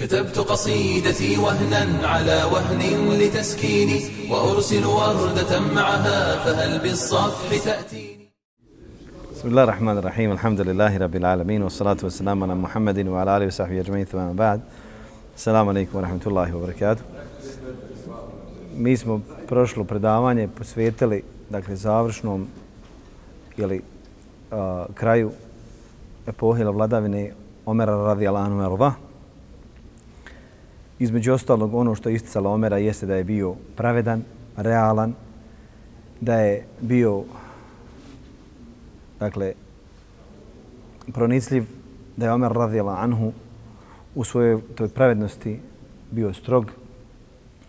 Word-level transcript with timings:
كتبت 0.00 0.38
قصيدتي 0.38 1.38
وهنا 1.38 2.08
على 2.08 2.44
وهن 2.52 2.80
لتسكيني 3.20 4.00
وأرسل 4.30 4.84
وردة 4.86 5.60
معها 5.60 6.44
فهل 6.44 6.78
بالصفح 6.78 7.64
تأتيني 7.64 8.30
بسم 9.34 9.48
الله 9.48 9.62
الرحمن 9.62 9.98
الرحيم 9.98 10.32
الحمد 10.32 10.60
لله 10.60 10.96
رب 10.96 11.16
العالمين 11.16 11.62
والصلاة 11.62 11.96
والسلام 12.02 12.42
على 12.42 12.54
محمد 12.54 13.08
وعلى 13.08 13.36
آله 13.36 13.46
وصحبه 13.46 13.80
أجمعين 13.80 14.04
ثم 14.04 14.32
بعد 14.32 14.60
السلام 15.36 15.68
عليكم 15.68 15.98
ورحمة 15.98 16.24
الله 16.26 16.56
وبركاته 16.56 17.02
Mi 18.76 18.96
smo 18.96 19.20
prošlo 19.48 19.84
predavanje 19.84 20.48
posvetili 20.48 21.22
dakle 21.50 21.76
završnom 21.76 22.46
ili 23.56 23.82
uh, 24.50 24.94
kraju 24.94 25.30
epohe 26.26 26.64
vladavine 26.64 27.32
Omera 27.66 27.92
radijallahu 27.96 28.46
anhu 28.46 28.72
arda. 28.72 29.06
Između 31.01 31.33
ostalog 31.33 31.73
ono 31.73 31.95
što 31.95 32.09
je 32.09 32.15
isticalo 32.15 32.53
Omera 32.53 32.77
jeste 32.77 33.05
da 33.05 33.15
je 33.15 33.23
bio 33.23 33.55
pravedan, 33.75 34.21
realan, 34.57 35.13
da 36.19 36.35
je 36.35 36.65
bio 36.81 37.23
dakle 39.19 39.53
pronicljiv, 41.13 41.65
da 42.17 42.25
je 42.25 42.31
Omer 42.31 42.51
radijallahu 42.51 43.01
anhu 43.03 43.31
u 44.15 44.23
svojoj 44.23 44.61
toj 44.75 44.89
pravednosti 44.89 45.59
bio 46.11 46.33
strog. 46.33 46.71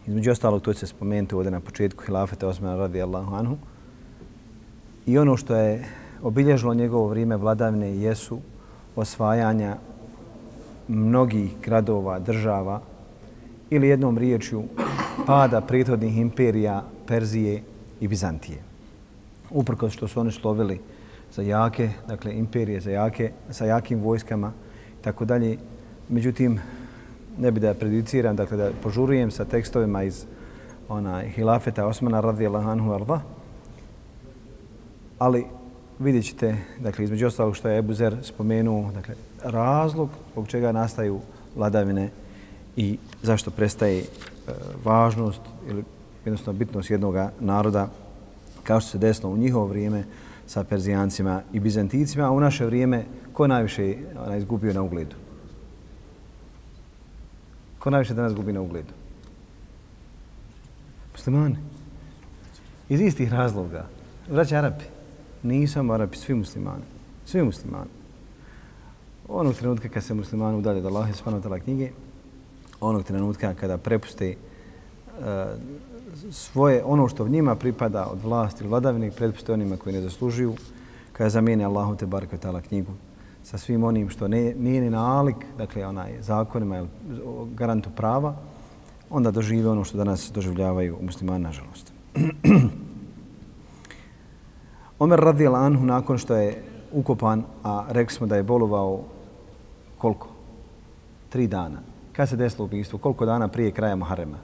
Između 0.07 0.31
ostalog 0.31 0.63
to 0.63 0.73
će 0.73 0.79
se 0.79 0.87
spomenuti 0.87 1.35
ovdje 1.35 1.51
na 1.51 1.61
početku 1.61 2.05
hilafeta 2.05 2.49
Osmana 2.49 2.77
radijallahu 2.77 3.35
anhu. 3.35 3.57
I 5.07 5.19
ono 5.19 5.37
što 5.37 5.57
je 5.57 5.85
obilježilo 6.23 6.75
njegovo 6.75 7.09
vrijeme 7.09 7.37
vladavne 7.37 7.97
jesu 7.97 8.41
osvajanja 8.97 9.77
mnogih 10.89 11.51
gradova, 11.65 12.19
država 12.19 12.92
ili 13.73 13.89
jednom 13.89 14.19
riječju 14.19 14.65
pada 15.27 15.61
prethodnih 15.61 16.19
imperija 16.19 16.85
Perzije 17.07 17.63
i 18.01 18.09
Bizantije. 18.09 18.59
Uprko 19.51 19.91
što 19.91 20.09
su 20.09 20.21
oni 20.21 20.33
slovili 20.33 20.81
za 21.33 21.43
jake, 21.43 21.91
dakle 22.09 22.35
imperije 22.35 22.81
za 22.81 22.91
jake, 22.91 23.31
sa 23.51 23.65
jakim 23.65 24.01
vojskama 24.01 24.53
i 25.01 25.05
tako 25.05 25.25
dalje. 25.25 25.57
Međutim, 26.09 26.61
ne 27.39 27.51
bi 27.51 27.61
da 27.61 27.75
prediciram, 27.75 28.37
dakle 28.37 28.57
da 28.57 28.71
požurujem 28.83 29.31
sa 29.31 29.45
tekstovima 29.45 30.03
iz 30.03 30.25
ona 30.89 31.21
hilafeta 31.21 31.87
Osmana 31.87 32.21
radijallahu 32.21 32.69
anhu 32.69 32.93
arda. 32.93 33.21
Ali 35.19 35.45
vidjet 35.99 36.25
ćete, 36.25 36.57
dakle, 36.81 37.05
između 37.05 37.27
ostalog 37.27 37.57
što 37.57 37.69
je 37.69 37.79
Ebu 37.79 37.95
Zer 37.95 38.17
spomenuo, 38.23 38.93
dakle, 38.93 39.15
razlog 39.45 40.11
zbog 40.33 40.49
čega 40.49 40.73
nastaju 40.73 41.21
vladavine 41.57 42.11
i 42.77 42.99
zašto 43.23 43.51
prestaje 43.51 43.99
e, 43.99 44.05
važnost 44.85 45.41
ili 45.69 45.85
jednostavno 46.25 46.59
bitnost 46.59 46.91
jednog 46.91 47.15
naroda 47.41 47.89
kao 48.63 48.81
što 48.81 48.91
se 48.91 48.99
desilo 48.99 49.33
u 49.33 49.37
njihovo 49.37 49.67
vrijeme 49.67 50.05
sa 50.47 50.65
Perzijancima 50.65 51.43
i 51.53 51.61
Bizanticima, 51.61 52.27
a 52.27 52.31
u 52.31 52.41
naše 52.41 52.67
vrijeme 52.67 53.05
ko 53.33 53.47
najviše 53.47 53.95
ona, 54.27 54.37
izgubio 54.37 54.73
na 54.73 54.83
ugledu? 54.83 55.17
Ko 57.79 57.91
najviše 57.91 58.15
danas 58.15 58.35
gubi 58.35 58.53
na 58.53 58.61
ugledu? 58.61 58.93
Muslimani. 61.13 61.57
Iz 62.89 63.01
istih 63.01 63.33
razloga. 63.33 63.87
Vraća 64.31 64.57
Arapi. 64.57 64.85
Nisu 65.43 65.73
samo 65.73 65.93
Arapi, 65.93 66.19
svi 66.19 66.35
muslimani. 66.35 66.85
Svi 67.27 67.43
muslimani. 67.43 67.91
Onog 69.29 69.55
trenutka 69.55 69.89
kad 69.89 70.05
se 70.05 70.15
muslimani 70.15 70.59
udalje 70.59 70.79
od 70.79 70.87
Allaha 70.87 71.11
i 71.11 71.13
wa 71.13 71.61
knjige, 71.61 71.91
onog 72.89 73.05
trenutka 73.05 73.55
kada 73.55 73.79
prepuste 73.79 74.35
uh, 74.35 75.25
svoje, 76.31 76.85
ono 76.85 77.09
što 77.09 77.29
njima 77.29 77.55
pripada 77.55 78.07
od 78.07 78.23
vlasti 78.23 78.65
ili 78.65 78.71
vladavine, 78.71 79.11
prepuste 79.11 79.53
onima 79.53 79.77
koji 79.77 79.95
ne 79.95 80.01
zaslužuju, 80.01 80.55
kada 81.13 81.31
zamijene 81.31 81.65
Allahu 81.65 81.97
te 81.97 82.07
baraka 82.07 82.37
ta'ala 82.37 82.61
knjigu 82.61 82.93
sa 83.43 83.59
svim 83.59 83.85
onim 83.85 84.11
što 84.11 84.29
ne, 84.29 84.55
nije 84.55 84.81
ni 84.81 84.91
nalik, 84.91 85.37
dakle 85.59 85.87
onaj 85.87 86.23
zakonima 86.23 86.87
garantu 87.55 87.91
prava, 87.97 88.35
onda 89.11 89.31
dožive 89.31 89.71
ono 89.71 89.85
što 89.85 89.99
danas 89.99 90.31
doživljavaju 90.35 90.99
muslimani, 91.01 91.45
nažalost. 91.45 91.93
Omer 94.99 95.21
radijal 95.21 95.57
anhu 95.57 95.85
nakon 95.85 96.19
što 96.19 96.37
je 96.37 96.63
ukopan, 96.93 97.43
a 97.65 97.85
rekli 97.89 98.15
smo 98.15 98.27
da 98.27 98.37
je 98.37 98.43
bolovao 98.43 99.01
koliko? 99.99 100.29
Tri 101.29 101.47
dana. 101.47 101.92
Kada 102.13 102.27
se 102.27 102.37
desilo 102.37 102.65
ubijstvo? 102.65 102.99
Koliko 102.99 103.27
dana 103.27 103.49
prije 103.49 103.71
kraja 103.71 103.97
Muharrema? 103.97 104.39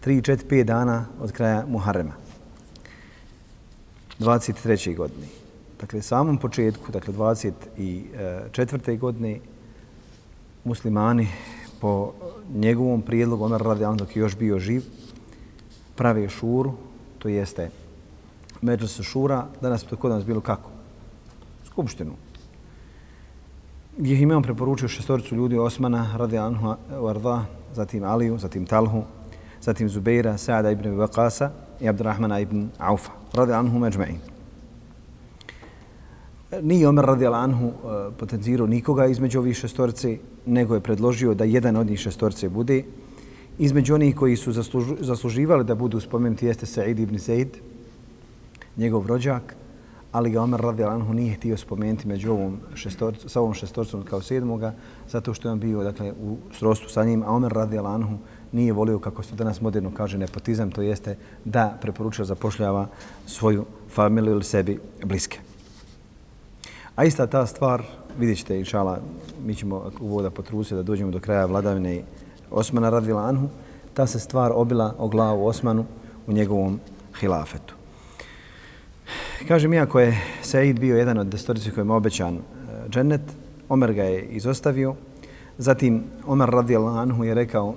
Tri, 0.00 0.22
četiri, 0.22 0.48
pet 0.48 0.66
dana 0.66 1.06
od 1.20 1.32
kraja 1.32 1.64
Muharrema. 1.68 2.12
23. 4.18 4.96
godine. 4.96 5.26
Dakle, 5.80 6.02
samom 6.02 6.38
početku, 6.38 6.92
dakle, 6.92 7.14
24. 7.14 8.98
godine, 8.98 9.38
muslimani 10.64 11.28
po 11.80 12.12
njegovom 12.54 13.02
prijedlogu, 13.02 13.44
Omer 13.44 13.60
radi 13.60 13.84
dok 13.96 14.16
je 14.16 14.20
još 14.20 14.36
bio 14.36 14.58
živ, 14.58 14.82
prave 15.96 16.28
šuru, 16.28 16.72
to 17.18 17.28
jeste 17.28 17.70
međusu 18.62 19.02
Šura, 19.02 19.46
danas 19.60 19.84
to 19.84 19.96
kod 19.96 20.10
nas 20.10 20.24
bilo 20.24 20.40
kako? 20.40 20.70
Skupštinu. 21.66 22.12
Gdje 23.98 24.14
je 24.14 24.22
imam 24.22 24.42
preporučio 24.42 24.88
šestoricu 24.88 25.36
ljudi 25.36 25.58
Osmana, 25.58 26.16
radi 26.16 26.38
Anhu 26.38 26.74
Varda, 27.00 27.44
zatim 27.74 28.04
Aliju, 28.04 28.38
zatim 28.38 28.66
Talhu, 28.66 29.02
zatim 29.60 29.88
Zubeira, 29.88 30.38
Saada 30.38 30.70
ibn 30.70 30.96
Vakasa 30.96 31.50
i 31.80 31.88
Abdurrahmana 31.88 32.40
ibn 32.40 32.68
Aufa, 32.78 33.12
radi 33.32 33.52
Anhu 33.52 33.78
Međme'in. 33.78 34.16
Nije 36.62 36.88
Omer 36.88 37.04
radi 37.04 37.26
Anhu 37.26 37.66
e, 37.66 37.72
potencirao 38.18 38.66
nikoga 38.66 39.06
između 39.06 39.38
ovih 39.38 39.56
šestorice, 39.56 40.18
nego 40.46 40.74
je 40.74 40.80
predložio 40.80 41.34
da 41.34 41.44
jedan 41.44 41.76
od 41.76 41.86
njih 41.86 42.00
šestorice 42.00 42.48
bude. 42.48 42.82
Između 43.58 43.94
onih 43.94 44.16
koji 44.16 44.36
su 44.36 44.52
zasluživali 45.00 45.64
da 45.64 45.74
budu 45.74 46.00
spomenuti 46.00 46.46
jeste 46.46 46.66
Sa'id 46.66 46.98
ibn 46.98 47.18
Zaid, 47.18 47.48
njegov 48.76 49.06
rođak, 49.06 49.56
ali 50.12 50.30
ga 50.30 50.42
Omer 50.42 50.60
radi 50.60 50.84
Anhu 50.84 51.14
nije 51.14 51.34
htio 51.34 51.56
spomenuti 51.56 52.08
među 52.08 52.32
ovom 52.32 52.58
šestorcu, 52.74 53.28
sa 53.28 53.40
ovom 53.40 53.54
šestorcom 53.54 54.02
kao 54.02 54.22
sedmoga, 54.22 54.74
zato 55.08 55.34
što 55.34 55.48
je 55.48 55.52
on 55.52 55.60
bio 55.60 55.82
dakle, 55.82 56.12
u 56.12 56.36
srostu 56.58 56.88
sa 56.88 57.04
njim, 57.04 57.22
a 57.22 57.30
Omer 57.30 57.52
radi 57.52 57.78
Anhu 57.78 58.18
nije 58.52 58.72
volio, 58.72 58.98
kako 58.98 59.22
se 59.22 59.34
danas 59.34 59.60
moderno 59.60 59.90
kaže, 59.94 60.18
nepotizam, 60.18 60.70
to 60.70 60.82
jeste 60.82 61.16
da 61.44 61.78
preporučuje 61.80 62.26
zapošljava 62.26 62.86
svoju 63.26 63.64
familiju 63.94 64.32
ili 64.32 64.44
sebi 64.44 64.80
bliske. 65.04 65.38
A 66.96 67.04
ista 67.04 67.26
ta 67.26 67.46
stvar, 67.46 67.82
vidjet 68.18 68.38
ćete, 68.38 68.58
inšala, 68.58 68.98
mi 69.44 69.54
ćemo 69.54 69.90
u 70.00 70.08
voda 70.08 70.30
potrusiti 70.30 70.74
da 70.74 70.82
dođemo 70.82 71.10
do 71.10 71.20
kraja 71.20 71.46
vladavine 71.46 72.02
Osmana 72.50 72.90
radila 72.90 73.22
Anhu, 73.22 73.48
ta 73.94 74.06
se 74.06 74.18
stvar 74.18 74.52
obila 74.54 74.94
o 74.98 75.08
glavu 75.08 75.46
Osmanu 75.46 75.84
u 76.26 76.32
njegovom 76.32 76.80
hilafetu. 77.20 77.81
Kažem, 79.48 79.72
iako 79.74 80.00
je 80.00 80.20
Said 80.42 80.80
bio 80.80 80.96
jedan 80.96 81.18
od 81.18 81.26
destorici 81.26 81.70
kojim 81.70 81.88
je 81.88 81.94
obećan 81.94 82.34
e, 82.34 82.40
džennet, 82.88 83.20
Omer 83.68 83.92
ga 83.92 84.02
je 84.02 84.22
izostavio. 84.24 84.94
Zatim, 85.58 86.02
Omer 86.26 86.48
radijallahu 86.48 86.98
anhu 86.98 87.24
je 87.24 87.34
rekao 87.34 87.74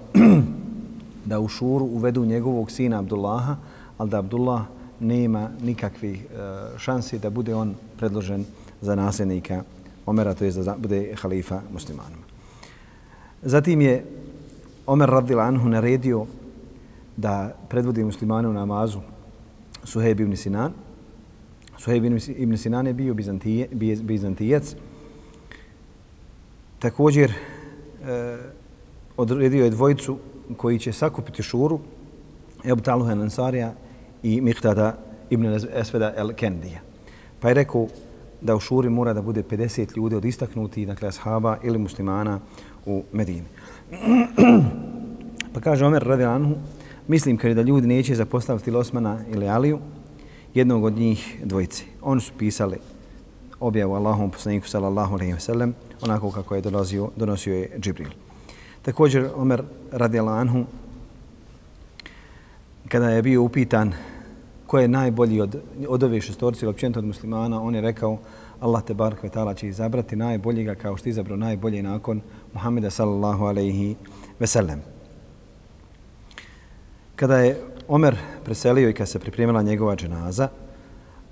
da 1.30 1.40
u 1.40 1.48
šuru 1.48 1.86
uvedu 1.86 2.26
njegovog 2.26 2.72
sina 2.72 3.00
Abdullaha, 3.00 3.56
ali 3.98 4.10
da 4.10 4.20
Abdullah 4.20 4.62
nema 5.00 5.50
nikakvih 5.62 6.24
e, 6.24 6.28
šansi 6.78 7.20
da 7.20 7.30
bude 7.30 7.56
on 7.56 7.74
predložen 7.98 8.46
za 8.82 8.96
nasljednika 8.96 9.64
Omera, 10.06 10.34
to 10.34 10.46
je 10.46 10.52
da 10.52 10.76
bude 10.78 11.16
halifa 11.22 11.62
muslimanima. 11.74 12.24
Zatim 13.42 13.82
je 13.82 14.06
Omer 14.88 15.10
radijallahu 15.10 15.48
anhu 15.48 15.70
naredio 15.70 16.26
da 17.18 17.56
predvodi 17.70 18.04
muslimane 18.04 18.48
u 18.48 18.54
namazu 18.54 19.00
Suhejb 19.84 20.20
ibn 20.20 20.36
Sinan, 20.36 20.72
Suhejb 21.78 22.06
ibn 22.38 22.58
Sinan 22.58 22.88
je 22.88 22.94
bio 22.94 23.14
Bizantije, 23.14 23.68
Bizantijac. 24.02 24.76
Također 26.80 27.32
e, 27.32 28.38
odredio 29.18 29.64
je 29.64 29.70
dvojicu 29.70 30.18
koji 30.58 30.80
će 30.80 30.92
sakupiti 30.92 31.44
šuru 31.44 31.80
Ebu 32.66 32.82
Taluha 32.82 33.12
Ansarija 33.12 33.74
i 34.24 34.42
Mihtada 34.42 34.98
ibn 35.30 35.46
Esveda 35.74 36.14
el 36.18 36.34
Kendija. 36.34 36.80
Pa 37.40 37.48
je 37.48 37.54
rekao 37.54 37.88
da 38.42 38.56
u 38.56 38.60
šuri 38.60 38.90
mora 38.90 39.14
da 39.14 39.22
bude 39.22 39.44
50 39.44 39.98
ljudi 39.98 40.16
od 40.16 40.26
istaknuti, 40.26 40.86
dakle 40.86 41.08
ashaba 41.08 41.58
ili 41.64 41.78
muslimana 41.78 42.40
u 42.86 43.04
Medini. 43.12 43.48
pa 45.54 45.60
kaže 45.60 45.86
Omer 45.86 46.04
radi 46.04 46.24
Anhu, 46.24 46.56
mislim 47.08 47.38
kada 47.38 47.54
da 47.54 47.62
ljudi 47.62 47.88
neće 47.88 48.16
zapostaviti 48.16 48.72
Osmana 48.72 49.20
ili 49.34 49.50
Aliju, 49.50 49.80
jednog 50.56 50.84
od 50.84 50.94
njih 50.94 51.40
dvojice. 51.44 51.84
Oni 52.02 52.22
su 52.22 52.34
pisali 52.38 52.78
objavu 53.60 53.94
Allahom 53.94 54.32
poslaniku 54.32 54.68
sallallahu 54.68 55.14
alaihi 55.14 55.34
wa 55.34 55.40
sallam 55.40 55.74
onako 56.02 56.32
kako 56.32 56.56
je 56.56 56.62
donosio, 56.62 57.10
donosio 57.16 57.56
je 57.56 57.70
Džibril. 57.80 58.10
Također, 58.82 59.30
Omer 59.36 59.64
radijallahu 59.92 60.40
anhu, 60.40 60.66
kada 62.88 63.10
je 63.10 63.22
bio 63.22 63.44
upitan 63.44 63.94
ko 64.68 64.80
je 64.80 64.88
najbolji 64.88 65.42
od, 65.42 65.62
od 65.88 66.04
ove 66.04 66.22
šestorci 66.22 66.66
ili 66.66 66.70
općenito 66.70 67.00
od 67.00 67.06
muslimana, 67.06 67.62
on 67.62 67.76
je 67.76 67.82
rekao 67.82 68.18
Allah 68.60 68.84
te 68.84 68.94
bar 68.94 69.16
kvetala 69.16 69.54
će 69.54 69.68
izabrati 69.68 70.16
najboljega 70.16 70.76
kao 70.76 70.98
što 70.98 71.10
izabrao 71.10 71.38
najbolje 71.38 71.84
nakon 71.84 72.22
Muhammeda 72.54 72.90
sallallahu 72.90 73.46
alaihi 73.46 73.96
veselem. 74.40 74.82
Kada 77.16 77.38
je 77.38 77.75
Omer 77.88 78.18
preselio 78.44 78.90
i 78.90 78.94
kad 78.94 79.10
se 79.10 79.20
pripremila 79.20 79.62
njegova 79.62 79.96
dženaza, 79.96 80.48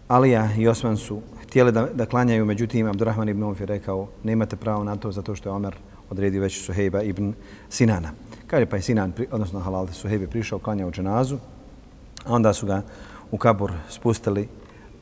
Alija 0.08 0.50
i 0.58 0.68
Osman 0.68 0.98
su 0.98 1.22
htjeli 1.44 1.72
da, 1.72 1.88
da 1.94 2.06
klanjaju, 2.06 2.46
međutim 2.46 2.88
Abdurrahman 2.88 3.30
ibn 3.30 3.44
Auf 3.44 3.60
je 3.60 3.66
rekao 3.66 4.08
nemate 4.24 4.56
pravo 4.56 4.84
na 4.84 4.96
to 4.96 5.12
zato 5.12 5.36
što 5.36 5.50
je 5.50 5.54
Omer 5.54 5.76
odredio 6.10 6.42
već 6.42 6.66
Suhejba 6.66 7.02
ibn 7.02 7.34
Sinana. 7.70 8.12
Kaže 8.48 8.66
pa 8.66 8.76
je 8.76 8.82
Sinan, 8.82 9.14
odnosno 9.32 9.60
Halal 9.60 9.88
Suhejbe 9.88 10.28
prišao, 10.28 10.60
klanjao 10.60 10.92
dženazu, 10.92 11.38
a 12.26 12.34
onda 12.34 12.54
su 12.54 12.66
ga 12.66 12.82
u 13.32 13.38
kabur 13.38 13.72
spustili 13.90 14.48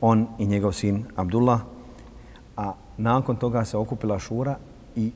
on 0.00 0.26
i 0.38 0.46
njegov 0.46 0.72
sin 0.72 1.04
Abdullah, 1.16 1.60
a 2.56 2.72
nakon 2.96 3.36
toga 3.36 3.64
se 3.64 3.76
okupila 3.76 4.18
šura 4.18 4.56
i 4.96 5.12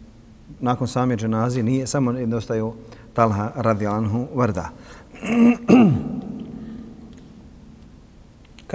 nakon 0.61 0.89
same 0.89 1.17
dženazije 1.17 1.63
nije 1.63 1.87
samo 1.87 2.13
nedostaju 2.13 2.75
Talha 3.15 3.51
radijalanhu 3.55 4.27
vrda. 4.35 4.71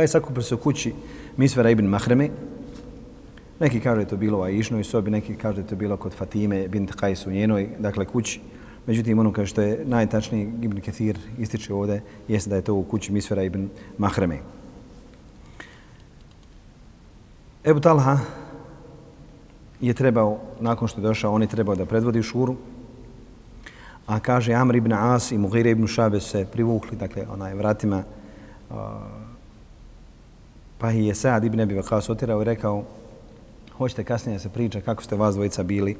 Kaj 0.02 0.08
sakupili 0.08 0.44
se 0.44 0.56
u 0.56 0.58
kući 0.58 0.94
Misvera 1.38 1.70
ibn 1.70 1.86
Mahreme, 1.86 2.30
neki 3.60 3.80
kažu 3.80 3.96
da 3.96 4.02
je 4.02 4.08
to 4.08 4.18
bilo 4.18 4.40
u 4.40 4.42
Aišnoj 4.42 4.84
sobi, 4.84 5.12
neki 5.12 5.36
kažu 5.36 5.56
da 5.56 5.62
je 5.62 5.68
to 5.68 5.76
bilo 5.76 5.98
kod 5.98 6.14
Fatime 6.14 6.68
bint 6.68 6.92
Kajs 6.92 7.28
u 7.28 7.32
njenoj, 7.32 7.70
dakle 7.80 8.06
kući. 8.06 8.40
Međutim, 8.88 9.20
ono 9.20 9.32
kaže 9.34 9.50
što 9.50 9.62
je 9.62 9.86
najtačniji 9.86 10.54
Ibn 10.62 10.82
Kathir 10.82 11.20
ističe 11.38 11.74
ovdje, 11.74 12.02
jeste 12.28 12.50
da 12.50 12.56
je 12.56 12.62
to 12.62 12.74
u 12.74 12.84
kući 12.84 13.12
Misvera 13.12 13.44
ibn 13.44 13.70
Mahreme. 13.98 14.40
Ebu 17.66 17.80
Talha 17.80 18.18
je 19.82 19.94
trebao, 19.94 20.40
nakon 20.60 20.88
što 20.88 21.02
je 21.02 21.08
došao, 21.08 21.34
on 21.34 21.42
je 21.42 21.48
trebao 21.48 21.76
da 21.76 21.86
predvodi 21.86 22.24
šuru, 22.24 22.56
a 24.08 24.20
kaže 24.20 24.54
Amr 24.54 24.76
ibn 24.76 24.94
As 24.94 25.32
i 25.32 25.38
Mughire 25.38 25.72
ibn 25.72 25.88
Šabe 25.88 26.20
se 26.20 26.46
privukli, 26.52 26.98
dakle, 26.98 27.26
onaj 27.34 27.54
vratima, 27.54 28.04
uh, 28.70 28.76
pa 30.82 30.90
je 30.90 31.16
Sa'd 31.16 31.44
ibn 31.46 31.60
Abi 31.60 31.76
Vakas 31.76 32.10
otirao 32.10 32.42
i 32.42 32.46
rekao, 32.46 32.84
hoćete 33.78 34.04
kasnije 34.04 34.40
se 34.40 34.50
priča 34.50 34.82
kako 34.82 35.04
ste 35.04 35.16
vas 35.16 35.36
dvojica 35.36 35.64
bili 35.64 35.98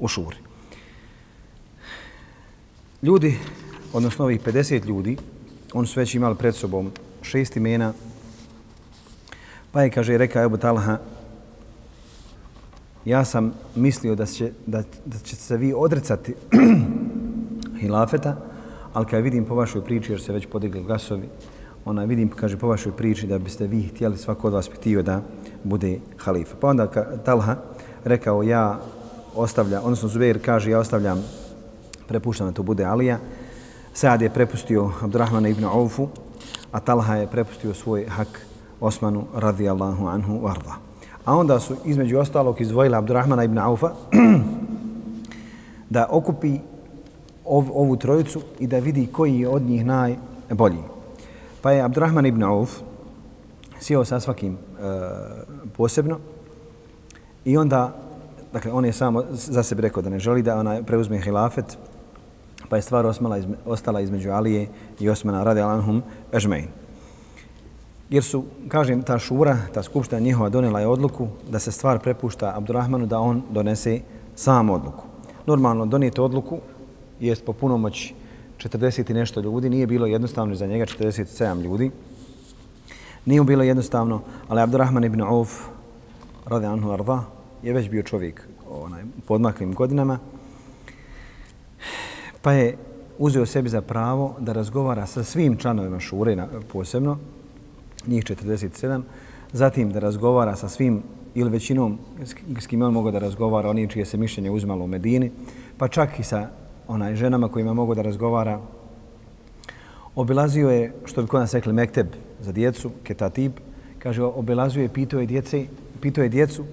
u 0.00 0.08
šuri. 0.08 0.36
Ljudi, 3.02 3.38
odnosno 3.92 4.24
ovih 4.24 4.40
50 4.40 4.86
ljudi, 4.86 5.16
oni 5.72 5.86
su 5.86 6.00
već 6.00 6.14
imali 6.14 6.36
pred 6.36 6.54
sobom 6.54 6.90
šest 7.22 7.56
imena, 7.56 7.92
pa 9.72 9.82
je, 9.82 9.90
kaže, 9.90 10.18
rekao 10.18 10.44
Ebu 10.44 10.56
Talha, 10.56 10.98
ja 13.04 13.24
sam 13.24 13.54
mislio 13.74 14.14
da 14.14 14.26
će, 14.26 14.52
da, 14.66 14.82
da 15.04 15.18
će 15.18 15.36
se 15.36 15.56
vi 15.56 15.72
odrecati 15.76 16.34
hilafeta, 17.80 18.36
ali 18.92 19.06
kad 19.06 19.22
vidim 19.22 19.44
po 19.44 19.54
vašoj 19.54 19.84
priči, 19.84 20.12
jer 20.12 20.20
se 20.20 20.32
već 20.32 20.46
podigli 20.46 20.82
glasovi, 20.82 21.28
ona 21.86 22.04
vidim, 22.04 22.28
kaže, 22.28 22.58
po 22.58 22.68
vašoj 22.68 22.92
priči 22.92 23.26
da 23.26 23.38
biste 23.38 23.66
vi 23.66 23.82
htjeli 23.82 24.16
svako 24.16 24.46
od 24.46 24.52
vas 24.52 24.70
htio 24.74 25.02
da 25.02 25.20
bude 25.64 25.98
halifa. 26.18 26.56
Pa 26.60 26.68
onda 26.68 26.86
Talha 27.24 27.56
rekao, 28.04 28.42
ja 28.42 28.80
ostavlja, 29.34 29.80
odnosno 29.82 30.08
Zubair 30.08 30.38
kaže, 30.44 30.70
ja 30.70 30.78
ostavljam, 30.78 31.24
prepuštam 32.08 32.46
da 32.46 32.52
to 32.52 32.62
bude 32.62 32.84
Alija. 32.84 33.18
Sad 33.92 34.22
je 34.22 34.30
prepustio 34.30 34.90
Abdurrahmana 35.02 35.48
ibn 35.48 35.64
Aufu, 35.64 36.08
a 36.72 36.80
Talha 36.80 37.14
je 37.14 37.26
prepustio 37.26 37.74
svoj 37.74 38.04
hak 38.08 38.46
Osmanu 38.80 39.24
radijallahu 39.34 40.06
anhu 40.06 40.40
varda. 40.42 40.74
A 41.24 41.36
onda 41.36 41.60
su 41.60 41.76
između 41.84 42.18
ostalog 42.18 42.60
izdvojili 42.60 42.96
Abdurrahmana 42.96 43.44
ibn 43.44 43.58
Aufa 43.58 43.92
da 45.90 46.06
okupi 46.10 46.58
ov, 47.44 47.70
ovu 47.74 47.96
trojicu 47.96 48.40
i 48.58 48.66
da 48.66 48.78
vidi 48.78 49.06
koji 49.06 49.40
je 49.40 49.48
od 49.48 49.62
njih 49.62 49.84
najbolji. 49.84 50.95
Pa 51.66 51.72
je 51.72 51.82
Abdurrahman 51.82 52.26
ibn 52.26 52.42
Auf 52.46 52.78
sjeo 53.82 54.04
sa 54.04 54.20
svakim 54.20 54.54
e, 54.54 54.58
posebno 55.74 56.18
i 57.44 57.56
onda, 57.58 57.90
dakle, 58.52 58.72
on 58.72 58.84
je 58.84 58.92
samo 58.92 59.24
za 59.30 59.62
sebe 59.62 59.82
rekao 59.82 60.02
da 60.02 60.10
ne 60.10 60.18
želi 60.18 60.42
da 60.42 60.58
ona 60.58 60.82
preuzme 60.82 61.18
hilafet, 61.18 61.78
pa 62.68 62.76
je 62.76 62.82
stvar 62.82 63.06
osmala, 63.06 63.38
izme, 63.38 63.56
ostala 63.66 64.00
između 64.00 64.30
Alije 64.30 64.68
i 65.00 65.10
Osmana 65.10 65.42
radi 65.44 65.60
Alanhum 65.60 66.02
Ežmein. 66.32 66.68
Jer 68.10 68.24
su, 68.24 68.44
kažem, 68.68 69.02
ta 69.02 69.18
šura, 69.18 69.58
ta 69.74 69.82
skupština 69.82 70.20
njihova 70.20 70.48
donela 70.48 70.80
je 70.80 70.86
odluku 70.86 71.28
da 71.50 71.58
se 71.58 71.72
stvar 71.72 71.98
prepušta 71.98 72.52
Abdurrahmanu 72.56 73.06
da 73.06 73.18
on 73.18 73.42
donese 73.50 74.00
sam 74.34 74.70
odluku. 74.70 75.04
Normalno, 75.46 75.86
donijeti 75.86 76.20
odluku 76.20 76.60
jest 77.20 77.44
po 77.44 77.52
punomoći 77.52 78.14
40 78.58 79.10
i 79.10 79.14
nešto 79.14 79.40
ljudi, 79.40 79.70
nije 79.70 79.86
bilo 79.86 80.06
jednostavno 80.06 80.54
za 80.54 80.66
njega 80.66 80.86
47 80.86 81.62
ljudi. 81.62 81.90
Nije 83.24 83.44
bilo 83.44 83.62
jednostavno, 83.62 84.20
ali 84.48 84.60
Abdurrahman 84.60 85.04
ibn 85.04 85.22
Auf, 85.22 85.64
radi 86.46 86.66
anhu 86.66 86.90
arda, 86.90 87.24
je 87.62 87.72
već 87.72 87.90
bio 87.90 88.02
čovjek 88.02 88.48
onaj, 88.70 89.02
podmaklim 89.26 89.74
godinama, 89.74 90.18
pa 92.42 92.52
je 92.52 92.76
uzeo 93.18 93.46
sebi 93.46 93.68
za 93.68 93.80
pravo 93.80 94.36
da 94.38 94.52
razgovara 94.52 95.06
sa 95.06 95.24
svim 95.24 95.56
članovima 95.56 96.00
šure 96.00 96.46
posebno, 96.72 97.18
njih 98.06 98.24
47, 98.24 99.02
zatim 99.52 99.92
da 99.92 99.98
razgovara 99.98 100.56
sa 100.56 100.68
svim 100.68 101.02
ili 101.34 101.50
većinom 101.50 101.98
s 102.60 102.66
kim 102.66 102.82
on 102.82 102.92
mogao 102.92 103.12
da 103.12 103.18
razgovara, 103.18 103.70
oni 103.70 103.88
čije 103.88 104.04
se 104.04 104.16
mišljenje 104.16 104.50
uzmalo 104.50 104.84
u 104.84 104.86
Medini, 104.86 105.30
pa 105.78 105.88
čak 105.88 106.20
i 106.20 106.22
sa 106.22 106.48
onaj 106.88 107.16
ženama 107.16 107.48
kojima 107.48 107.74
mogu 107.74 107.94
da 107.94 108.02
razgovara. 108.02 108.60
Obilazio 110.14 110.70
je, 110.70 110.92
što 111.04 111.22
bi 111.22 111.28
kod 111.28 111.40
nas 111.40 111.54
rekli, 111.54 111.72
mekteb 111.72 112.06
za 112.40 112.52
djecu, 112.52 112.90
ketatib. 113.02 113.52
Kaže, 113.98 114.22
obilazio 114.22 114.82
je, 114.82 114.88
pitao 114.88 115.20
je, 115.20 115.26
djece, 115.26 115.66
pitao 116.00 116.24
je 116.24 116.28
djecu 116.28 116.64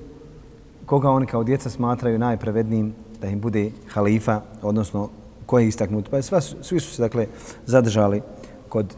koga 0.86 1.10
oni 1.10 1.26
kao 1.26 1.44
djeca 1.44 1.70
smatraju 1.70 2.20
najprevednijim 2.20 2.94
da 3.22 3.28
im 3.28 3.40
bude 3.40 3.72
halifa, 3.90 4.42
odnosno 4.62 5.10
koji 5.46 5.64
je 5.64 5.68
istaknut. 5.68 6.10
Pa 6.10 6.22
sva, 6.22 6.42
svi 6.42 6.80
su 6.80 6.96
se, 6.96 7.02
dakle, 7.02 7.28
zadržali 7.66 8.22
kod 8.70 8.96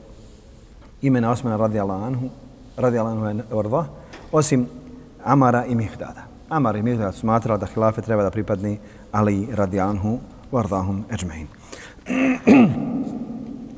imena 1.02 1.32
Osmana 1.32 1.58
radijallahu 1.58 2.04
anhu, 2.04 2.30
radijallahu 2.78 3.26
anhu 3.26 3.86
osim 4.32 4.68
Amara 5.24 5.66
i 5.66 5.76
Mihdada. 5.76 6.24
Amar 6.50 6.76
i 6.76 6.82
Mihdada 6.82 7.12
smatrali 7.12 7.60
da 7.60 7.66
hilafe 7.66 8.02
treba 8.02 8.24
da 8.24 8.32
pripadni 8.32 8.80
Ali 9.12 9.48
radijallahu 9.52 10.20
vardahum 10.56 11.04
eđmein. 11.14 11.48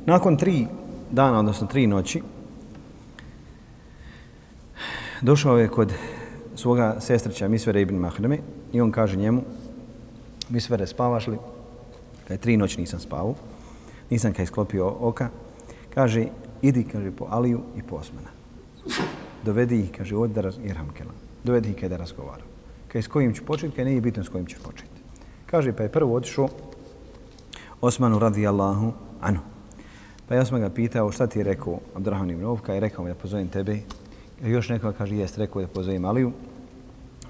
Nakon 0.06 0.36
tri 0.36 0.66
dana, 1.10 1.38
odnosno 1.38 1.66
tri 1.66 1.86
noći, 1.86 2.22
došao 5.20 5.58
je 5.58 5.68
kod 5.68 5.92
svoga 6.54 6.96
sestrića 7.00 7.48
Misvere 7.48 7.80
ibn 7.80 7.96
Mahreme 7.96 8.38
i 8.72 8.80
on 8.80 8.92
kaže 8.92 9.16
njemu, 9.16 9.42
Misvere, 10.48 10.86
spavaš 10.86 11.26
li? 11.26 11.38
Kaj 12.28 12.36
tri 12.36 12.56
noći 12.56 12.80
nisam 12.80 13.00
spavao, 13.00 13.34
nisam 14.10 14.32
kaj 14.32 14.46
sklopio 14.46 14.86
oka. 15.00 15.28
Kaže, 15.94 16.26
idi, 16.62 16.84
kaže, 16.84 17.10
po 17.10 17.26
Aliju 17.30 17.60
i 17.76 17.82
po 17.82 17.96
Osmana. 17.96 18.28
Dovedi 19.44 19.80
ih, 19.80 19.90
kaže, 19.96 20.16
od 20.16 20.30
da 20.30 20.40
raz... 20.40 20.58
Dovedi 21.44 21.70
ih 21.70 21.76
kaj 21.76 21.88
da 21.88 21.96
razgovaram. 21.96 22.46
Kaj 22.88 23.02
s 23.02 23.08
kojim 23.08 23.34
ću 23.34 23.44
početi, 23.44 23.76
kaj 23.76 23.84
nije 23.84 24.00
bitno 24.00 24.24
s 24.24 24.28
kojim 24.28 24.46
ću 24.46 24.56
početi. 24.62 24.98
Kaže, 25.46 25.72
pa 25.72 25.82
je 25.82 25.92
prvo 25.92 26.14
otišao 26.14 26.48
Osmanu 27.80 28.18
radijallahu 28.18 28.92
anhu. 29.20 29.42
Pa 30.28 30.34
ja 30.34 30.44
sam 30.44 30.60
ga 30.60 30.70
pitao 30.70 31.12
šta 31.12 31.26
ti 31.26 31.38
je 31.38 31.44
rekao 31.44 31.78
Abdurrahman 31.94 32.30
ibn 32.30 32.44
Auf, 32.44 32.60
i 32.68 32.80
rekao 32.80 33.04
da 33.04 33.14
pozovem 33.14 33.48
tebe. 33.48 33.78
Još 34.42 34.68
neko 34.68 34.92
kaže, 34.98 35.16
jest 35.16 35.38
rekao 35.38 35.62
da 35.62 35.68
pozovem 35.68 36.04
Aliju. 36.04 36.32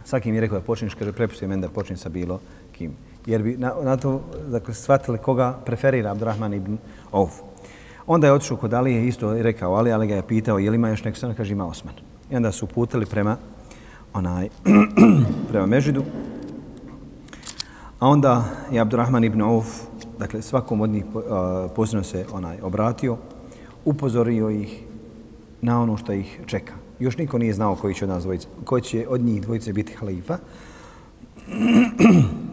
Svakim 0.05 0.35
je 0.35 0.40
rekao 0.40 0.59
da 0.59 0.64
počneš, 0.64 0.95
kaže, 0.95 1.12
prepusti 1.12 1.47
meni 1.47 1.62
da 1.62 1.69
počnem 1.69 1.99
sa 1.99 2.09
bilo 2.09 2.40
kim. 2.73 2.93
Jer 3.26 3.43
bi 3.43 3.57
na, 3.57 3.75
na 3.83 3.97
to 3.97 4.21
dakle, 4.49 4.75
shvatili 4.75 5.19
koga 5.19 5.59
preferira 5.64 6.11
Abdurrahman 6.11 6.55
ibn 6.55 6.78
Auf. 7.12 7.40
Onda 8.07 8.26
je 8.26 8.33
otišao 8.33 8.57
kod 8.57 8.75
Alije 8.75 9.07
isto 9.07 9.37
i 9.37 9.43
rekao 9.43 9.75
Ali, 9.75 9.93
Ali 9.93 10.07
ga 10.07 10.14
je 10.14 10.26
pitao 10.26 10.59
je 10.59 10.71
li 10.71 10.75
ima 10.75 10.88
još 10.88 11.05
neko 11.05 11.19
sana, 11.19 11.35
kaže 11.35 11.52
ima 11.52 11.67
Osman. 11.67 11.95
I 12.31 12.37
onda 12.37 12.52
su 12.52 12.64
uputili 12.64 13.07
prema 13.07 13.37
onaj 14.14 14.49
prema 15.50 15.67
Mežidu. 15.67 16.02
A 17.99 18.09
onda 18.09 18.45
je 18.71 18.81
Abdurrahman 18.81 19.25
ibn 19.25 19.43
Auf, 19.43 19.67
dakle 20.19 20.43
svakom 20.43 20.81
od 20.81 20.91
njih 20.91 21.05
posebno 21.77 22.05
se 22.05 22.27
onaj 22.33 22.61
obratio, 22.63 23.17
upozorio 23.85 24.51
ih 24.51 24.83
na 25.61 25.83
ono 25.83 25.97
što 25.97 26.13
ih 26.13 26.41
čeka. 26.47 26.75
Još 26.99 27.17
niko 27.17 27.39
nije 27.39 27.53
znao 27.53 27.77
koji 27.77 27.95
će 27.95 28.05
od 28.05 28.09
nas 28.09 28.23
dvojice, 28.23 28.49
koji 28.65 28.83
će 28.83 29.07
od 29.09 29.21
njih 29.21 29.43
dvojice 29.43 29.73
biti 29.73 29.93
halifa. 29.93 30.39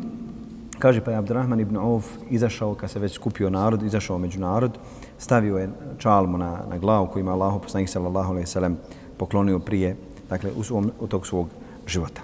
Kaže 0.79 1.01
pa 1.01 1.12
je 1.12 1.17
Abdurrahman 1.17 1.60
ibn 1.60 1.77
Auf 1.77 2.05
izašao, 2.29 2.75
kad 2.75 2.91
se 2.91 3.00
već 3.00 3.13
skupio 3.13 3.50
narod, 3.50 3.84
izašao 3.84 4.17
među 4.17 4.39
narod, 4.39 4.77
stavio 5.17 5.57
je 5.57 5.69
čalmu 5.98 6.38
na, 6.38 6.60
na 6.69 6.77
glavu 6.77 7.07
koju 7.07 7.22
ima 7.22 7.31
Allah, 7.31 7.53
poslanik 7.63 7.89
sallallahu 7.89 8.31
alaihi 8.31 8.48
sallam, 8.48 8.77
poklonio 9.17 9.60
prije, 9.60 9.95
dakle, 10.29 10.51
u, 10.57 10.63
svom, 10.63 10.91
u 11.00 11.07
tog 11.07 11.27
svog 11.27 11.48
života. 11.88 12.22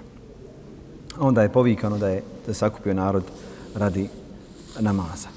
Onda 1.20 1.42
je 1.42 1.52
povikano 1.52 1.98
da 1.98 2.08
je 2.08 2.22
da 2.46 2.54
sakupio 2.54 2.94
narod 2.94 3.24
radi 3.74 4.08
namaza. 4.80 5.28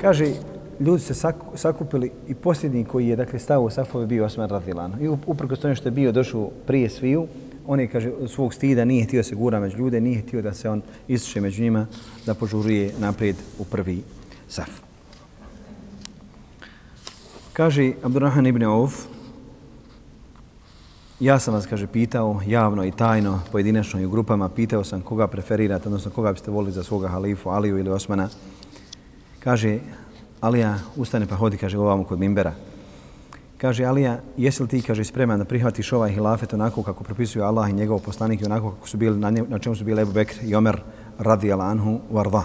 Kaže, 0.00 0.32
ljudi 0.80 1.02
se 1.02 1.14
sakupili 1.54 2.10
i 2.28 2.34
posljednji 2.34 2.84
koji 2.84 3.08
je 3.08 3.16
dakle 3.16 3.38
stavio 3.38 3.70
safove 3.70 4.06
bio 4.06 4.24
Osman 4.24 4.48
Radilano. 4.48 5.00
I 5.00 5.08
uprkos 5.08 5.58
tome 5.58 5.74
što 5.74 5.88
je 5.88 5.92
bio 5.92 6.12
došao 6.12 6.50
prije 6.66 6.90
sviju, 6.90 7.26
on 7.66 7.80
je, 7.80 7.88
kaže, 7.88 8.12
svog 8.26 8.54
stida 8.54 8.84
nije 8.84 9.04
htio 9.04 9.22
se 9.22 9.34
gura 9.34 9.60
među 9.60 9.78
ljude, 9.78 10.00
nije 10.00 10.20
htio 10.20 10.42
da 10.42 10.54
se 10.54 10.70
on 10.70 10.82
ističe 11.08 11.40
među 11.40 11.62
njima, 11.62 11.86
da 12.26 12.34
požuruje 12.34 12.92
naprijed 12.98 13.36
u 13.58 13.64
prvi 13.64 14.02
saf. 14.48 14.70
Kaže 17.52 17.92
Abdurrahman 18.02 18.46
ibn 18.46 18.62
Auf, 18.62 19.06
ja 21.20 21.38
sam 21.38 21.54
vas, 21.54 21.66
kaže, 21.66 21.86
pitao 21.86 22.40
javno 22.46 22.84
i 22.84 22.90
tajno, 22.90 23.40
pojedinačno 23.52 24.00
i 24.00 24.06
u 24.06 24.10
grupama, 24.10 24.48
pitao 24.48 24.84
sam 24.84 25.00
koga 25.00 25.26
preferirate, 25.26 25.88
odnosno 25.88 26.10
koga 26.10 26.32
biste 26.32 26.50
volili 26.50 26.72
za 26.72 26.82
svoga 26.82 27.08
halifu, 27.08 27.50
Aliju 27.50 27.78
ili 27.78 27.90
Osmana. 27.90 28.28
Kaže, 29.40 29.78
Alija, 30.40 30.78
ustane 30.96 31.26
pa 31.26 31.36
hodi, 31.36 31.56
kaže, 31.56 31.78
ovamo 31.78 32.04
kod 32.04 32.20
Mimbera. 32.20 32.52
Kaže 33.58 33.84
Alija, 33.84 34.20
jesi 34.36 34.62
li 34.62 34.68
ti, 34.68 34.82
kaže, 34.82 35.04
spreman 35.04 35.38
da 35.38 35.44
prihvatiš 35.44 35.92
ovaj 35.92 36.12
hilafet 36.12 36.54
onako 36.54 36.82
kako 36.82 37.04
propisuju 37.04 37.44
Allah 37.44 37.70
i 37.70 37.72
njegov 37.72 37.98
poslanik 37.98 38.40
i 38.40 38.44
onako 38.44 38.70
kako 38.70 38.88
su 38.88 38.96
bili, 38.96 39.18
na, 39.18 39.30
nje, 39.30 39.44
na 39.48 39.58
čemu 39.58 39.76
su 39.76 39.84
bili 39.84 40.02
Ebu 40.02 40.12
Bekr 40.12 40.44
i 40.44 40.54
Omer 40.54 40.82
radi 41.18 41.52
anhu 41.52 42.00
varva. 42.10 42.44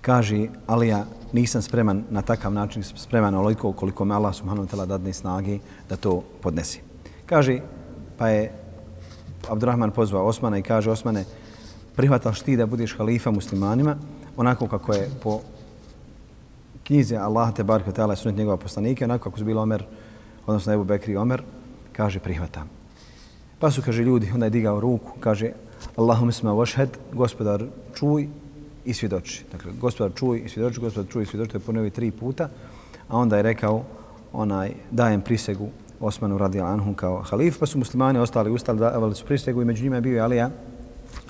Kaže 0.00 0.48
Alija, 0.66 1.04
nisam 1.32 1.62
spreman 1.62 2.04
na 2.10 2.22
takav 2.22 2.52
način, 2.52 2.82
spreman 2.82 3.34
oliko 3.34 3.72
koliko 3.72 4.04
me 4.04 4.14
Allah 4.14 4.34
subhanahu 4.34 4.66
wa 4.66 4.70
ta'ala 4.70 4.86
dadne 4.86 5.12
snage 5.12 5.58
da 5.88 5.96
to 5.96 6.22
podnesi. 6.42 6.93
Kaže, 7.26 7.60
pa 8.18 8.28
je 8.28 8.52
Abdurrahman 9.48 9.90
pozvao 9.90 10.26
Osmana 10.26 10.58
i 10.58 10.62
kaže, 10.62 10.90
Osmane, 10.90 11.24
prihvataš 11.96 12.40
ti 12.40 12.56
da 12.56 12.66
budeš 12.66 12.96
halifa 12.96 13.30
muslimanima 13.30 13.96
onako 14.36 14.68
kako 14.68 14.92
je 14.94 15.10
po 15.22 15.40
knjize 16.84 17.16
Allah 17.16 17.54
te 17.54 17.64
barke 17.64 17.90
ta'ala 17.90 18.16
sunet 18.16 18.36
njegova 18.36 18.56
poslanika, 18.56 19.04
onako 19.04 19.24
kako 19.24 19.38
su 19.38 19.44
bili 19.44 19.58
Omer, 19.58 19.84
odnosno 20.46 20.72
Ebu 20.72 20.84
Bekri 20.84 21.12
i 21.12 21.16
Omer, 21.16 21.42
kaže 21.92 22.20
prihvatam. 22.20 22.68
Pa 23.58 23.70
su, 23.70 23.82
kaže 23.82 24.02
ljudi, 24.02 24.30
onda 24.34 24.46
je 24.46 24.50
digao 24.50 24.80
ruku, 24.80 25.12
kaže 25.20 25.52
Allahum 25.96 26.28
isma 26.28 26.52
vošhed, 26.52 26.98
gospodar 27.12 27.64
čuj 27.94 28.28
i 28.84 28.94
svjedoči. 28.94 29.44
Dakle, 29.52 29.72
gospodar 29.80 30.12
čuj 30.14 30.42
i 30.44 30.48
svjedoči, 30.48 30.80
gospodar 30.80 31.12
čuj 31.12 31.22
i 31.22 31.26
svjedoči, 31.26 31.52
to 31.52 31.58
je 31.58 31.62
ponovio 31.62 31.90
tri 31.90 32.10
puta, 32.10 32.48
a 33.08 33.16
onda 33.16 33.36
je 33.36 33.42
rekao, 33.42 33.84
onaj, 34.32 34.72
dajem 34.90 35.20
prisegu 35.20 35.68
Osmanu 36.00 36.38
radi 36.38 36.60
Anhu 36.60 36.94
kao 36.94 37.22
halif, 37.22 37.58
pa 37.58 37.66
su 37.66 37.78
muslimani 37.78 38.18
ostali 38.18 38.50
ustali, 38.50 38.78
davali 38.78 39.14
su 39.14 39.24
pristegu 39.24 39.62
i 39.62 39.64
među 39.64 39.84
njima 39.84 39.96
je 39.96 40.02
bio 40.02 40.24
Alija 40.24 40.50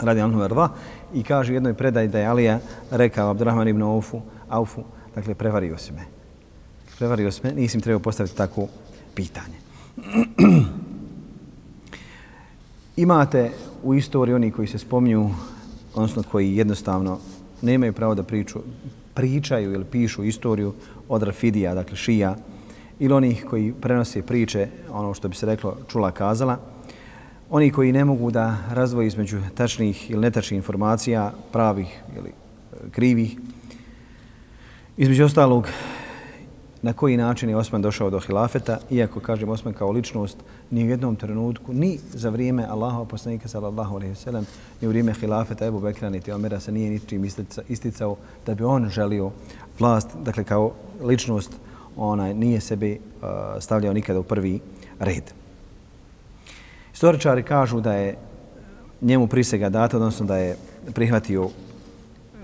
radi 0.00 0.21
Anhu 0.21 0.42
erva 0.42 0.68
i 1.14 1.23
kaže 1.23 1.54
jednoj 1.54 1.75
predaj 1.75 2.09
da 2.09 2.18
je 2.18 2.26
Alija 2.26 2.59
rekao 2.90 3.30
Abdurrahman 3.30 3.68
ibn 3.68 3.83
Aufu, 3.83 4.21
Aufu 4.49 4.83
Dakle, 5.14 5.35
prevario 5.35 5.78
si 5.78 5.92
me. 5.92 6.02
Prevario 6.99 7.30
si 7.30 7.40
me, 7.44 7.52
nisim 7.52 7.80
trebao 7.80 8.02
postaviti 8.02 8.37
takvo 8.37 8.68
pitanje. 9.14 9.56
Imate 12.97 13.50
u 13.83 13.94
istoriji 13.94 14.35
oni 14.35 14.50
koji 14.50 14.68
se 14.68 14.78
spominju, 14.78 15.30
odnosno 15.94 16.23
koji 16.23 16.56
jednostavno 16.56 17.18
nemaju 17.62 17.92
pravo 17.92 18.14
da 18.14 18.23
priču, 18.23 18.59
pričaju 19.14 19.73
ili 19.73 19.85
pišu 19.85 20.25
istoriju 20.25 20.75
od 21.09 21.23
Rafidija, 21.23 21.75
dakle 21.75 21.97
šija, 21.97 22.37
ili 22.98 23.14
onih 23.14 23.46
koji 23.50 23.72
prenose 23.80 24.22
priče, 24.22 24.68
ono 24.90 25.14
što 25.14 25.28
bi 25.28 25.36
se 25.36 25.46
reklo 25.46 25.76
čula 25.88 26.10
kazala, 26.10 26.58
oni 27.50 27.70
koji 27.70 27.92
ne 27.92 28.04
mogu 28.04 28.30
da 28.30 28.56
razvoji 28.70 29.06
između 29.06 29.40
tačnih 29.54 30.10
ili 30.10 30.20
netačnih 30.20 30.56
informacija, 30.56 31.32
pravih 31.52 32.02
ili 32.16 32.28
e, 32.28 32.90
krivih, 32.90 33.36
Između 34.96 35.24
ostalog, 35.24 35.68
na 36.82 36.92
koji 36.92 37.16
način 37.16 37.48
je 37.48 37.56
Osman 37.56 37.82
došao 37.82 38.10
do 38.10 38.20
hilafeta, 38.20 38.78
iako, 38.90 39.20
kažem, 39.20 39.48
Osman 39.48 39.74
kao 39.74 39.90
ličnost 39.90 40.36
ni 40.70 40.84
u 40.84 40.88
jednom 40.88 41.16
trenutku, 41.16 41.72
ni 41.72 41.98
za 42.12 42.30
vrijeme 42.30 42.66
Allaha 42.70 43.04
poslanika 43.04 43.48
sallallahu 43.48 43.96
alaihi 43.96 44.14
sallam, 44.14 44.46
ni 44.80 44.86
u 44.86 44.90
vrijeme 44.90 45.14
hilafeta 45.14 45.66
Ebu 45.66 45.80
Bekra 45.80 46.10
niti 46.10 46.32
Omera 46.32 46.60
se 46.60 46.72
nije 46.72 46.90
ničim 46.90 47.24
isticao 47.68 48.16
da 48.46 48.54
bi 48.54 48.64
on 48.64 48.88
želio 48.88 49.30
vlast, 49.78 50.08
dakle 50.24 50.44
kao 50.44 50.72
ličnost, 51.02 51.52
onaj 51.96 52.34
nije 52.34 52.60
sebi 52.60 52.92
uh, 52.98 53.28
stavljao 53.60 53.92
nikada 53.92 54.20
u 54.20 54.22
prvi 54.22 54.60
red. 54.98 55.22
Istoričari 56.94 57.42
kažu 57.42 57.80
da 57.80 57.92
je 57.92 58.16
njemu 59.00 59.26
prisega 59.26 59.68
data, 59.68 59.96
odnosno 59.96 60.26
da 60.26 60.36
je 60.36 60.56
prihvatio 60.94 61.48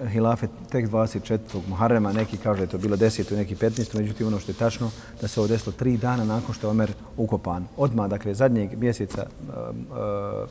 hilafet 0.09 0.50
tek 0.71 0.88
24. 0.90 1.38
Muharrema, 1.69 2.12
neki 2.12 2.37
kažu 2.37 2.57
da 2.57 2.62
je 2.62 2.69
to 2.71 2.78
bilo 2.78 2.97
10. 2.97 3.37
neki 3.37 3.57
15. 3.57 3.99
Međutim, 3.99 4.26
ono 4.26 4.38
što 4.38 4.52
je 4.52 4.57
tačno, 4.57 4.90
da 5.21 5.28
se 5.28 5.40
ovo 5.40 5.47
desilo 5.49 5.73
tri 5.73 5.97
dana 5.97 6.25
nakon 6.25 6.54
što 6.54 6.66
je 6.66 6.71
Omer 6.71 6.92
ukopan. 7.16 7.66
Odmah, 7.76 8.11
dakle, 8.11 8.35
zadnjeg 8.35 8.78
mjeseca, 8.78 9.26
uh, 9.49 9.54
uh, 9.54 10.49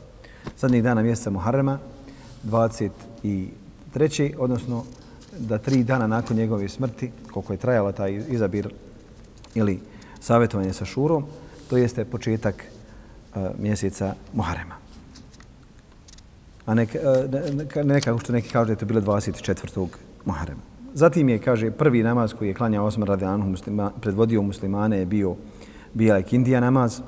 zadnjeg 0.58 0.82
dana 0.82 1.02
mjeseca 1.02 1.30
Muharrema, 1.30 1.78
23. 2.44 4.34
odnosno 4.38 4.84
da 5.38 5.58
tri 5.58 5.84
dana 5.84 6.06
nakon 6.06 6.36
njegove 6.36 6.68
smrti, 6.68 7.10
koliko 7.32 7.52
je 7.52 7.56
trajala 7.56 7.92
taj 7.92 8.22
izabir 8.28 8.68
ili 9.54 9.80
savjetovanje 10.20 10.72
sa 10.72 10.84
Šurom, 10.84 11.24
to 11.70 11.76
jeste 11.76 12.04
početak 12.04 12.64
e, 12.64 13.50
mjeseca 13.58 14.14
Muharema. 14.34 14.74
a 16.66 16.74
neka, 16.74 16.98
e, 17.76 17.84
nekako 17.84 18.18
što 18.18 18.32
neki 18.32 18.48
kažu 18.48 18.66
da 18.66 18.72
je 18.72 18.76
to 18.76 18.86
bilo 18.86 19.00
24. 19.00 19.86
Muharema. 20.24 20.60
Zatim 20.94 21.28
je, 21.28 21.38
kaže, 21.38 21.70
prvi 21.70 22.02
namaz 22.02 22.34
koji 22.34 22.48
je 22.48 22.54
klanjao 22.54 22.86
Osman 22.86 23.08
radi 23.08 23.24
muslima, 23.24 23.90
predvodio 24.00 24.42
muslimane 24.42 24.98
je 24.98 25.06
bio 25.06 25.36
Bijelek 25.94 26.32
Indija 26.32 26.60
namaz. 26.60 27.00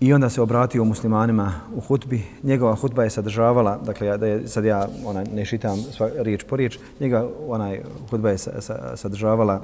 I 0.00 0.12
onda 0.12 0.28
se 0.28 0.42
obratio 0.42 0.84
muslimanima 0.84 1.52
u 1.74 1.80
hutbi. 1.80 2.22
Njegova 2.42 2.74
hutba 2.74 3.04
je 3.04 3.10
sadržavala, 3.10 3.78
dakle, 3.78 4.18
da 4.18 4.26
je, 4.26 4.48
sad 4.48 4.64
ja 4.64 4.88
ona, 5.04 5.24
ne 5.34 5.44
šitam 5.44 5.78
sva, 5.78 6.10
riječ 6.18 6.44
po 6.44 6.56
riječ, 6.56 6.78
njega 7.00 7.28
onaj 7.48 7.80
hutba 8.10 8.30
je 8.30 8.38
sa, 8.38 8.60
sa, 8.60 8.96
sadržavala 8.96 9.62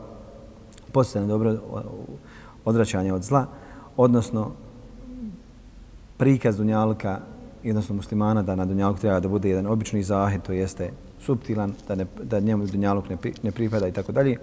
postane 0.93 1.27
dobro 1.27 1.57
odraćanje 2.65 3.13
od 3.13 3.23
zla, 3.23 3.47
odnosno 3.97 4.51
prikaz 6.17 6.57
Dunjalka 6.57 7.21
jednostavno 7.63 7.99
muslimana 7.99 8.43
da 8.43 8.55
na 8.55 8.65
dunjalku 8.65 9.01
treba 9.01 9.21
da 9.21 9.29
bude 9.29 9.49
jedan 9.49 9.67
obični 9.67 10.03
zahid, 10.03 10.43
to 10.43 10.53
jeste 10.53 10.91
subtilan, 11.21 11.73
da, 11.89 11.95
ne, 11.95 12.07
da 12.23 12.41
njemu 12.41 12.67
dunjaluk 12.67 13.09
ne, 13.09 13.17
ne 13.43 13.53
pripada 13.53 13.89
i 13.89 13.93
tako 13.93 14.13
dalje. 14.13 14.37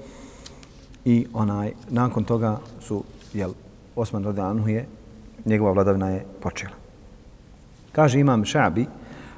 I 1.05 1.27
onaj, 1.33 1.71
nakon 1.89 2.23
toga 2.23 2.57
su, 2.79 3.03
jel, 3.33 3.51
Osman 3.95 4.23
radi 4.23 4.71
je, 4.71 4.85
njegova 5.45 5.71
vladavina 5.71 6.09
je 6.09 6.25
počela. 6.41 6.73
Kaže 7.91 8.19
imam 8.19 8.45
Šabi, 8.45 8.85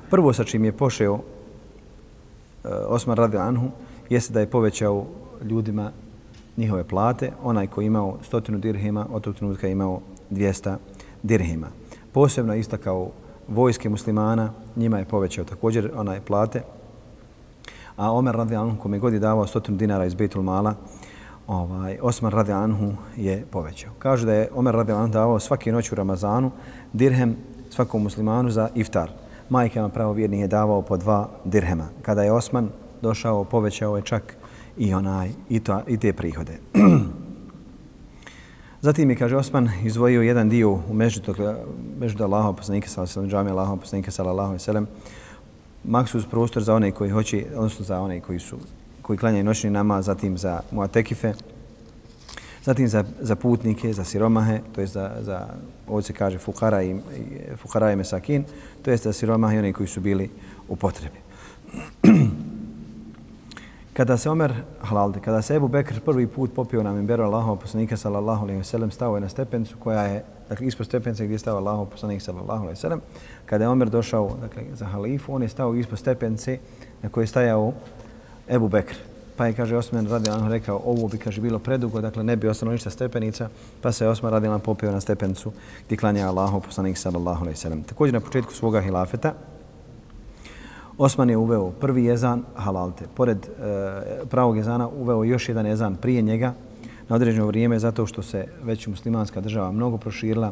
prvo 0.10 0.34
sa 0.34 0.44
čim 0.44 0.66
je 0.66 0.72
pošeo 0.72 1.16
e, 1.16 1.20
Osman 2.70 3.18
radi 3.18 3.38
Anhu, 3.38 3.70
jeste 4.10 4.34
da 4.34 4.40
je 4.40 4.50
povećao 4.50 5.06
ljudima 5.42 5.92
njihove 6.58 6.84
plate, 6.84 7.32
onaj 7.44 7.68
koji 7.68 7.86
imao 7.86 8.18
stotinu 8.24 8.58
dirhima, 8.58 9.08
od 9.12 9.22
tog 9.22 9.36
trenutka 9.36 9.68
imao 9.68 10.00
200 10.32 10.76
dirhima. 11.24 11.68
Posebno 12.12 12.56
istakao 12.56 13.12
vojske 13.48 13.90
muslimana, 13.90 14.54
njima 14.76 15.00
je 15.00 15.06
povećao 15.06 15.46
također 15.46 15.92
onaj 15.96 16.22
plate. 16.22 16.62
A 17.96 18.12
Omer 18.12 18.36
radi 18.36 18.56
Anhu, 18.56 18.78
kome 18.82 19.00
god 19.00 19.14
je 19.14 19.20
davao 19.20 19.48
stotinu 19.48 19.78
dinara 19.78 20.06
iz 20.06 20.14
Betul 20.14 20.44
Mala, 20.44 20.76
ovaj, 21.48 21.98
Osman 22.02 22.32
radi 22.32 22.52
Anhu 22.52 22.94
je 23.18 23.46
povećao. 23.52 23.92
Kaže 24.00 24.26
da 24.26 24.34
je 24.34 24.50
Omer 24.56 24.76
radi 24.76 24.92
Anhu 24.92 25.14
davao 25.14 25.40
svaki 25.40 25.72
noć 25.72 25.92
u 25.92 25.96
Ramazanu 25.96 26.52
dirhem 26.94 27.36
svakom 27.70 28.04
muslimanu 28.04 28.50
za 28.50 28.70
iftar. 28.76 29.12
Majkama 29.50 29.90
pravo 29.90 30.14
vjerni 30.14 30.40
je 30.40 30.48
davao 30.48 30.82
po 30.82 30.98
dva 30.98 31.30
dirhema. 31.46 31.88
Kada 32.02 32.24
je 32.24 32.32
Osman 32.32 32.70
došao, 33.02 33.44
povećao 33.44 33.98
je 33.98 34.04
čak 34.04 34.38
i 34.78 34.94
onaj 34.94 35.30
i, 35.50 35.60
to, 35.60 35.82
i 35.88 35.98
te 35.98 36.14
prihode. 36.14 36.60
Zatim 38.82 39.10
je, 39.10 39.16
kaže 39.16 39.36
Osman, 39.38 39.70
izvojio 39.84 40.22
jedan 40.22 40.50
dio 40.50 40.72
u 40.72 40.94
meždu, 40.94 41.36
meždu 42.00 42.24
Allaha 42.24 42.54
poslanika 42.54 42.88
sallallahu 42.90 43.20
alejhi 43.20 43.46
ve 43.46 43.56
sellem, 43.56 43.80
poslanika 43.80 44.12
sallallahu 44.12 44.50
alejhi 44.50 44.72
ve. 44.72 44.86
Maksus 45.84 46.26
prostor 46.26 46.64
za 46.64 46.76
one 46.76 46.92
koji 46.92 47.10
hoće, 47.10 47.46
odnosno 47.56 47.86
za 47.86 48.02
one 48.02 48.20
koji 48.20 48.40
su 48.40 48.58
koji 49.02 49.18
klanjaju 49.18 49.44
noćni 49.44 49.70
namaz, 49.70 50.06
zatim 50.06 50.38
za 50.38 50.60
muatekife, 50.72 51.34
zatim 52.64 52.88
za, 52.88 53.04
za 53.20 53.36
putnike, 53.36 53.94
za 53.94 54.04
siromahe, 54.04 54.60
to 54.76 54.82
je 54.82 54.88
za, 54.88 55.12
za 55.22 55.48
ovdje 55.88 56.08
se 56.08 56.14
kaže 56.14 56.38
fukara 56.38 56.84
i, 56.84 56.92
i, 56.92 56.96
fukara 57.58 57.92
i 57.92 57.96
mesakin, 57.96 58.44
to 58.82 58.92
je 58.92 58.98
za 58.98 59.14
siromahe 59.14 59.56
i 59.56 59.60
one 59.60 59.74
koji 59.74 59.88
su 59.88 60.02
bili 60.02 60.30
u 60.68 60.76
potrebi. 60.76 61.18
kada 64.02 64.18
se 64.18 64.30
Omer 64.30 64.54
halalde, 64.82 65.20
kada 65.20 65.42
se 65.42 65.56
Ebu 65.56 65.68
Bekr 65.68 66.00
prvi 66.00 66.28
put 66.28 66.54
popio 66.56 66.84
na 66.84 66.94
mimberu 66.94 67.24
Allahov 67.24 67.60
poslanika 67.62 67.98
sallallahu 67.98 68.44
alejhi 68.44 68.58
ve 68.58 68.64
sellem 68.64 68.92
stao 68.92 69.16
je 69.16 69.22
na 69.22 69.30
stepencu 69.30 69.78
koja 69.80 70.02
je 70.02 70.24
dakle 70.50 70.68
ispod 70.68 70.86
stepence 70.86 71.24
gdje 71.26 71.34
je 71.34 71.40
stao 71.40 71.58
Allahov 71.58 71.86
poslanik 71.86 72.22
sallallahu 72.22 72.64
alejhi 72.64 72.78
ve 72.78 72.82
sellem. 72.82 73.02
Kada 73.46 73.64
je 73.64 73.70
Omer 73.70 73.90
došao 73.90 74.38
dakle 74.42 74.64
za 74.74 74.86
halifu 74.86 75.36
on 75.36 75.42
je 75.42 75.50
stao 75.50 75.76
ispod 75.76 76.00
stepence 76.00 76.58
na 77.02 77.10
kojoj 77.10 77.24
je 77.24 77.28
stajao 77.28 77.74
Ebu 78.50 78.70
Bekr. 78.70 78.96
Pa 79.38 79.46
je 79.46 79.54
kaže 79.54 79.78
Osman 79.78 80.08
radi 80.08 80.30
on 80.30 80.50
rekao 80.50 80.82
ovo 80.86 81.08
bi 81.08 81.18
kaže 81.18 81.42
bilo 81.42 81.60
predugo 81.60 82.02
dakle 82.02 82.24
ne 82.24 82.36
bi 82.36 82.48
ostalo 82.48 82.72
ništa 82.72 82.90
stepenica. 82.90 83.50
Pa 83.82 83.92
se 83.92 84.08
Osman 84.08 84.32
radi 84.32 84.48
popio 84.64 84.92
na 84.92 85.02
stepencu 85.02 85.52
gdje 85.86 85.98
klanja 85.98 86.28
Allahov 86.28 86.62
poslanik 86.62 86.98
sallallahu 86.98 87.42
alejhi 87.42 87.58
ve 87.58 87.62
sellem. 87.62 87.84
Također 87.84 88.14
na 88.14 88.20
početku 88.20 88.54
svoga 88.54 88.82
hilafeta 88.82 89.34
Osman 91.02 91.30
je 91.30 91.38
uveo 91.38 91.72
prvi 91.72 92.04
jezan 92.06 92.44
halalte. 92.56 93.06
Pored 93.16 93.38
e, 93.38 93.50
pravog 94.30 94.58
jezana 94.58 94.88
uveo 94.88 95.24
još 95.24 95.50
jedan 95.50 95.66
jezan 95.66 95.96
prije 95.96 96.22
njega 96.22 96.54
na 97.10 97.16
određeno 97.16 97.48
vrijeme 97.48 97.80
zato 97.80 98.06
što 98.06 98.22
se 98.22 98.46
već 98.64 98.88
muslimanska 98.88 99.42
država 99.42 99.72
mnogo 99.72 99.98
proširila. 99.98 100.52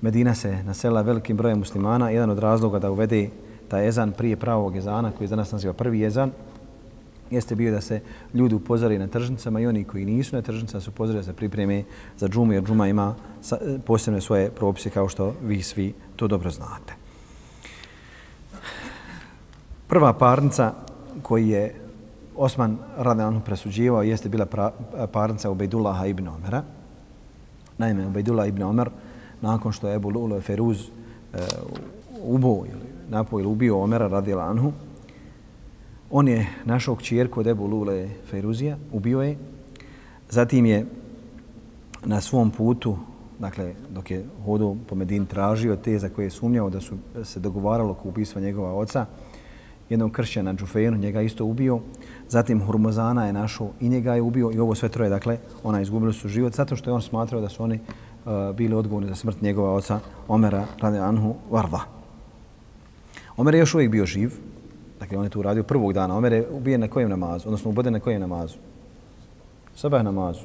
Medina 0.00 0.34
se 0.34 0.62
nasela 0.62 1.02
velikim 1.02 1.36
brojem 1.36 1.58
muslimana. 1.58 2.10
Jedan 2.10 2.30
od 2.30 2.38
razloga 2.38 2.78
da 2.78 2.90
uvede 2.90 3.28
taj 3.68 3.84
jezan 3.84 4.12
prije 4.12 4.36
pravog 4.36 4.74
jezana 4.74 5.10
koji 5.10 5.26
je 5.26 5.30
danas 5.30 5.52
naziva 5.52 5.72
prvi 5.72 6.00
jezan 6.00 6.30
jeste 7.30 7.54
bio 7.54 7.72
da 7.72 7.80
se 7.80 8.00
ljudi 8.34 8.54
upozori 8.54 8.98
na 8.98 9.06
tržnicama 9.06 9.60
i 9.60 9.66
oni 9.66 9.84
koji 9.84 10.04
nisu 10.04 10.36
na 10.36 10.42
tržnicama 10.42 10.80
su 10.80 10.90
upozori 10.90 11.18
da 11.18 11.24
se 11.24 11.32
pripreme 11.32 11.84
za 12.18 12.28
džumu 12.28 12.52
jer 12.52 12.64
džuma 12.64 12.88
ima 12.88 13.14
e, 13.52 13.78
posebne 13.86 14.20
svoje 14.20 14.50
propise 14.50 14.90
kao 14.90 15.08
što 15.08 15.34
vi 15.42 15.62
svi 15.62 15.94
to 16.16 16.28
dobro 16.28 16.50
znate. 16.50 17.03
Prva 19.86 20.12
parnica 20.12 20.72
koji 21.22 21.48
je 21.48 21.74
Osman 22.36 22.78
Radanu 22.96 23.40
presuđivao 23.40 24.02
jeste 24.02 24.28
bila 24.28 24.46
pra, 24.46 24.70
parnica 25.12 25.50
Ubejdullaha 25.50 26.06
ibn 26.06 26.28
Omera. 26.28 26.62
Naime, 27.78 28.06
Ubejdullah 28.06 28.48
ibn 28.48 28.62
Omer, 28.62 28.90
nakon 29.40 29.72
što 29.72 29.88
je 29.88 29.94
Ebu 29.94 30.10
Lulo 30.10 30.40
Feruz 30.40 30.80
e, 30.80 31.38
ubo 32.22 32.64
ili 32.66 32.94
napo 33.08 33.40
ili 33.40 33.48
ubio 33.48 33.80
Omera 33.80 34.08
radi 34.08 34.32
Anhu, 34.32 34.72
on 36.10 36.28
je 36.28 36.46
našao 36.64 36.96
kćerku 36.96 37.40
od 37.40 37.46
Ebu 37.46 37.66
Lule 37.66 38.08
Feruzija, 38.30 38.76
ubio 38.92 39.22
je. 39.22 39.36
Zatim 40.30 40.66
je 40.66 40.86
na 42.04 42.20
svom 42.20 42.50
putu, 42.50 42.96
dakle, 43.38 43.74
dok 43.90 44.10
je 44.10 44.24
hodio 44.44 44.76
po 44.88 44.94
Medin 44.94 45.26
tražio 45.26 45.76
te 45.76 45.98
za 45.98 46.08
koje 46.08 46.26
je 46.26 46.30
sumnjao 46.30 46.70
da 46.70 46.80
su 46.80 46.94
se 47.24 47.40
dogovaralo 47.40 47.90
oko 47.90 48.08
ubistva 48.08 48.40
njegova 48.40 48.74
oca, 48.74 49.06
jednog 49.88 50.12
kršćana 50.12 50.54
Džufejnu, 50.54 50.96
njega 50.96 51.22
isto 51.22 51.44
ubio. 51.44 51.80
Zatim 52.28 52.62
Hurmozana 52.66 53.26
je 53.26 53.32
našao 53.32 53.70
i 53.80 53.88
njega 53.88 54.14
je 54.14 54.22
ubio 54.22 54.50
i 54.54 54.58
ovo 54.58 54.74
sve 54.74 54.88
troje, 54.88 55.10
dakle, 55.10 55.38
ona 55.62 55.80
izgubili 55.80 56.12
su 56.12 56.28
život 56.28 56.54
zato 56.54 56.76
što 56.76 56.90
je 56.90 56.94
on 56.94 57.02
smatrao 57.02 57.40
da 57.40 57.48
su 57.48 57.62
oni 57.62 57.78
uh, 57.78 58.56
bili 58.56 58.74
odgovorni 58.74 59.08
za 59.08 59.14
smrt 59.14 59.42
njegova 59.42 59.74
oca 59.74 60.00
Omera 60.28 60.64
radi 60.80 60.98
Anhu 60.98 61.34
Varva. 61.50 61.80
Omer 63.36 63.54
je 63.54 63.58
još 63.58 63.74
uvijek 63.74 63.90
bio 63.90 64.06
živ, 64.06 64.32
dakle 65.00 65.18
on 65.18 65.24
je 65.24 65.30
tu 65.30 65.40
uradio 65.40 65.62
prvog 65.62 65.92
dana. 65.92 66.16
Omer 66.16 66.32
je 66.32 66.48
ubijen 66.50 66.80
na 66.80 66.88
kojem 66.88 67.10
namazu, 67.10 67.48
odnosno 67.48 67.70
uboden 67.70 67.92
na 67.92 68.00
kojem 68.00 68.20
namazu? 68.20 68.56
Sabah 69.74 70.04
namazu. 70.04 70.44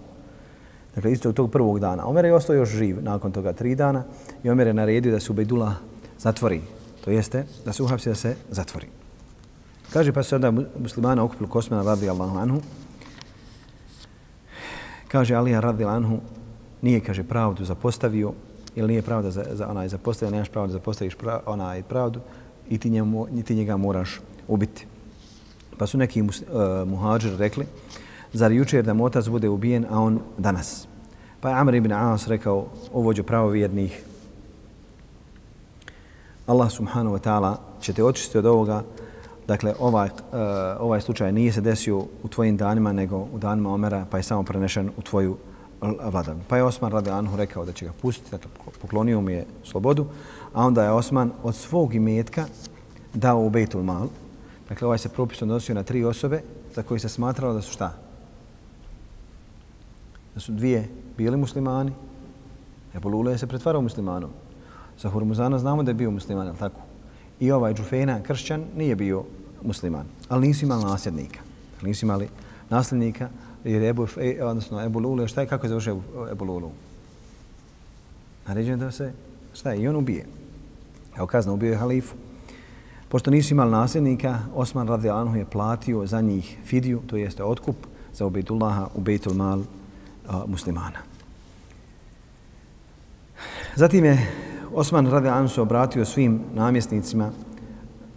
Dakle, 0.96 1.12
isto 1.12 1.32
tog 1.32 1.52
prvog 1.52 1.80
dana. 1.80 2.08
Omer 2.08 2.26
je 2.26 2.34
ostao 2.34 2.56
još 2.56 2.70
živ 2.70 3.04
nakon 3.04 3.32
toga 3.32 3.54
tri 3.54 3.76
dana 3.76 4.04
i 4.44 4.50
Omer 4.50 4.68
je 4.68 4.74
naredio 4.74 5.12
da 5.12 5.20
se 5.20 5.32
Ubejdula 5.32 5.74
zatvori. 6.18 6.62
To 7.06 7.12
jeste 7.12 7.46
da 7.66 7.74
se 7.74 7.84
uhapsi 7.84 8.10
da 8.10 8.16
se 8.16 8.36
zatvori. 8.50 8.99
Kaže 9.94 10.14
pa 10.14 10.24
se 10.24 10.36
onda 10.36 10.52
muslimana 10.80 11.24
okupili 11.24 11.50
Kosmana 11.50 11.84
radi 11.84 12.10
Allahu 12.10 12.38
anhu. 12.38 12.62
Kaže 15.08 15.36
Alija 15.36 15.60
radi 15.60 15.86
anhu 15.86 16.20
nije 16.82 17.00
kaže 17.00 17.24
pravdu 17.24 17.66
zapostavio 17.66 18.34
ili 18.76 18.88
nije 18.88 19.02
pravda 19.02 19.32
za, 19.32 19.46
za 19.52 19.68
onaj 19.68 19.88
zapostavio, 19.88 20.32
nemaš 20.32 20.50
pravdu 20.50 20.68
da 20.68 20.80
zapostaviš 20.80 21.16
pra, 21.16 21.40
onaj 21.46 21.84
pravdu 21.84 22.20
i 22.70 22.78
ti, 22.78 22.90
njemu, 22.90 23.28
ti 23.46 23.56
njega 23.56 23.78
moraš 23.78 24.20
ubiti. 24.48 24.86
Pa 25.78 25.88
su 25.88 25.98
neki 25.98 26.22
mus, 26.22 26.42
uh, 26.42 26.48
muhađir 26.88 27.38
rekli, 27.38 27.66
zar 28.34 28.52
jučer 28.52 28.86
da 28.86 28.94
motac 28.94 29.28
bude 29.28 29.50
ubijen, 29.50 29.86
a 29.90 30.00
on 30.00 30.20
danas? 30.38 30.88
Pa 31.42 31.50
je 31.50 31.56
Amr 31.56 31.76
ibn 31.76 31.92
Aas 31.92 32.28
rekao, 32.28 32.68
ovođu 32.94 33.24
pravovjernih, 33.24 34.04
Allah 36.48 36.72
subhanahu 36.72 37.16
wa 37.16 37.22
ta'ala 37.22 37.56
će 37.82 37.94
te 37.94 38.04
očistiti 38.04 38.38
od 38.38 38.46
ovoga 38.46 38.84
Dakle, 39.50 39.74
ovaj, 39.80 40.10
uh, 40.10 40.40
ovaj 40.80 41.02
slučaj 41.02 41.32
nije 41.32 41.52
se 41.52 41.62
desio 41.62 41.98
u 42.24 42.28
tvojim 42.30 42.58
danima, 42.58 42.94
nego 42.94 43.18
u 43.34 43.38
danima 43.38 43.74
Omera, 43.74 44.06
pa 44.10 44.18
je 44.18 44.24
samo 44.24 44.44
prenešen 44.44 44.92
u 44.98 45.02
tvoju 45.02 45.38
vladavinu. 45.82 46.44
Pa 46.48 46.58
je 46.58 46.64
Osman 46.64 46.92
radi 46.92 47.10
Anhu 47.10 47.38
rekao 47.38 47.66
da 47.66 47.72
će 47.72 47.86
ga 47.86 47.92
pustiti, 48.02 48.32
dakle, 48.32 48.52
poklonio 48.82 49.22
mu 49.22 49.30
je 49.30 49.46
slobodu, 49.64 50.06
a 50.54 50.66
onda 50.66 50.84
je 50.84 50.92
Osman 50.92 51.32
od 51.44 51.56
svog 51.56 51.96
imetka 51.96 52.46
dao 53.14 53.42
u 53.42 53.50
Bejtul 53.50 53.84
Mal. 53.84 54.08
Dakle, 54.70 54.86
ovaj 54.86 54.98
se 54.98 55.10
propis 55.10 55.42
odnosio 55.42 55.76
na 55.76 55.84
tri 55.84 56.04
osobe 56.04 56.42
za 56.76 56.84
koje 56.84 57.00
se 57.00 57.10
smatralo 57.10 57.54
da 57.54 57.62
su 57.62 57.74
šta? 57.74 57.94
Da 60.36 60.40
su 60.40 60.52
dvije 60.52 60.90
bili 61.18 61.38
muslimani. 61.38 61.92
Ebu 62.96 63.10
Lule 63.10 63.38
se 63.38 63.48
pretvarao 63.48 63.82
muslimanom. 63.82 64.30
Za 65.00 65.10
Hurmuzana 65.10 65.60
znamo 65.60 65.84
da 65.84 65.92
je 65.92 65.96
bio 65.96 66.12
musliman, 66.12 66.48
ali 66.48 66.58
tako? 66.58 66.82
I 67.40 67.52
ovaj 67.52 67.74
Džufejna, 67.74 68.22
kršćan, 68.24 68.64
nije 68.76 68.96
bio 68.96 69.24
musliman, 69.64 70.06
ali 70.30 70.48
nisu 70.48 70.66
imali 70.66 70.84
nasljednika. 70.84 71.40
Nisu 71.82 72.06
imali 72.06 72.28
nasljednika 72.70 73.30
jer 73.64 73.84
Ebu, 73.84 74.08
e, 74.18 74.44
odnosno 74.44 74.86
Ebu 74.86 75.00
Lulu, 75.00 75.28
šta 75.28 75.42
je, 75.42 75.48
kako 75.48 75.66
je 75.66 75.70
završio 75.70 76.02
Ebu 76.32 76.46
Lulu? 76.46 76.72
Naređeno 78.48 78.78
da 78.78 78.92
se, 78.92 79.14
šta 79.54 79.72
je, 79.72 79.82
i 79.82 79.88
on 79.88 79.96
ubije. 79.96 80.26
Evo 81.18 81.28
kazna, 81.28 81.54
ubio 81.54 81.72
je 81.72 81.78
halifu. 81.78 82.16
Pošto 83.10 83.32
nisu 83.32 83.54
imali 83.54 83.72
nasljednika, 83.72 84.40
Osman 84.56 84.88
radi 84.88 85.10
Anhu 85.10 85.36
je 85.36 85.46
platio 85.46 86.06
za 86.06 86.22
njih 86.22 86.58
fidiju, 86.66 87.02
to 87.08 87.18
jeste 87.18 87.44
otkup 87.44 87.76
za 88.14 88.26
Ubejtullaha, 88.26 88.88
Ubejtul 88.96 89.34
Mal 89.34 89.62
a, 90.28 90.44
muslimana. 90.48 91.00
Zatim 93.76 94.06
je 94.06 94.28
Osman 94.74 95.08
radi 95.08 95.28
Anhu 95.28 95.48
se 95.48 95.62
obratio 95.62 96.06
svim 96.06 96.42
namjesnicima 96.54 97.32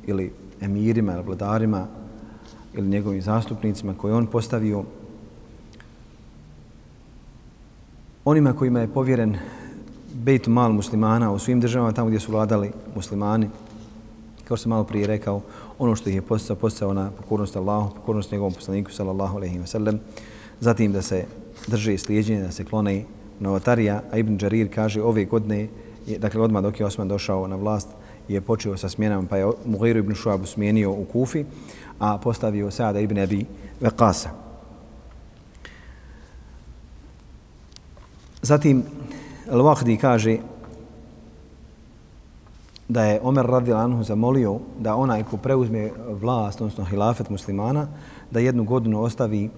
ili 0.06 0.32
emirima, 0.62 1.20
vladarima 1.20 1.86
ili 2.74 2.88
njegovim 2.88 3.22
zastupnicima 3.22 3.94
koje 3.94 4.14
on 4.14 4.26
postavio, 4.26 4.84
onima 8.24 8.52
kojima 8.52 8.80
je 8.80 8.88
povjeren 8.88 9.36
bejt 10.14 10.46
mal 10.46 10.72
muslimana 10.72 11.32
u 11.32 11.38
svim 11.38 11.60
državama 11.60 11.92
tamo 11.92 12.08
gdje 12.08 12.20
su 12.20 12.32
vladali 12.32 12.70
muslimani, 12.94 13.48
kao 14.44 14.56
što 14.56 14.62
sam 14.62 14.70
malo 14.70 14.84
prije 14.84 15.06
rekao, 15.06 15.40
ono 15.78 15.96
što 15.96 16.10
ih 16.10 16.14
je 16.14 16.22
postao, 16.22 16.56
postao 16.56 16.94
na 16.94 17.10
pokornost 17.10 17.56
Allahu, 17.56 17.94
pokornost 17.94 18.32
njegovom 18.32 18.54
poslaniku, 18.54 18.92
sallallahu 18.92 19.36
alaihi 19.36 19.58
wa 19.58 19.66
sallam, 19.66 19.98
zatim 20.60 20.92
da 20.92 21.02
se 21.02 21.24
drže 21.66 21.98
slijedjenje, 21.98 22.42
da 22.42 22.50
se 22.50 22.64
klone 22.64 23.04
novotarija, 23.40 24.02
a 24.12 24.18
Ibn 24.18 24.36
Đarir 24.36 24.74
kaže 24.74 25.02
ove 25.02 25.24
godine, 25.24 25.68
dakle 26.18 26.40
odmah 26.40 26.62
dok 26.62 26.80
je 26.80 26.86
Osman 26.86 27.08
došao 27.08 27.48
na 27.48 27.56
vlast, 27.56 27.88
je 28.28 28.40
počeo 28.40 28.76
sa 28.76 28.88
smjenama, 28.88 29.28
pa 29.28 29.36
je 29.36 29.50
Mughiru 29.64 29.98
ibn 29.98 30.14
Šuabu 30.14 30.46
smijenio 30.46 30.90
u 30.90 31.04
Kufi, 31.04 31.44
a 31.98 32.18
postavio 32.18 32.70
Sada 32.70 33.00
ibn 33.00 33.18
Abi 33.18 33.46
Veqasa. 33.80 34.28
Zatim, 38.42 38.82
Al-Wahdi 39.50 39.96
kaže 40.00 40.38
da 42.88 43.04
je 43.04 43.20
Omer 43.22 43.46
radil 43.46 43.76
Anhu 43.76 44.02
zamolio 44.02 44.58
da 44.78 44.96
onaj 44.96 45.24
ko 45.24 45.36
preuzme 45.36 45.90
vlast, 46.20 46.60
odnosno 46.60 46.84
hilafet 46.84 47.30
muslimana, 47.30 47.86
da 48.30 48.40
jednu 48.40 48.64
godinu 48.64 49.02
ostavi 49.02 49.50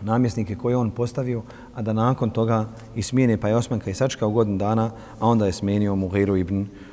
namjesnike 0.00 0.54
koje 0.54 0.76
on 0.76 0.90
postavio, 0.90 1.42
a 1.74 1.82
da 1.82 1.92
nakon 1.92 2.30
toga 2.30 2.66
i 2.94 3.02
smijene 3.02 3.36
pa 3.36 3.48
je 3.48 3.56
Osman 3.56 3.80
Kajsačka 3.80 4.26
u 4.26 4.32
godinu 4.32 4.58
dana, 4.58 4.90
a 5.20 5.26
onda 5.26 5.46
je 5.46 5.52
smijenio 5.52 5.96
Mughiru 5.96 6.36
ibn 6.36 6.64
Šuabu 6.64 6.87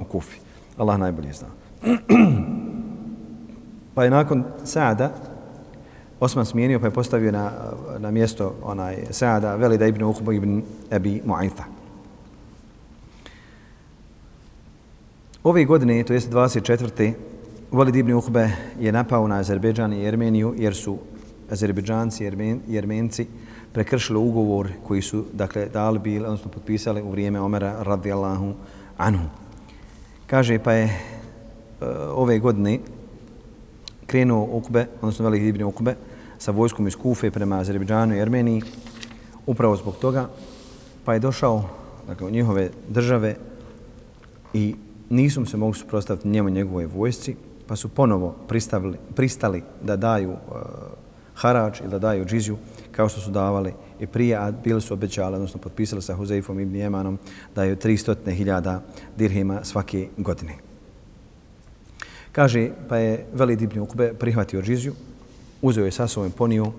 u 0.00 0.04
Kufi. 0.04 0.38
Allah 0.76 0.98
najbolje 0.98 1.32
zna. 1.32 1.48
pa 3.94 4.04
je 4.04 4.10
nakon 4.10 4.44
Saada 4.64 5.10
Osman 6.22 6.46
smijenio 6.46 6.80
pa 6.80 6.86
je 6.86 6.90
postavio 6.90 7.32
na, 7.32 7.52
na 7.98 8.10
mjesto 8.10 8.54
onaj 8.62 8.96
Saada 9.10 9.56
Velida 9.56 9.86
ibn 9.86 10.02
Uqba 10.02 10.32
ibn 10.32 10.62
Abi 10.90 11.20
Mu'aytha. 11.26 11.62
Ove 15.44 15.64
godine, 15.64 16.04
to 16.04 16.12
jest 16.12 16.30
24. 16.30 17.12
Valid 17.72 17.96
ibn 17.96 18.12
Uhbe 18.12 18.50
je 18.80 18.92
napao 18.92 19.28
na 19.28 19.38
Azerbejdžan 19.38 19.92
i 19.92 20.02
Jermeniju 20.02 20.54
jer 20.56 20.74
su 20.74 20.98
Azerbejdžanci 21.50 22.22
i 22.22 22.24
Jermen, 22.24 22.60
Jermenci 22.68 23.26
prekršili 23.72 24.18
ugovor 24.18 24.68
koji 24.86 25.02
su 25.02 25.24
dakle 25.32 25.66
dali 25.66 25.98
bil, 25.98 26.24
odnosno 26.24 26.50
potpisali 26.50 27.02
u 27.02 27.10
vrijeme 27.10 27.40
Omera 27.40 27.82
radijallahu 27.82 28.34
anhu. 28.34 28.54
Kaže 30.26 30.58
pa 30.58 30.72
je 30.72 30.84
uh, 30.84 31.88
ove 32.14 32.38
godine 32.38 32.78
krenuo 34.06 34.48
Ukbe, 34.52 34.86
odnosno 35.00 35.24
Velik 35.24 35.42
ibn 35.42 35.62
Ukbe, 35.62 35.96
sa 36.38 36.50
vojskom 36.50 36.86
iz 36.86 36.96
Kufe 36.96 37.30
prema 37.30 37.58
Azerbejdžanu 37.58 38.16
i 38.16 38.20
Armeniji, 38.20 38.62
upravo 39.46 39.76
zbog 39.76 39.96
toga, 39.96 40.28
pa 41.04 41.14
je 41.14 41.20
došao 41.20 41.64
dakle, 42.06 42.26
u 42.26 42.30
njihove 42.30 42.70
države 42.88 43.36
i 44.54 44.74
nisu 45.10 45.46
se 45.46 45.56
mogli 45.56 45.78
suprostaviti 45.78 46.28
njemu 46.28 46.48
njegovoj 46.48 46.86
vojsci, 46.86 47.36
pa 47.66 47.76
su 47.76 47.88
ponovo 47.88 48.34
pristavili, 48.48 48.98
pristali 49.14 49.62
da 49.82 49.96
daju 49.96 50.30
e, 50.30 50.36
harač 51.34 51.80
ili 51.80 51.90
da 51.90 51.98
daju 51.98 52.24
džizju 52.24 52.56
kao 52.92 53.08
što 53.08 53.20
su 53.20 53.30
davali 53.30 53.72
i 54.00 54.06
prije, 54.06 54.36
a 54.36 54.50
bili 54.50 54.80
su 54.80 54.94
obećali, 54.94 55.34
odnosno 55.34 55.60
potpisali 55.60 56.02
sa 56.02 56.14
Huzeifom 56.14 56.60
ibn 56.60 56.76
Jemanom 56.76 57.18
da 57.54 57.64
je 57.64 57.76
300.000 57.76 58.78
dirhima 59.16 59.64
svake 59.64 60.08
godine. 60.16 60.52
Kaže, 62.32 62.70
pa 62.88 62.96
je 62.96 63.26
Velid 63.32 63.62
ibn 63.62 63.78
Ukbe 63.78 64.12
prihvatio 64.12 64.62
džizju, 64.62 64.94
uzeo 65.62 65.84
je 65.84 65.92
sa 65.92 66.08
sobom 66.08 66.30
ponio 66.30 66.72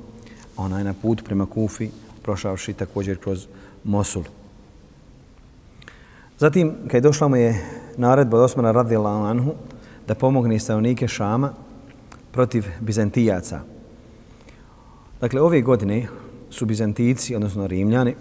onaj 0.57 0.83
na 0.83 0.93
put 0.93 1.23
prema 1.25 1.45
Kufi, 1.45 1.89
prošavši 2.23 2.73
također 2.73 3.17
kroz 3.17 3.47
Mosul. 3.83 4.23
Zatim, 6.39 6.73
kad 6.87 6.93
je 6.93 7.01
došla 7.01 7.27
mu 7.27 7.35
je 7.35 7.61
naredba 7.97 8.37
od 8.37 8.43
Osmana 8.43 8.71
radijallahu 8.71 9.25
anhu 9.25 9.53
da 10.07 10.15
pomogne 10.15 10.59
stanovnike 10.59 11.07
Šama 11.07 11.53
protiv 12.31 12.65
Bizantijaca. 12.79 13.59
Dakle, 15.21 15.41
ove 15.41 15.61
godine 15.61 16.07
su 16.53 16.65
Bizantijici, 16.65 17.35
odnosno 17.35 17.67
Rimljani, 17.67 18.15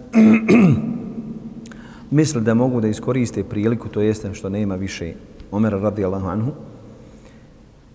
mislili 2.11 2.45
da 2.45 2.53
mogu 2.53 2.81
da 2.81 2.87
iskoriste 2.87 3.43
priliku, 3.43 3.89
to 3.89 4.01
jeste 4.01 4.33
što 4.33 4.49
nema 4.49 4.75
više 4.75 5.13
Omera 5.51 5.79
radijallahu 5.79 6.27
anhu, 6.27 6.51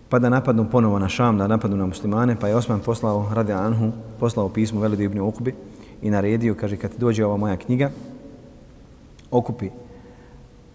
pa 0.09 0.19
da 0.19 0.29
napadnu 0.29 0.71
ponovo 0.71 0.99
na 0.99 1.09
Šam, 1.09 1.39
da 1.39 1.47
napadnu 1.47 1.77
na 1.77 1.87
muslimane, 1.87 2.37
pa 2.41 2.49
je 2.49 2.57
Osman 2.57 2.81
poslao 2.81 3.31
radi 3.35 3.53
Anhu, 3.53 3.93
poslao 4.21 4.49
pismo 4.49 4.81
Velidu 4.81 5.03
ibn 5.03 5.21
Ukubi 5.21 5.55
i 6.03 6.11
naredio, 6.11 6.55
kaže, 6.55 6.77
kad 6.77 6.91
dođe 6.99 7.25
ova 7.25 7.37
moja 7.37 7.57
knjiga, 7.57 7.91
okupi 9.31 9.71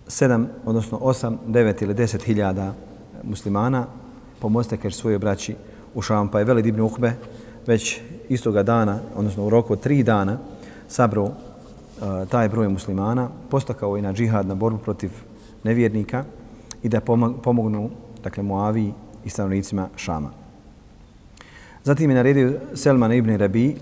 sedam, 0.07 0.47
odnosno 0.65 0.97
osam, 1.01 1.39
devet 1.47 1.81
ili 1.81 1.93
deset 1.93 2.23
hiljada 2.23 2.73
muslimana, 3.23 3.85
pomozite, 4.39 4.77
kaže, 4.77 4.95
svoje 4.95 5.19
braći 5.19 5.55
u 5.95 6.01
Šam, 6.01 6.27
pa 6.29 6.39
je 6.39 6.45
Velid 6.45 6.65
ibn 6.65 6.81
Ukbe 6.81 7.13
već 7.67 7.99
istoga 8.29 8.63
dana, 8.63 8.99
odnosno 9.15 9.45
u 9.45 9.49
roku 9.49 9.75
tri 9.75 10.03
dana, 10.03 10.37
sabro 10.87 11.23
uh, 11.23 11.31
e, 12.01 12.25
taj 12.25 12.49
broj 12.49 12.69
muslimana, 12.69 13.29
postakao 13.49 13.97
i 13.97 14.01
na 14.01 14.13
džihad, 14.13 14.47
na 14.47 14.55
borbu 14.55 14.77
protiv 14.77 15.11
nevjernika 15.63 16.23
i 16.83 16.89
da 16.89 17.01
pomognu, 17.43 17.89
dakle, 18.23 18.43
Muaviji 18.43 18.93
i 19.25 19.29
stanovnicima 19.29 19.89
Šama. 19.95 20.29
Zatim 21.83 22.09
je 22.09 22.15
naredio 22.15 22.59
Selman 22.73 23.13
ibn 23.13 23.35
Rabi 23.35 23.75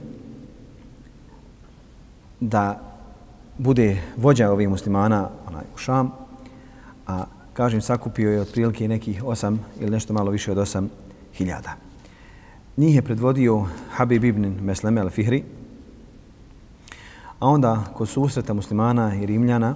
da 2.40 2.80
bude 3.58 4.02
vođa 4.18 4.52
ovih 4.52 4.70
muslimana 4.70 5.30
onaj, 5.48 5.64
u 5.76 5.78
Šam, 5.78 6.12
a 7.08 7.26
kažem 7.54 7.82
sakupio 7.82 8.32
je 8.32 8.42
otprilike 8.42 8.88
nekih 8.88 9.24
osam 9.24 9.60
ili 9.80 9.92
nešto 9.92 10.14
malo 10.14 10.32
više 10.32 10.52
od 10.52 10.58
osam 10.58 10.90
hiljada. 11.34 11.91
Njih 12.78 12.96
je 12.96 13.02
predvodio 13.02 13.66
Habib 13.92 14.24
ibn 14.24 14.54
Mesleme 14.62 15.02
al-Fihri, 15.02 15.44
a 17.40 17.48
onda 17.48 17.84
kod 17.94 18.10
susreta 18.10 18.54
muslimana 18.54 19.16
i 19.16 19.26
rimljana, 19.26 19.76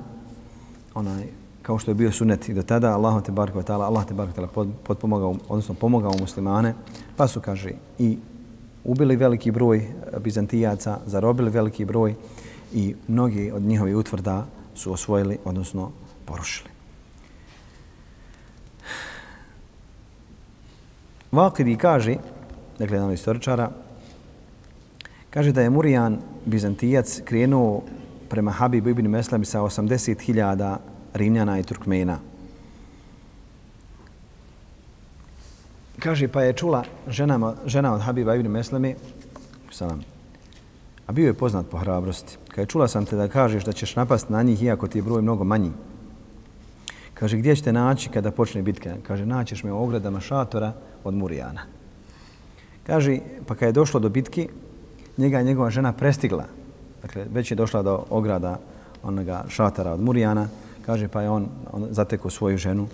onaj 0.94 1.28
kao 1.62 1.80
što 1.80 1.92
je 1.92 1.96
bio 1.96 2.12
sunet 2.12 2.50
i 2.50 2.54
do 2.54 2.64
tada, 2.64 2.94
Allah 2.94 3.24
te 3.24 3.32
barka 3.32 3.60
ta'ala, 3.60 3.86
Allah 3.86 4.06
te 4.06 4.14
barka 4.14 4.42
ta'ala 4.42 4.68
potpomogao, 4.84 5.36
odnosno 5.50 5.74
pomogao 5.74 6.14
muslimane, 6.20 6.74
pa 7.18 7.28
su, 7.28 7.42
kaže, 7.42 7.72
i 8.00 8.18
ubili 8.84 9.16
veliki 9.16 9.52
broj 9.52 9.78
eh, 9.78 10.20
Bizantijaca, 10.20 11.00
zarobili 11.06 11.50
veliki 11.50 11.86
broj 11.86 12.16
i 12.74 12.96
mnogi 13.08 13.52
od 13.52 13.62
njihovi 13.62 13.96
utvrda 13.96 14.46
su 14.76 14.94
osvojili, 14.94 15.38
odnosno 15.46 15.92
porušili. 16.26 16.70
Vakidi 21.32 21.76
kaže, 21.76 22.16
dakle, 22.80 22.98
jedan 22.98 23.12
istoričara, 23.12 23.70
kaže 25.30 25.52
da 25.52 25.62
je 25.62 25.70
Murijan, 25.70 26.18
Bizantijac, 26.46 27.22
krenuo 27.26 27.84
prema 28.30 28.52
Habibu 28.52 28.90
ibn 28.90 29.08
Meslami 29.08 29.46
sa 29.46 29.62
80.000 29.62 30.78
Rimljana 31.14 31.60
i 31.60 31.64
Turkmena. 31.64 32.20
Kaže, 36.00 36.28
pa 36.28 36.42
je 36.44 36.54
čula 36.54 36.84
žena, 37.08 37.56
žena 37.66 37.94
od 37.94 38.02
Habiba 38.02 38.36
ibn 38.36 38.52
Meslemi, 38.52 38.96
salam, 39.72 40.04
a 41.08 41.12
bio 41.12 41.28
je 41.28 41.34
poznat 41.34 41.66
po 41.72 41.78
hrabrosti. 41.78 42.38
Kaže, 42.48 42.68
čula 42.68 42.88
sam 42.88 43.06
te 43.06 43.16
da 43.16 43.28
kažeš 43.28 43.66
da 43.66 43.74
ćeš 43.74 43.96
napast 43.96 44.30
na 44.30 44.44
njih 44.44 44.64
iako 44.64 44.88
ti 44.88 44.98
je 44.98 45.02
broj 45.02 45.22
mnogo 45.22 45.44
manji. 45.44 45.72
Kaže, 47.14 47.38
gdje 47.38 47.56
ćete 47.56 47.74
naći 47.74 48.10
kada 48.10 48.32
počne 48.32 48.62
bitka? 48.62 48.96
Kaže, 49.08 49.26
naćeš 49.26 49.64
me 49.64 49.72
u 49.72 49.84
ogradama 49.84 50.20
šatora 50.20 50.74
od 51.04 51.14
Murijana. 51.14 51.62
Kaže, 52.88 53.20
pa 53.48 53.56
kada 53.56 53.66
je 53.66 53.72
došlo 53.72 54.00
do 54.00 54.10
bitki, 54.10 54.48
njega 55.18 55.38
je 55.38 55.44
njegova 55.44 55.70
žena 55.70 55.94
prestigla. 55.94 56.46
Dakle, 57.02 57.26
već 57.34 57.52
je 57.52 57.56
došla 57.56 57.84
do 57.84 58.06
ograda 58.10 58.60
onoga 59.04 59.46
šatara 59.50 59.94
od 59.94 60.02
Murijana 60.02 60.48
kaže 60.86 61.08
pa 61.08 61.22
je 61.22 61.30
on, 61.30 61.50
on 61.74 61.88
zatekao 61.90 62.30
svoju 62.30 62.58
ženu 62.58 62.88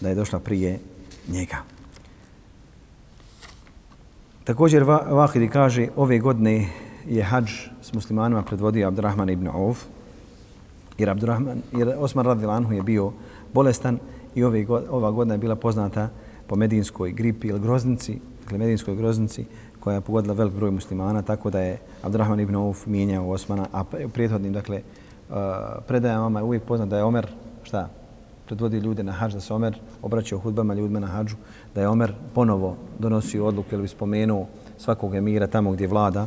da 0.00 0.08
je 0.08 0.14
došla 0.14 0.38
prije 0.38 0.78
njega. 1.28 1.56
Također 4.44 4.82
Vahidi 4.84 5.48
kaže 5.48 5.88
ove 5.96 6.18
godine 6.18 6.68
je 7.06 7.22
hađ 7.22 7.50
s 7.82 7.92
muslimanima 7.92 8.42
predvodio 8.42 8.88
Abdurrahman 8.88 9.30
ibn 9.30 9.48
Auf 9.48 9.84
jer, 10.98 11.10
Abdurrahman, 11.10 11.62
jer 11.72 11.94
Osman 11.98 12.26
radil 12.26 12.50
Anhu 12.50 12.72
je 12.72 12.82
bio 12.82 13.12
bolestan 13.54 13.98
i 14.34 14.44
ove, 14.44 14.66
ova 14.90 15.10
godina 15.10 15.34
je 15.34 15.38
bila 15.38 15.56
poznata 15.56 16.08
po 16.46 16.56
medinskoj 16.56 17.12
gripi 17.12 17.48
ili 17.48 17.60
groznici, 17.60 18.20
dakle 18.48 18.58
medinskoj 18.58 18.94
groznici 18.96 19.44
koja 19.80 19.94
je 19.94 20.00
pogodila 20.00 20.34
velik 20.34 20.54
broj 20.54 20.70
muslimana, 20.70 21.22
tako 21.22 21.50
da 21.50 21.60
je 21.60 21.78
Abdurrahman 22.02 22.40
ibn 22.40 22.54
Auf 22.56 22.86
mijenjao 22.86 23.30
Osmana, 23.30 23.66
a 23.72 23.84
prijethodnim, 23.84 24.52
dakle, 24.52 24.80
uh, 25.28 25.36
predajama 25.86 26.40
je 26.40 26.44
uvijek 26.44 26.62
poznat 26.62 26.88
da 26.88 26.96
je 26.96 27.04
Omer 27.04 27.26
šta 27.62 27.88
predvodi 28.46 28.78
ljude 28.78 29.02
na 29.02 29.12
hađ, 29.12 29.34
da 29.34 29.40
se 29.40 29.54
Omer 29.54 29.76
obraćao 30.02 30.38
hudbama 30.38 30.74
ljudima 30.74 31.00
na 31.00 31.06
hađu, 31.06 31.36
da 31.74 31.80
je 31.80 31.88
Omer 31.88 32.14
ponovo 32.34 32.76
donosio 32.98 33.46
odluku 33.46 33.68
ili 33.72 33.82
bi 33.82 33.88
spomenuo 33.88 34.46
svakog 34.78 35.14
emira 35.14 35.46
tamo 35.46 35.70
gdje 35.70 35.86
vlada, 35.86 36.26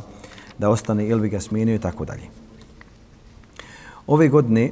da 0.58 0.70
ostane 0.70 1.06
ili 1.06 1.20
bi 1.20 1.28
ga 1.28 1.40
smijenio 1.40 1.74
i 1.74 1.78
tako 1.78 2.04
dalje. 2.04 2.30
Ove 4.06 4.28
godine 4.28 4.70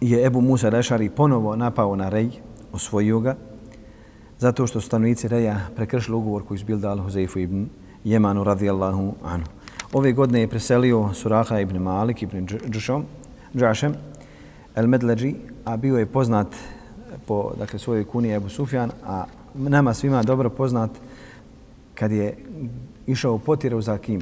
je 0.00 0.26
Ebu 0.26 0.40
Musa 0.40 0.68
Rešari 0.68 1.10
ponovo 1.10 1.56
napao 1.56 1.96
na 1.96 2.08
Rej, 2.08 2.30
osvojio 2.72 3.20
ga, 3.20 3.36
zato 4.38 4.66
što 4.66 4.80
stanovnici 4.80 5.28
Reja 5.28 5.60
prekršili 5.76 6.16
ugovor 6.16 6.44
koji 6.44 6.58
su 6.58 6.66
bili 6.66 6.80
dali 6.80 7.00
Huzeifu 7.00 7.38
ibn 7.38 7.66
Jemanu 8.04 8.44
radijallahu 8.44 9.14
anhu. 9.24 9.48
Ove 9.92 10.12
godine 10.12 10.40
je 10.40 10.48
preselio 10.48 11.14
Suraha 11.14 11.60
ibn 11.60 11.78
Malik 11.78 12.22
ibn 12.22 12.46
Džušom, 12.46 13.04
Džašem, 13.56 13.94
El 14.74 14.86
Medleđi, 14.86 15.34
a 15.64 15.76
bio 15.76 15.98
je 15.98 16.06
poznat 16.06 16.46
po 17.26 17.52
dakle, 17.58 17.78
svojoj 17.78 18.04
kuni 18.04 18.34
Ebu 18.34 18.48
Sufjan, 18.48 18.90
a 19.06 19.24
nama 19.54 19.94
svima 19.94 20.22
dobro 20.22 20.50
poznat 20.50 20.90
kad 21.94 22.12
je 22.12 22.36
išao 23.06 23.34
u 23.34 23.38
potiru 23.38 23.80
za 23.80 23.98
kim? 23.98 24.20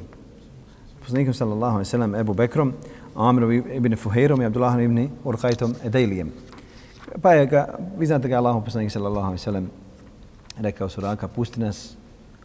Poslanikom 1.00 1.34
sallallahu 1.34 1.72
alaihi 1.72 1.90
sallam 1.90 2.14
Ebu 2.14 2.34
Bekrom, 2.34 2.72
Amrom 3.14 3.52
ibn 3.52 3.96
Fuheirom 3.96 4.42
i 4.42 4.44
Abdullahom 4.44 4.80
ibn 4.80 5.08
Urhajtom 5.24 5.74
Edejlijem. 5.84 6.32
Pa 7.22 7.32
je 7.32 7.46
ga, 7.46 7.78
vi 7.98 8.06
znate 8.06 8.28
ga 8.28 8.36
Allahom 8.36 8.64
poslanik 8.64 8.92
sallallahu 8.92 9.26
alaihi 9.26 9.42
sallam 9.42 9.68
rekao 10.58 10.88
Suraka, 10.88 11.28
pusti 11.28 11.60
nas, 11.60 11.96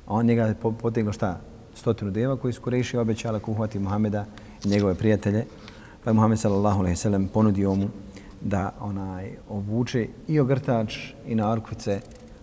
a 0.07 0.13
on 0.13 0.25
njega 0.25 0.53
poteglo 0.81 1.13
šta? 1.13 1.39
stotinu 1.75 2.11
deva 2.11 2.37
koji 2.37 2.53
su 2.53 2.61
Kureši 2.61 2.97
obećali 2.97 3.37
ako 3.37 3.51
uhvati 3.51 3.79
Muhameda 3.79 4.25
i 4.65 4.67
njegove 4.67 4.95
prijatelje. 4.95 5.45
Pa 6.03 6.09
je 6.09 6.13
Muhammed 6.13 6.39
sallallahu 6.39 6.79
alaihi 6.79 6.95
sallam 6.95 7.27
ponudio 7.27 7.75
mu 7.75 7.89
da 8.41 8.73
onaj 8.79 9.31
obuče 9.49 10.07
i 10.27 10.39
ogrtač 10.39 10.97
i 11.27 11.35
narkvice 11.35 12.01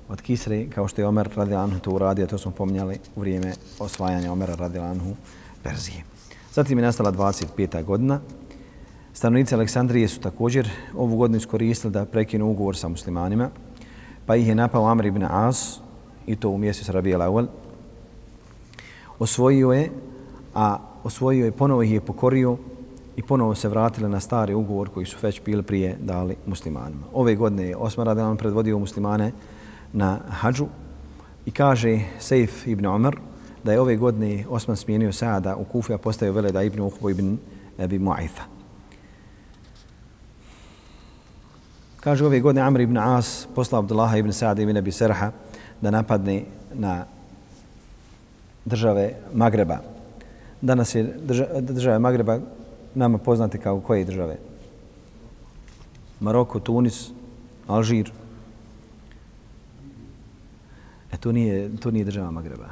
od 0.08 0.22
Kisre, 0.22 0.66
kao 0.70 0.88
što 0.88 1.00
je 1.00 1.06
Omer 1.06 1.28
radilanhu 1.36 1.78
to 1.78 1.90
uradio, 1.90 2.26
to 2.26 2.38
smo 2.38 2.50
pominjali 2.50 2.98
u 3.16 3.20
vrijeme 3.20 3.52
osvajanja 3.78 4.32
Omera 4.32 4.54
radilanhu 4.54 5.16
Perzije. 5.62 6.04
Zatim 6.52 6.78
je 6.78 6.84
nastala 6.84 7.12
25. 7.12 7.84
godina. 7.84 8.20
Stanovnici 9.12 9.54
Aleksandrije 9.54 10.08
su 10.08 10.20
također 10.20 10.70
ovu 10.94 11.16
godinu 11.16 11.36
iskoristili 11.36 11.92
da 11.92 12.04
prekinu 12.04 12.50
ugovor 12.50 12.76
sa 12.76 12.88
muslimanima, 12.88 13.50
pa 14.28 14.36
ih 14.36 14.48
je 14.48 14.54
napao 14.54 14.86
Amr 14.86 15.06
ibn 15.06 15.24
As, 15.24 15.80
i 16.26 16.36
to 16.36 16.50
u 16.50 16.58
mjesecu 16.58 16.92
al-Awal, 16.92 17.46
osvojio 19.18 19.72
je, 19.72 19.90
a 20.54 20.78
osvojio 21.04 21.44
je, 21.44 21.52
ponovo 21.52 21.82
ih 21.82 21.92
je 21.92 22.00
pokorio 22.00 22.56
i 23.16 23.22
ponovo 23.22 23.54
se 23.54 23.68
vratili 23.68 24.08
na 24.08 24.20
stari 24.20 24.54
ugovor 24.54 24.88
koji 24.88 25.06
su 25.06 25.16
već 25.22 25.40
bili 25.44 25.62
prije 25.62 25.96
dali 26.00 26.36
muslimanima. 26.46 27.06
Ove 27.12 27.34
godine 27.34 27.64
je 27.64 27.76
Osman 27.76 28.06
Radalan 28.06 28.36
predvodio 28.36 28.78
muslimane 28.78 29.32
na 29.92 30.18
hađu 30.28 30.66
i 31.46 31.50
kaže 31.50 32.00
Sejf 32.18 32.66
ibn 32.66 32.86
Umar 32.86 33.16
da 33.64 33.72
je 33.72 33.80
ove 33.80 33.96
godine 33.96 34.44
Osman 34.48 34.76
smijenio 34.76 35.12
Saada 35.12 35.56
u 35.56 35.64
Kufi, 35.64 35.92
a 35.92 35.98
postavio 35.98 36.32
Veleda 36.32 36.62
ibn 36.62 36.80
Uhbu 36.80 37.10
ibn 37.10 37.38
Ebi 37.78 37.98
Mu'aytha. 37.98 38.57
Kaže 42.00 42.26
ove 42.26 42.40
godine 42.40 42.60
Amr 42.60 42.80
ibn 42.80 42.98
As 42.98 43.46
poslao 43.54 43.78
Abdullaha 43.78 44.16
ibn 44.16 44.32
Saada 44.32 44.62
ibn 44.62 44.76
Abi 44.76 44.92
Serha 44.92 45.32
da 45.80 45.90
napadne 45.90 46.44
na 46.74 47.04
države 48.64 49.14
Magreba. 49.34 49.78
Danas 50.60 50.94
je 50.94 51.02
države 51.60 51.98
Magreba 51.98 52.38
nama 52.94 53.18
poznate 53.18 53.58
kao 53.58 53.80
koje 53.80 54.04
države? 54.04 54.36
Maroko, 56.20 56.60
Tunis, 56.60 57.10
Alžir. 57.66 58.12
E 61.12 61.16
to 61.16 61.32
nije, 61.32 61.76
to 61.76 61.90
nije 61.90 62.04
država 62.04 62.30
Magreba. 62.30 62.68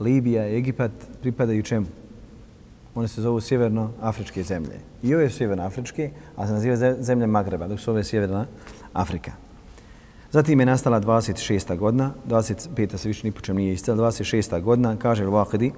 Libija 0.00 0.48
i 0.48 0.56
Egipat 0.58 0.92
pripadaju 1.22 1.62
čemu? 1.62 1.86
One 2.94 3.08
se 3.08 3.22
zovu 3.22 3.40
sjeverno-afričke 3.40 4.42
zemlje. 4.42 4.80
I 5.02 5.14
ove 5.14 5.30
su 5.30 5.36
sjeverno-afričke, 5.36 6.10
a 6.36 6.46
se 6.46 6.52
naziva 6.52 6.76
zemlje 7.00 7.26
Magreba, 7.26 7.68
dok 7.68 7.80
su 7.80 7.90
ove 7.90 8.04
sjeverna 8.04 8.46
Afrika. 8.92 9.32
Zatim 10.30 10.60
je 10.60 10.66
nastala 10.66 11.00
26. 11.00 11.76
godina, 11.76 12.10
25. 12.28 12.96
se 12.96 13.08
više 13.08 13.26
ni 13.26 13.32
po 13.32 13.40
čem 13.40 13.56
nije 13.56 13.72
istila, 13.72 13.96
26. 13.96 14.62
godina, 14.62 14.96
kaže 14.96 15.24
Al-Waqidi, 15.24 15.70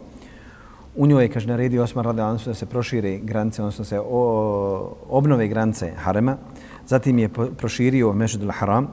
u 0.97 1.07
njoj 1.07 1.25
je, 1.25 1.29
kaže, 1.29 1.49
naredio 1.49 1.83
Osman 1.83 2.05
radi 2.05 2.41
da 2.47 2.55
se 2.55 2.67
prošire 2.67 3.19
granice, 3.19 3.63
odnosno 3.63 3.85
se 3.85 4.01
o, 4.01 4.97
obnove 5.09 5.49
granice 5.49 5.93
Harema. 5.97 6.37
Zatim 6.87 7.19
je 7.19 7.29
proširio 7.57 8.13
Mešidul 8.13 8.51
Haram. 8.51 8.89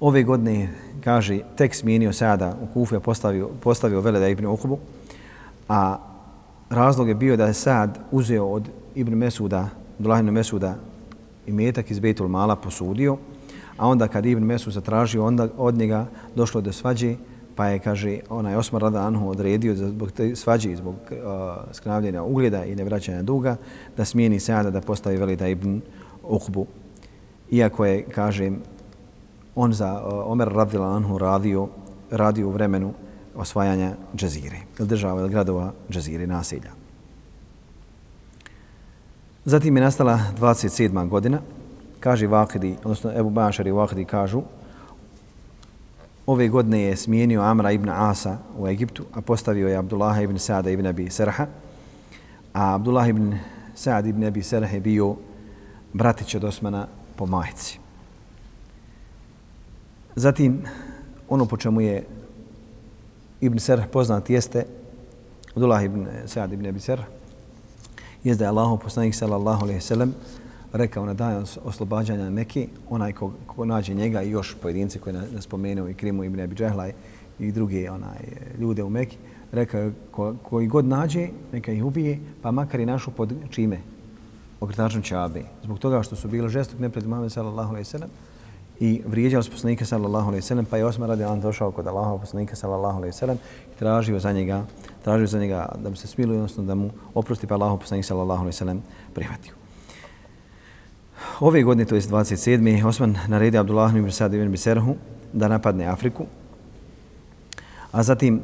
Ove 0.00 0.22
godine, 0.22 0.68
kaže, 1.04 1.40
tek 1.56 1.74
smijenio 1.74 2.12
Sada 2.12 2.56
u 2.62 2.66
Kufu, 2.74 3.00
postavio, 3.00 3.48
postavio 3.60 4.00
Veleda 4.00 4.28
ibn 4.28 4.46
Ukubu, 4.46 4.78
a 5.68 5.98
razlog 6.72 7.08
je 7.08 7.14
bio 7.14 7.36
da 7.36 7.46
je 7.46 7.54
Sad 7.54 7.98
uzeo 8.10 8.46
od 8.46 8.68
Ibn 8.94 9.14
Mesuda, 9.14 9.68
Abdullahinu 9.98 10.32
Mesuda, 10.32 10.76
i 11.46 11.52
metak 11.52 11.90
iz 11.90 11.98
Bejtul 11.98 12.28
Mala 12.28 12.56
posudio, 12.56 13.16
a 13.76 13.88
onda 13.88 14.08
kad 14.08 14.26
Ibn 14.26 14.44
Mesud 14.44 14.72
zatražio 14.72 15.24
onda 15.24 15.48
od 15.56 15.74
njega 15.74 16.06
došlo 16.36 16.60
do 16.60 16.72
svađe, 16.72 17.16
pa 17.56 17.66
je, 17.66 17.78
kaže, 17.78 18.18
onaj 18.30 18.56
Osmar 18.56 18.82
Rada 18.82 19.06
Anhu 19.06 19.28
odredio 19.28 19.74
zbog 19.74 20.12
te 20.12 20.36
svađe, 20.36 20.76
zbog 20.76 20.94
e, 21.10 21.14
uh, 21.14 21.56
skravljenja 21.72 22.22
ugljeda 22.22 22.64
i 22.64 22.74
nevraćanja 22.74 23.22
duga, 23.22 23.56
da 23.96 24.04
smijeni 24.04 24.40
Sada 24.40 24.70
da 24.70 24.80
postavi 24.80 25.16
Velida 25.16 25.48
ibn 25.48 25.80
Uqbu. 26.22 26.66
Iako 27.50 27.84
je, 27.84 28.02
kaže, 28.02 28.50
on 29.54 29.72
za 29.72 29.92
uh, 29.92 30.32
Omer 30.32 30.48
Radila 30.48 30.96
Anhu 30.96 31.18
radio, 31.18 31.68
radio 32.10 32.48
u 32.48 32.50
vremenu 32.50 32.92
osvajanja 33.34 33.94
džazire, 34.16 34.58
ili 34.78 34.88
država 34.88 35.20
ili 35.20 35.30
gradova 35.30 35.72
džazire, 35.90 36.26
nasilja. 36.26 36.70
Zatim 39.44 39.76
je 39.76 39.82
nastala 39.82 40.20
27. 40.40 41.08
godina, 41.08 41.40
kaže 42.00 42.26
Vakidi, 42.26 42.76
odnosno 42.84 43.12
Ebu 43.16 43.30
Bašar 43.30 43.66
i 43.66 43.72
Vakidi 43.72 44.04
kažu, 44.04 44.42
ove 46.26 46.48
godine 46.48 46.80
je 46.80 46.96
smijenio 46.96 47.42
Amra 47.42 47.72
ibn 47.72 47.88
Asa 47.88 48.38
u 48.58 48.68
Egiptu, 48.68 49.04
a 49.14 49.20
postavio 49.20 49.68
je 49.68 49.76
Abdullah 49.76 50.22
ibn 50.22 50.38
Sa'da 50.38 50.70
ibn 50.70 50.86
Abi 50.86 51.10
Serha, 51.10 51.46
a 52.52 52.74
Abdullah 52.74 53.08
ibn 53.08 53.34
Sa'd 53.74 54.06
ibn 54.06 54.24
Abi 54.24 54.42
Serha 54.42 54.74
je 54.74 54.80
bio 54.80 55.16
bratić 55.92 56.34
od 56.34 56.44
Osmana 56.44 56.86
po 57.16 57.26
majici. 57.26 57.78
Zatim, 60.16 60.62
ono 61.28 61.46
po 61.46 61.56
čemu 61.56 61.80
je 61.80 62.04
Ibn 63.42 63.58
Serh 63.58 63.86
poznat 63.92 64.30
jeste 64.30 64.64
Abdullah 65.54 65.84
ibn 65.84 66.06
Sa'ad 66.26 66.52
ibn 66.52 66.66
Abi 66.66 66.80
Serh, 66.80 67.02
jeste 68.24 68.38
da 68.38 68.44
je 68.44 68.48
Allahov 68.48 68.78
poslanik 68.78 69.14
sallallahu 69.14 69.64
alaihi 69.64 69.80
sallam 69.80 70.14
rekao 70.72 71.06
na 71.06 71.14
dan 71.14 71.44
oslobađanja 71.64 72.30
Mekke, 72.30 72.68
onaj 72.90 73.12
ko, 73.12 73.32
ko 73.46 73.64
nađe 73.64 73.94
njega 73.94 74.22
i 74.22 74.30
još 74.30 74.56
pojedinci 74.62 74.98
koji 74.98 75.12
nas 75.14 75.44
spomenuo 75.44 75.88
i 75.88 75.94
Krimu 75.94 76.24
ibn 76.24 76.40
Abi 76.40 76.54
Džehlaj 76.54 76.92
i 77.38 77.52
druge 77.52 77.90
onaj, 77.90 78.18
ljude 78.58 78.82
u 78.82 78.90
Mekki, 78.90 79.16
rekao 79.52 79.90
ko, 80.10 80.34
koji 80.42 80.66
god 80.66 80.84
nađe, 80.84 81.28
neka 81.52 81.72
ih 81.72 81.84
ubije, 81.84 82.18
pa 82.42 82.50
makar 82.50 82.80
i 82.80 82.86
našu 82.86 83.10
pod 83.10 83.34
čime? 83.50 83.80
Okretačom 84.60 85.02
Čabe. 85.02 85.42
Zbog 85.62 85.78
toga 85.78 86.02
što 86.02 86.16
su 86.16 86.28
bili 86.28 86.48
žestok 86.48 86.78
nepred 86.78 87.06
Muhammed 87.06 87.32
sallallahu 87.32 87.70
alaihi 87.70 87.84
sallam 87.84 88.10
i 88.82 89.02
vrijeđali 89.06 89.44
su 89.44 89.50
poslanika 89.50 89.84
sallallahu 89.84 90.28
alaihi 90.28 90.42
sallam, 90.42 90.64
pa 90.64 90.76
je 90.76 90.84
Osman 90.84 91.08
radi 91.08 91.24
Allah 91.24 91.42
došao 91.42 91.70
kod 91.70 91.86
Allaha 91.86 92.18
poslanika 92.18 92.56
sallallahu 92.56 92.98
alaihi 92.98 93.12
sallam 93.12 93.36
i 93.74 93.78
tražio 93.78 94.18
za 94.18 94.32
njega, 94.32 94.64
tražio 95.04 95.26
za 95.26 95.38
njega 95.38 95.68
da 95.82 95.90
mu 95.90 95.96
se 95.96 96.06
smiluje, 96.06 96.38
odnosno 96.38 96.64
da 96.64 96.74
mu 96.74 96.90
oprosti, 97.14 97.46
pa 97.46 97.54
Allahov 97.54 97.78
poslanika 97.78 98.06
sallallahu 98.06 98.40
alaihi 98.40 98.56
sallam 98.56 98.82
prihvatio. 99.14 99.54
Ove 101.40 101.62
godine, 101.62 101.84
to 101.84 101.94
je 101.94 102.00
27. 102.00 102.84
Osman 102.86 103.16
naredio 103.28 103.60
Abdullah 103.60 103.96
ibn 103.96 104.10
Sad 104.10 104.34
ibn 104.34 104.50
Biserhu 104.50 104.94
da 105.32 105.48
napadne 105.48 105.86
Afriku, 105.86 106.26
a 107.92 108.02
zatim, 108.02 108.42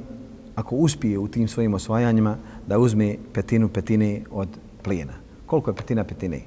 ako 0.55 0.77
uspije 0.77 1.19
u 1.19 1.29
tim 1.29 1.49
svojim 1.49 1.75
osvajanjima, 1.75 2.37
da 2.67 2.79
uzme 2.79 3.17
petinu 3.33 3.69
petine 3.69 4.23
od 4.31 4.49
plijena. 4.83 5.13
Koliko 5.47 5.71
je 5.71 5.77
petina 5.77 6.05
petine? 6.05 6.41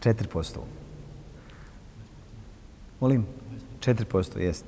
4%. 0.00 0.81
Molim? 3.02 3.26
4% 3.80 4.38
jest. 4.38 4.64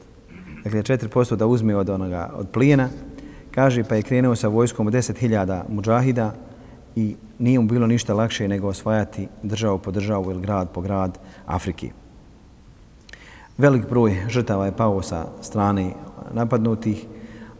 Dakle, 0.64 0.82
4% 0.82 1.36
da 1.36 1.46
uzme 1.46 1.76
od 1.76 1.90
onoga 1.90 2.30
od 2.34 2.48
plijena. 2.48 2.88
Kaže, 3.50 3.84
pa 3.84 3.94
je 3.94 4.02
krenuo 4.02 4.36
sa 4.36 4.48
vojskom 4.48 4.88
10.000 4.88 5.62
muđahida, 5.68 6.34
i 6.96 7.16
nije 7.38 7.60
mu 7.60 7.66
bilo 7.66 7.86
ništa 7.86 8.14
lakše 8.14 8.48
nego 8.48 8.68
osvajati 8.68 9.28
državu 9.42 9.78
po 9.78 9.90
državu 9.90 10.30
ili 10.30 10.42
grad 10.42 10.70
po 10.70 10.80
grad 10.80 11.18
Afriki. 11.46 11.90
Velik 13.58 13.88
broj 13.88 14.26
žrtava 14.28 14.66
je 14.66 14.76
pao 14.76 15.02
sa 15.02 15.26
strane 15.42 15.92
napadnutih, 16.32 17.06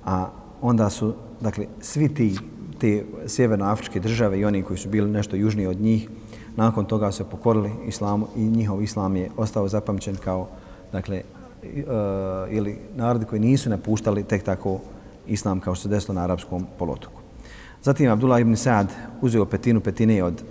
a 0.05 0.29
onda 0.61 0.91
su, 0.91 1.15
dakle, 1.41 1.67
svi 1.81 2.09
ti 2.15 2.37
te 2.81 3.05
sjevernoafričke 3.27 4.01
države 4.01 4.41
i 4.41 4.45
oni 4.45 4.63
koji 4.63 4.79
su 4.79 4.89
bili 4.89 5.11
nešto 5.11 5.37
južniji 5.37 5.67
od 5.67 5.81
njih, 5.81 6.09
nakon 6.57 6.85
toga 6.85 7.13
se 7.13 7.25
pokorili 7.25 7.71
islamu 7.87 8.27
i 8.37 8.41
njihov 8.41 8.83
islam 8.83 9.17
je 9.17 9.31
ostao 9.37 9.69
zapamćen 9.69 10.17
kao, 10.17 10.49
dakle, 10.95 11.23
uh, 11.63 12.55
ili 12.55 12.79
narodi 12.95 13.25
koji 13.25 13.41
nisu 13.41 13.71
napuštali 13.71 14.25
tek 14.25 14.43
tako 14.43 14.81
islam 15.27 15.61
kao 15.61 15.75
što 15.75 15.83
se 15.83 15.89
desilo 15.89 16.15
na 16.15 16.25
arapskom 16.25 16.67
polotoku. 16.79 17.21
Zatim 17.83 18.11
Abdullah 18.11 18.41
ibn 18.41 18.57
Sa'ad 18.57 18.87
uzeo 19.21 19.45
petinu 19.45 19.81
petine 19.81 20.23
od, 20.23 20.43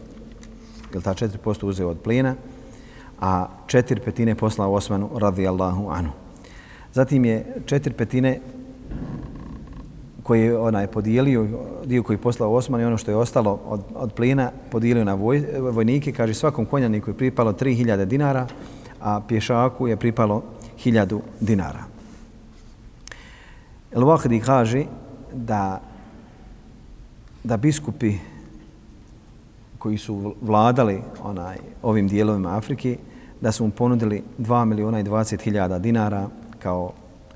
ili 0.94 1.04
ta 1.04 1.14
4% 1.14 1.66
uzeo 1.66 1.90
od 1.90 2.00
plina, 2.04 2.36
a 3.22 3.48
četiri 3.68 4.02
petine 4.02 4.36
poslao 4.36 4.74
Osmanu 4.74 5.10
radijallahu 5.16 5.90
anhu. 5.90 6.14
Zatim 6.94 7.26
je 7.26 7.46
četiri 7.66 7.94
petine 7.94 8.40
koji 10.24 10.52
ona 10.52 10.82
je 10.82 10.88
podijelio, 10.88 11.48
dio 11.86 12.04
koji 12.04 12.16
je 12.16 12.22
poslao 12.22 12.54
Osman 12.54 12.82
i 12.82 12.86
ono 12.86 12.98
što 12.98 13.12
je 13.12 13.18
ostalo 13.18 13.60
od, 13.66 13.82
od 13.96 14.14
plina 14.14 14.52
podijelio 14.72 15.04
na 15.04 15.14
voj, 15.14 15.44
vojnike. 15.60 16.12
Kaže 16.12 16.34
svakom 16.34 16.66
konjaniku 16.66 17.10
je 17.10 17.18
pripalo 17.18 17.54
3000 17.54 18.06
dinara, 18.06 18.48
a 19.04 19.22
pješaku 19.28 19.88
je 19.88 19.98
pripalo 19.98 20.44
1000 20.80 21.20
dinara. 21.40 21.84
El 23.92 24.02
Wahdi 24.02 24.40
kaže 24.40 24.86
da 25.34 25.82
da 27.44 27.58
biskupi 27.58 28.14
koji 29.78 29.98
su 29.98 30.36
vladali 30.42 31.02
onaj 31.24 31.58
ovim 31.82 32.08
dijelovima 32.08 32.58
Afrike, 32.58 32.98
da 33.42 33.52
su 33.52 33.66
mu 33.66 33.72
ponudili 33.72 34.24
2 34.40 34.66
miliona 34.66 35.00
i 35.00 35.04
20 35.04 35.42
hiljada 35.42 35.80
dinara 35.80 36.28
kao 36.60 36.92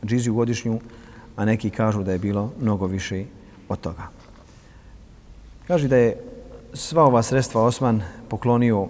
džiziju 0.06 0.34
godišnju, 0.34 0.80
a 1.36 1.45
neki 1.45 1.69
kažu 1.69 2.03
da 2.03 2.12
je 2.12 2.19
bilo 2.19 2.51
mnogo 2.62 2.88
više 2.88 3.25
od 3.69 3.80
toga. 3.80 4.08
Kaže 5.67 5.88
da 5.88 5.97
je 5.97 6.17
sva 6.73 7.03
ova 7.03 7.23
sredstva 7.23 7.62
Osman 7.62 8.01
poklonio 8.30 8.88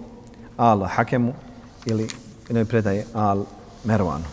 Al 0.56 0.84
Hakemu 0.86 1.32
ili 1.86 2.08
jednoj 2.48 2.64
predaje 2.64 3.06
Al 3.14 3.44
Mervanu. 3.84 4.24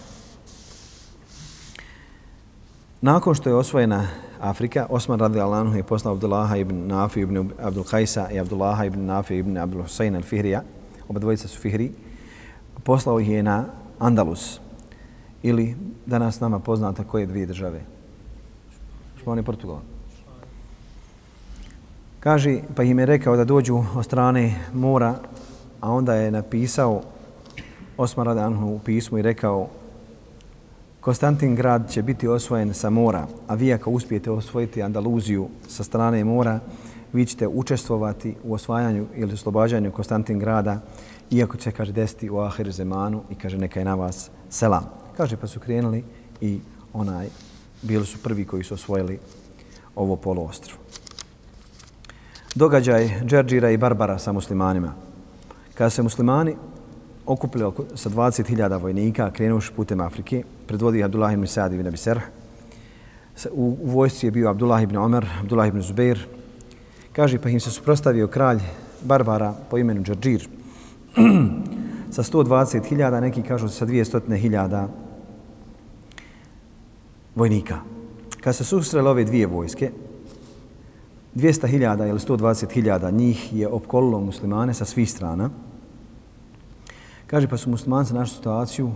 Nakon 3.01 3.35
što 3.35 3.49
je 3.49 3.55
osvojena 3.55 4.07
Afrika. 4.41 4.87
Osman 4.89 5.19
radi 5.19 5.39
Allahu 5.39 5.75
je 5.75 5.83
poslao 5.83 6.13
Abdullaha 6.13 6.57
ibn 6.57 6.87
Nafi 6.87 7.19
ibn 7.19 7.49
Abdul 7.61 7.83
Kajsa 7.83 8.29
i 8.31 8.39
Abdullaha 8.39 8.85
ibn 8.85 9.05
Nafi 9.05 9.37
ibn 9.37 9.57
Abdul 9.57 9.83
Husayn 9.83 10.15
al-Fihrija. 10.15 10.61
Oba 11.09 11.19
dvojica 11.19 11.47
su 11.47 11.59
Fihri. 11.59 11.91
Poslao 12.83 13.19
ih 13.19 13.29
je 13.29 13.43
na 13.43 13.65
Andalus. 13.99 14.59
Ili 15.43 15.75
danas 16.05 16.39
nama 16.39 16.59
poznata 16.59 17.03
koje 17.03 17.25
dvije 17.25 17.45
države? 17.45 17.81
Španija 19.21 19.41
i 19.41 19.45
Portugal. 19.45 19.79
Kaže, 22.19 22.59
pa 22.75 22.83
im 22.83 22.99
je 22.99 23.05
rekao 23.05 23.35
da 23.35 23.43
dođu 23.43 23.83
od 23.95 24.05
strane 24.05 24.55
mora, 24.73 25.15
a 25.81 25.91
onda 25.91 26.13
je 26.13 26.31
napisao 26.31 27.01
Osman 27.97 28.25
Radanhu 28.25 28.75
u 28.75 28.79
pismu 28.79 29.17
i 29.17 29.21
rekao 29.21 29.67
Konstantin 31.01 31.55
grad 31.55 31.91
će 31.91 32.01
biti 32.01 32.27
osvojen 32.27 32.73
sa 32.73 32.89
mora, 32.89 33.27
a 33.47 33.55
vi 33.55 33.73
ako 33.73 33.91
uspijete 33.91 34.31
osvojiti 34.31 34.83
Andaluziju 34.83 35.47
sa 35.67 35.83
strane 35.83 36.23
mora, 36.23 36.59
vi 37.13 37.25
ćete 37.25 37.47
učestvovati 37.47 38.35
u 38.43 38.53
osvajanju 38.53 39.05
ili 39.15 39.33
oslobađanju 39.33 39.91
Konstantin 39.91 40.39
grada, 40.39 40.79
iako 41.31 41.57
će, 41.57 41.71
kaže, 41.71 41.91
desiti 41.91 42.29
u 42.29 42.39
Ahir 42.39 42.71
Zemanu 42.71 43.21
i 43.29 43.35
kaže, 43.35 43.57
neka 43.57 43.79
je 43.79 43.85
na 43.85 43.95
vas 43.95 44.29
selam. 44.49 44.89
Kaže, 45.17 45.37
pa 45.37 45.47
su 45.47 45.59
krenuli 45.59 46.03
i 46.41 46.59
onaj, 46.93 47.27
bili 47.81 48.05
su 48.05 48.17
prvi 48.23 48.45
koji 48.45 48.63
su 48.63 48.73
osvojili 48.73 49.19
ovo 49.95 50.15
poluostrvo. 50.15 50.77
Događaj 52.55 53.21
Džerđira 53.25 53.71
i 53.71 53.77
Barbara 53.77 54.19
sa 54.19 54.31
muslimanima. 54.31 54.93
Kada 55.73 55.89
se 55.89 56.01
muslimani 56.01 56.55
okupili 57.25 57.65
sa 57.95 58.09
20.000 58.09 58.81
vojnika, 58.81 59.31
krenuši 59.31 59.73
putem 59.75 60.01
Afrike, 60.01 60.43
predvodi 60.67 61.03
Abdullah 61.03 61.33
ibn 61.33 61.47
Sa'ad 61.47 61.73
ibn 61.73 61.87
Abi 61.87 61.97
Serh. 61.97 62.21
U, 63.51 63.77
u 63.81 63.89
vojsci 63.89 64.27
je 64.27 64.31
bio 64.31 64.49
Abdullah 64.49 64.83
ibn 64.83 64.97
Omer, 64.97 65.25
Abdullah 65.39 65.67
ibn 65.67 65.81
Zubair. 65.81 66.19
Kaže, 67.11 67.39
pa 67.39 67.49
im 67.49 67.59
se 67.59 67.71
suprostavio 67.71 68.27
kralj 68.27 68.59
Barbara 69.03 69.53
po 69.69 69.77
imenu 69.77 70.03
Džarđir 70.03 70.47
sa 72.15 72.23
120.000, 72.23 73.21
neki 73.21 73.41
kažu 73.41 73.69
sa 73.69 73.85
200.000 73.85 74.87
vojnika. 77.35 77.79
Kad 78.41 78.55
se 78.55 78.63
susrele 78.63 79.09
ove 79.09 79.23
dvije 79.23 79.47
vojske, 79.47 79.91
200.000 81.35 82.09
ili 82.09 82.19
120.000 82.19 83.11
njih 83.11 83.53
je 83.53 83.67
opkolilo 83.67 84.19
muslimane 84.19 84.73
sa 84.73 84.85
svih 84.85 85.11
strana. 85.11 85.49
Kaže, 87.27 87.47
pa 87.47 87.57
su 87.57 87.69
muslimanci 87.69 88.13
našu 88.13 88.35
situaciju 88.35 88.91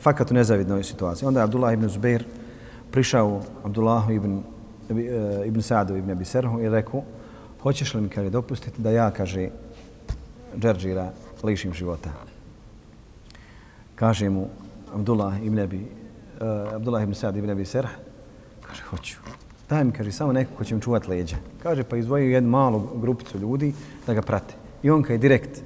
fakat 0.00 0.30
u 0.30 0.34
nezavidnoj 0.34 0.84
situaciji. 0.84 1.26
Onda 1.26 1.40
je 1.40 1.44
Abdullah 1.44 1.72
ibn 1.72 1.88
Zubair 1.88 2.24
prišao 2.90 3.40
Abdullahu 3.64 4.12
ibn, 4.12 4.42
e, 4.90 5.46
ibn 5.46 5.62
Sa'du 5.62 5.96
ibn 5.96 6.10
Abi 6.10 6.24
Serhu 6.24 6.60
i 6.60 6.68
rekao, 6.68 7.02
hoćeš 7.62 7.94
li 7.94 8.00
mi, 8.00 8.08
kaže, 8.08 8.30
dopustiti 8.30 8.82
da 8.82 8.90
ja, 8.90 9.10
kaže, 9.10 9.48
Džerđira 10.58 11.12
lišim 11.42 11.74
života? 11.74 12.10
Kaže 13.94 14.28
mu 14.28 14.48
Abdullah 14.94 15.42
ibn 15.42 15.58
Abi, 15.58 15.76
uh, 15.78 16.74
Abdullah 16.74 17.02
ibn 17.02 17.14
Sa'd 17.14 17.36
ibn 17.36 17.50
Abi 17.50 17.64
Serh, 17.64 17.88
kaže, 18.68 18.82
hoću. 18.82 19.16
Daj 19.68 19.84
mi, 19.84 19.92
kaže, 19.92 20.12
samo 20.12 20.32
neko 20.32 20.50
ko 20.58 20.64
će 20.64 20.74
mi 20.74 20.82
čuvati 20.82 21.10
leđa. 21.10 21.36
Kaže, 21.62 21.84
pa 21.84 21.96
izvojio 21.96 22.34
jednu 22.34 22.50
malu 22.50 22.88
grupicu 22.94 23.38
ljudi 23.38 23.72
da 24.06 24.14
ga 24.14 24.22
prate. 24.22 24.54
I 24.82 24.90
on 24.90 25.02
kaže, 25.02 25.18
direkt, 25.18 25.62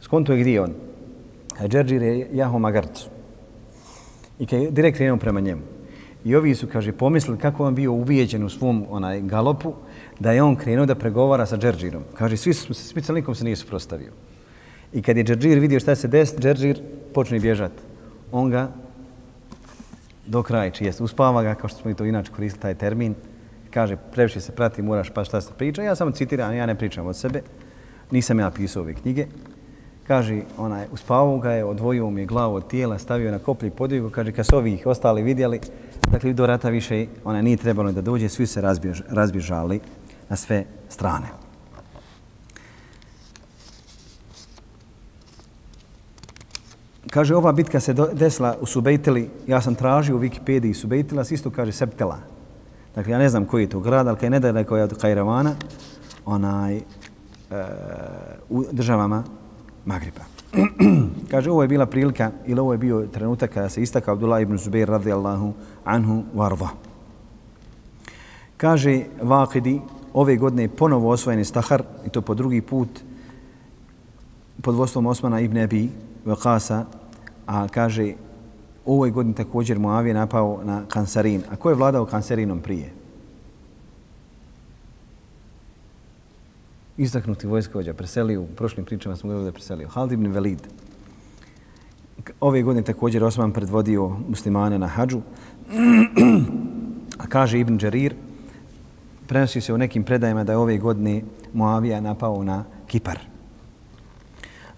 skonto 0.00 0.32
je 0.32 0.40
gdje 0.40 0.60
on? 0.60 0.74
a 1.60 1.68
Džerđir 1.68 2.02
je 2.02 2.28
jaho 2.32 2.58
magarcu. 2.58 3.08
I 4.38 4.46
kaj 4.46 4.62
je 4.64 4.70
direkt 4.70 4.96
krenuo 4.96 5.16
prema 5.16 5.40
njemu. 5.40 5.62
I 6.24 6.36
ovi 6.36 6.54
su, 6.54 6.66
kaže, 6.66 6.92
pomislili 6.92 7.38
kako 7.38 7.66
on 7.66 7.74
bio 7.74 7.92
ubijeđen 7.92 8.44
u 8.44 8.48
svom 8.48 8.86
onaj 8.90 9.20
galopu, 9.20 9.74
da 10.18 10.32
je 10.32 10.42
on 10.42 10.56
krenuo 10.56 10.86
da 10.86 10.94
pregovara 10.94 11.46
sa 11.46 11.56
Džerđirom. 11.56 12.02
Kaže, 12.14 12.36
svi 12.36 12.54
su 12.54 12.74
se, 12.74 12.84
svi 12.84 13.14
nikom 13.14 13.34
se 13.34 13.44
nije 13.44 13.56
suprostavio. 13.56 14.12
I 14.92 15.02
kad 15.02 15.16
je 15.16 15.24
Džerđir 15.24 15.58
vidio 15.58 15.80
šta 15.80 15.94
se 15.94 16.08
desi, 16.08 16.40
Džerđir 16.40 16.80
počne 17.14 17.40
bježati. 17.40 17.82
On 18.32 18.50
ga 18.50 18.68
do 20.26 20.42
kraja 20.42 20.70
čijest. 20.70 21.00
Uspava 21.00 21.42
ga, 21.42 21.54
kao 21.54 21.68
što 21.68 21.78
smo 21.78 21.90
i 21.90 21.94
to 21.94 22.04
inače 22.04 22.32
koristili 22.32 22.62
taj 22.62 22.74
termin. 22.74 23.14
Kaže, 23.70 23.96
previše 24.12 24.40
se 24.40 24.52
prati, 24.52 24.82
moraš 24.82 25.10
pa 25.10 25.24
šta 25.24 25.40
se 25.40 25.52
priča. 25.58 25.82
Ja 25.82 25.94
samo 25.94 26.10
citiram, 26.10 26.54
ja 26.54 26.66
ne 26.66 26.74
pričam 26.74 27.06
od 27.06 27.16
sebe. 27.16 27.42
Nisam 28.10 28.38
ja 28.38 28.50
pisao 28.50 28.82
ove 28.82 28.94
knjige 28.94 29.26
kaže, 30.10 30.42
onaj, 30.58 30.88
uspavao 30.92 31.38
ga 31.38 31.52
je, 31.52 31.64
odvojio 31.64 32.10
mi 32.10 32.20
je 32.20 32.26
glavu 32.26 32.54
od 32.54 32.66
tijela, 32.66 32.98
stavio 32.98 33.30
na 33.30 33.38
koplji 33.38 33.70
podigu, 33.70 34.10
kaže, 34.10 34.32
kad 34.32 34.46
su 34.46 34.56
ovih 34.56 34.86
ostali 34.86 35.22
vidjeli, 35.22 35.60
dakle, 36.10 36.32
do 36.32 36.46
rata 36.46 36.68
više 36.68 37.06
ona 37.24 37.42
nije 37.42 37.56
trebalo 37.56 37.92
da 37.92 38.02
dođe, 38.02 38.28
svi 38.28 38.46
se 38.46 38.60
razbjež, 38.60 39.02
razbježali 39.08 39.80
na 40.28 40.36
sve 40.36 40.64
strane. 40.88 41.26
Kaže, 47.10 47.36
ova 47.36 47.52
bitka 47.52 47.80
se 47.80 47.94
desila 48.12 48.56
u 48.60 48.66
Subejteli, 48.66 49.30
ja 49.46 49.60
sam 49.60 49.74
tražio 49.74 50.16
u 50.16 50.20
Wikipediji 50.20 50.74
Subejtela, 50.74 51.22
isto 51.30 51.50
kaže 51.50 51.72
Septela. 51.72 52.18
Dakle, 52.94 53.12
ja 53.12 53.18
ne 53.18 53.28
znam 53.28 53.44
koji 53.44 53.62
je 53.62 53.70
to 53.70 53.80
grad, 53.80 54.08
ali 54.08 54.18
kaj 54.18 54.30
ne 54.30 54.40
da 54.40 54.48
je 54.48 54.82
od 54.84 54.98
Kajravana, 54.98 55.54
onaj, 56.26 56.76
e, 56.76 56.82
u 58.48 58.64
državama 58.72 59.39
Magriba. 59.90 60.22
Kaže, 61.30 61.50
ovo 61.50 61.62
je 61.62 61.68
bila 61.68 61.86
prilika 61.86 62.30
ili 62.46 62.60
ovo 62.60 62.72
je 62.72 62.78
bio 62.78 63.06
trenutak 63.12 63.50
kada 63.50 63.68
se 63.68 63.82
istakao 63.82 64.14
Abdullah 64.14 64.42
ibn 64.42 64.58
Zubair 64.58 64.88
radijallahu 64.88 65.52
anhu 65.84 66.22
varva. 66.34 66.68
Kaže, 68.56 69.04
Vakidi, 69.22 69.80
ove 70.14 70.36
godine 70.36 70.62
je 70.62 70.68
ponovo 70.68 71.10
osvojen 71.10 71.44
Stahar 71.44 71.82
i 72.06 72.08
to 72.08 72.22
po 72.22 72.34
drugi 72.34 72.60
put 72.60 72.88
pod 74.62 74.74
vodstvom 74.74 75.06
Osmana 75.06 75.40
ibn 75.40 75.58
Abi 75.58 75.88
Vakasa, 76.24 76.84
a 77.46 77.68
kaže, 77.68 78.12
ovoj 78.86 79.10
godini 79.10 79.34
također 79.34 79.78
Muavije 79.78 80.14
napao 80.14 80.60
na 80.64 80.82
Kansarin. 80.88 81.42
A 81.50 81.56
ko 81.56 81.68
je 81.68 81.74
vladao 81.74 82.06
Kansarinom 82.06 82.60
prije? 82.60 82.99
Istaknuti 87.00 87.46
vojskovođa 87.46 87.94
preselio, 87.94 88.42
u 88.42 88.46
prošlim 88.46 88.86
pričama 88.86 89.16
smo 89.16 89.28
govorili 89.28 89.44
da 89.44 89.48
je 89.48 89.52
preselio, 89.52 89.88
Halid 89.88 90.12
ibn 90.12 90.26
Velid. 90.26 90.60
Ove 92.40 92.62
godine 92.62 92.84
također 92.84 93.24
Osman 93.24 93.52
predvodio 93.52 94.08
muslimane 94.28 94.78
na 94.78 94.86
hađu, 94.86 95.20
a 97.18 97.26
kaže 97.28 97.60
Ibn 97.60 97.78
Đarir, 97.78 98.14
prenosi 99.26 99.60
se 99.60 99.74
u 99.74 99.78
nekim 99.78 100.04
predajima 100.04 100.44
da 100.44 100.52
je 100.52 100.58
ove 100.58 100.78
godine 100.78 101.22
Moavija 101.52 102.00
napao 102.00 102.44
na 102.44 102.64
Kipar. 102.86 103.18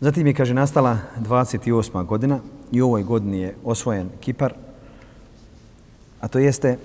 Zatim 0.01 0.27
je, 0.27 0.35
kaže, 0.35 0.55
nastala 0.55 0.99
28. 1.21 2.07
godina 2.07 2.39
i 2.73 2.83
u 2.83 2.87
ovoj 2.87 3.03
godini 3.03 3.41
je 3.41 3.55
osvojen 3.65 4.09
Kipar, 4.21 4.55
a 6.21 6.29
to 6.29 6.39
jeste 6.39 6.79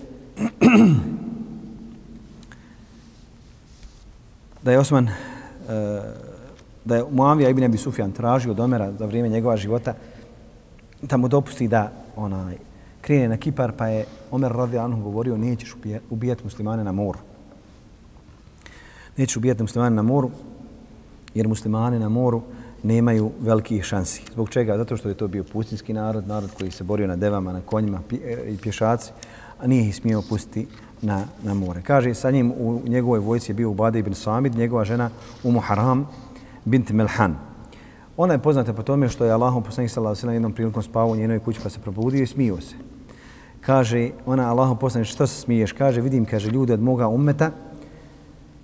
da 4.68 4.72
je 4.72 4.80
Osman, 4.80 5.08
e, 5.08 5.14
da 6.86 6.96
je 6.96 7.04
Muavija 7.12 7.50
ibn 7.50 7.64
Abi 7.64 7.78
Sufjan 7.78 8.12
tražio 8.12 8.52
od 8.52 8.60
Omera 8.60 8.92
za 8.92 9.06
vrijeme 9.06 9.30
njegova 9.30 9.58
života 9.58 9.94
da 11.02 11.18
mu 11.18 11.28
dopusti 11.28 11.68
da 11.68 11.92
onaj 12.16 12.58
krene 13.02 13.28
na 13.28 13.38
Kipar, 13.38 13.72
pa 13.78 13.88
je 13.88 14.06
Omer 14.32 14.52
radi 14.52 14.78
Anhu 14.78 15.02
govorio 15.02 15.38
nećeš 15.38 15.76
ubijati 16.10 16.44
muslimane 16.44 16.84
na 16.84 16.92
moru. 16.92 17.20
Nećeš 19.18 19.38
ubijati 19.38 19.64
muslimane 19.64 19.96
na 19.96 20.02
moru, 20.02 20.32
jer 21.34 21.48
muslimane 21.48 22.00
na 22.00 22.10
moru 22.10 22.42
nemaju 22.84 23.32
velikih 23.40 23.84
šansi. 23.84 24.22
Zbog 24.34 24.50
čega? 24.50 24.78
Zato 24.78 24.98
što 24.98 25.10
je 25.10 25.16
to 25.16 25.28
bio 25.28 25.44
pustinski 25.44 25.94
narod, 25.94 26.28
narod 26.28 26.50
koji 26.58 26.72
se 26.72 26.84
borio 26.84 27.08
na 27.08 27.16
devama, 27.16 27.54
na 27.54 27.62
konjima 27.62 28.02
e, 28.12 28.52
i 28.54 28.58
pješaci, 28.58 29.12
a 29.60 29.68
nije 29.68 29.88
ih 29.88 29.96
smio 29.96 30.24
pustiti 30.30 30.68
na, 31.02 31.26
na 31.44 31.54
more. 31.54 31.82
Kaže, 31.82 32.14
sa 32.14 32.32
njim 32.32 32.52
u 32.52 32.82
njegovoj 32.86 33.20
vojci 33.20 33.52
je 33.52 33.56
bio 33.56 33.70
Ubade 33.70 34.00
ibn 34.00 34.14
Samid, 34.14 34.56
njegova 34.56 34.86
žena 34.86 35.10
Umu 35.44 35.60
Haram 35.60 36.08
bint 36.66 36.90
Melhan. 36.90 37.36
Ona 38.18 38.34
je 38.34 38.40
poznata 38.40 38.74
po 38.74 38.84
tome 38.84 39.10
što 39.10 39.26
je 39.26 39.32
Allahom 39.32 39.64
poslanik 39.64 39.92
sallallahu 39.92 40.20
alejhi 40.24 40.36
jednom 40.36 40.54
prilikom 40.54 40.84
spavao 40.84 41.12
u 41.12 41.16
njenoj 41.16 41.40
kući 41.40 41.60
pa 41.64 41.70
se 41.70 41.80
probudio 41.80 42.24
i 42.24 42.28
smio 42.28 42.62
se. 42.62 42.76
Kaže, 43.62 44.10
ona 44.26 44.50
Allahom 44.50 44.78
poslanik 44.78 45.08
što 45.08 45.28
se 45.28 45.42
smiješ? 45.42 45.72
Kaže, 45.72 46.02
vidim, 46.02 46.26
kaže, 46.26 46.50
ljude 46.50 46.74
od 46.74 46.82
moga 46.82 47.08
ummeta 47.08 47.52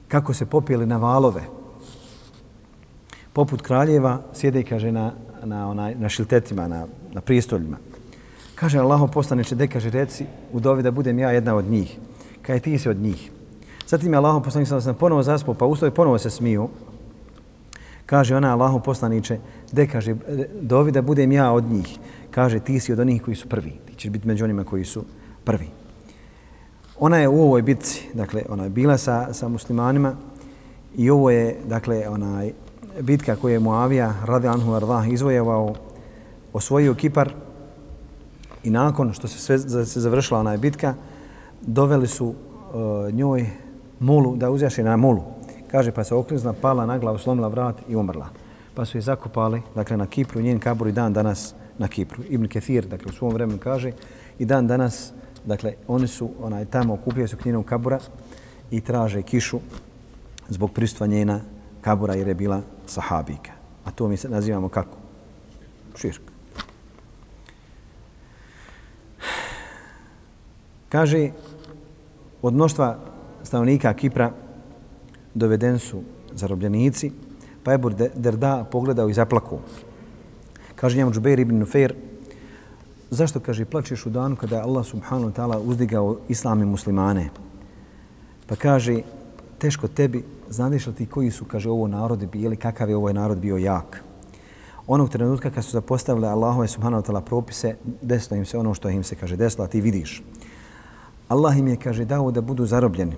kako 0.08 0.34
se 0.34 0.46
popijeli 0.46 0.86
na 0.86 0.98
valove. 0.98 1.42
Poput 3.34 3.62
kraljeva 3.62 4.22
sjede, 4.34 4.64
kaže, 4.64 4.92
na, 4.92 5.12
na, 5.44 5.70
onaj, 5.70 5.96
na 5.96 6.10
šiltetima, 6.10 6.68
na, 6.68 6.86
na 7.14 7.22
pristoljima. 7.22 7.78
Kaže, 8.56 8.80
Allahom 8.80 9.10
poslaniče, 9.10 9.56
de 9.56 9.68
kaže, 9.68 9.90
reci 9.90 10.26
u 10.54 10.60
dovi 10.60 10.84
da 10.84 10.92
budem 10.92 11.20
ja 11.20 11.32
jedna 11.32 11.56
od 11.56 11.66
njih 11.66 11.98
kaj 12.44 12.60
ti 12.60 12.78
si 12.78 12.90
od 12.90 12.98
njih. 12.98 13.32
Zatim 13.88 14.14
je 14.14 14.18
Allahom 14.18 14.44
poslanik 14.44 14.68
sam 14.68 14.82
sam 14.82 14.96
ponovo 14.96 15.24
zaspao, 15.24 15.54
pa 15.54 15.66
ustao 15.66 15.88
i 15.88 15.92
ponovo 15.92 16.18
se 16.18 16.30
smiju. 16.30 16.70
Kaže 18.06 18.36
ona 18.36 18.54
Allahom 18.54 18.82
poslaniče, 18.82 19.40
de 19.72 19.88
kaže, 19.88 20.16
dovi 20.62 20.92
da 20.92 21.02
budem 21.02 21.32
ja 21.32 21.52
od 21.52 21.64
njih. 21.64 21.98
Kaže, 22.32 22.60
ti 22.60 22.80
si 22.80 22.94
od 22.94 23.00
onih 23.00 23.22
koji 23.22 23.36
su 23.36 23.50
prvi. 23.50 23.74
Ti 23.86 23.96
ćeš 23.96 24.12
biti 24.12 24.28
među 24.28 24.44
onima 24.44 24.64
koji 24.64 24.86
su 24.86 25.04
prvi. 25.44 25.68
Ona 27.00 27.18
je 27.18 27.28
u 27.28 27.42
ovoj 27.42 27.62
bitci, 27.62 28.08
dakle, 28.14 28.44
ona 28.50 28.64
je 28.64 28.70
bila 28.70 28.98
sa, 28.98 29.34
sa 29.34 29.48
muslimanima 29.48 30.16
i 30.96 31.10
ovo 31.10 31.30
je, 31.30 31.58
dakle, 31.66 32.10
onaj 32.10 32.52
bitka 33.02 33.36
koju 33.36 33.54
je 33.54 33.60
Muavija, 33.60 34.14
radi 34.26 34.48
Anhu 34.48 34.74
Ardah 34.74 35.10
izvojevao, 35.10 35.76
osvojio 36.54 36.94
Kipar 36.94 37.34
i 38.64 38.70
nakon 38.70 39.14
što 39.14 39.28
se 39.28 39.40
sve 39.40 39.86
se 39.86 40.00
završila 40.00 40.40
ona 40.40 40.58
bitka, 40.58 40.94
doveli 41.68 42.08
su 42.08 42.28
uh, 42.28 43.14
njoj 43.14 43.50
mulu, 44.00 44.36
da 44.36 44.50
uzjaše 44.50 44.84
na 44.84 44.98
mulu. 44.98 45.24
Kaže, 45.72 45.92
pa 45.92 46.04
se 46.04 46.16
okrizna, 46.16 46.54
pala 46.54 46.86
na 46.86 46.98
glavu, 46.98 47.18
slomila 47.18 47.48
vrat 47.48 47.76
i 47.90 47.96
umrla. 47.96 48.30
pa 48.76 48.86
su 48.86 48.98
je 48.98 49.02
zakopali 49.02 49.62
dakle, 49.76 49.98
na 49.98 50.06
Kipru, 50.06 50.42
njen 50.42 50.60
kabur 50.60 50.88
i 50.88 50.92
dan 50.92 51.14
danas 51.14 51.54
na 51.78 51.88
Kipru. 51.88 52.24
Ibn 52.30 52.48
Kethir, 52.48 52.86
dakle, 52.86 53.10
u 53.10 53.14
svom 53.16 53.34
vremenu 53.34 53.60
kaže, 53.60 53.92
i 54.40 54.46
dan 54.46 54.68
danas, 54.68 55.14
dakle, 55.46 55.74
oni 55.88 56.08
su 56.08 56.30
onaj, 56.42 56.66
tamo 56.66 56.94
okupljaju 56.94 57.28
se 57.28 57.38
k 57.38 57.64
kabura 57.66 58.00
i 58.72 58.82
traže 58.82 59.22
kišu 59.22 59.60
zbog 60.50 60.72
pristva 60.72 61.08
njena 61.08 61.40
kabura 61.82 62.14
jer 62.14 62.28
je 62.28 62.34
bila 62.34 62.62
sahabika. 62.86 63.52
A 63.86 63.92
to 63.92 64.08
mi 64.08 64.18
se 64.18 64.30
nazivamo 64.30 64.70
kako? 64.70 64.98
Širk. 65.96 66.22
Kaže, 70.90 71.30
od 72.44 72.54
mnoštva 72.54 72.98
stanovnika 73.44 73.94
Kipra 73.94 74.32
doveden 75.34 75.80
su 75.80 76.02
zarobljenici, 76.36 77.12
pa 77.64 77.72
je 77.72 77.80
Derda 78.16 78.66
pogledao 78.72 79.10
i 79.10 79.14
zaplakao. 79.14 79.60
Kaže 80.76 80.98
njemu 80.98 81.12
Džubeir 81.12 81.40
ibn 81.40 81.58
Nufair, 81.58 81.94
zašto, 83.10 83.40
kaže, 83.40 83.66
plačeš 83.66 84.06
u 84.06 84.10
danu 84.10 84.36
kada 84.36 84.56
je 84.56 84.62
Allah 84.62 84.86
subhanahu 84.86 85.32
wa 85.32 85.36
ta'ala 85.36 85.62
uzdigao 85.64 86.18
islam 86.30 86.62
i 86.62 86.66
muslimane? 86.66 87.30
Pa 88.48 88.56
kaže, 88.56 89.02
teško 89.58 89.88
tebi, 89.88 90.24
znaš 90.50 90.88
li 90.88 90.94
ti 90.94 91.06
koji 91.06 91.32
su, 91.32 91.46
kaže, 91.46 91.70
ovo 91.70 91.88
narodi 91.88 92.28
bili, 92.28 92.56
kakav 92.56 92.90
je 92.90 92.96
ovaj 92.96 93.14
narod 93.14 93.38
bio 93.38 93.58
jak? 93.58 94.04
Onog 94.88 95.10
trenutka 95.10 95.50
kad 95.50 95.64
su 95.64 95.72
zapostavili 95.72 96.28
Allahove 96.28 96.68
subhanahu 96.68 97.04
wa 97.04 97.08
ta'ala 97.08 97.22
propise, 97.22 97.76
desilo 98.02 98.38
im 98.38 98.46
se 98.46 98.58
ono 98.58 98.74
što 98.74 98.90
im 98.90 99.04
se, 99.04 99.16
kaže, 99.16 99.36
desilo, 99.36 99.66
a 99.66 99.68
ti 99.68 99.82
vidiš. 99.82 100.24
Allah 101.34 101.58
im 101.58 101.68
je, 101.68 101.76
kaže, 101.82 102.06
dao 102.06 102.32
da 102.32 102.42
budu 102.42 102.66
zarobljeni. 102.66 103.18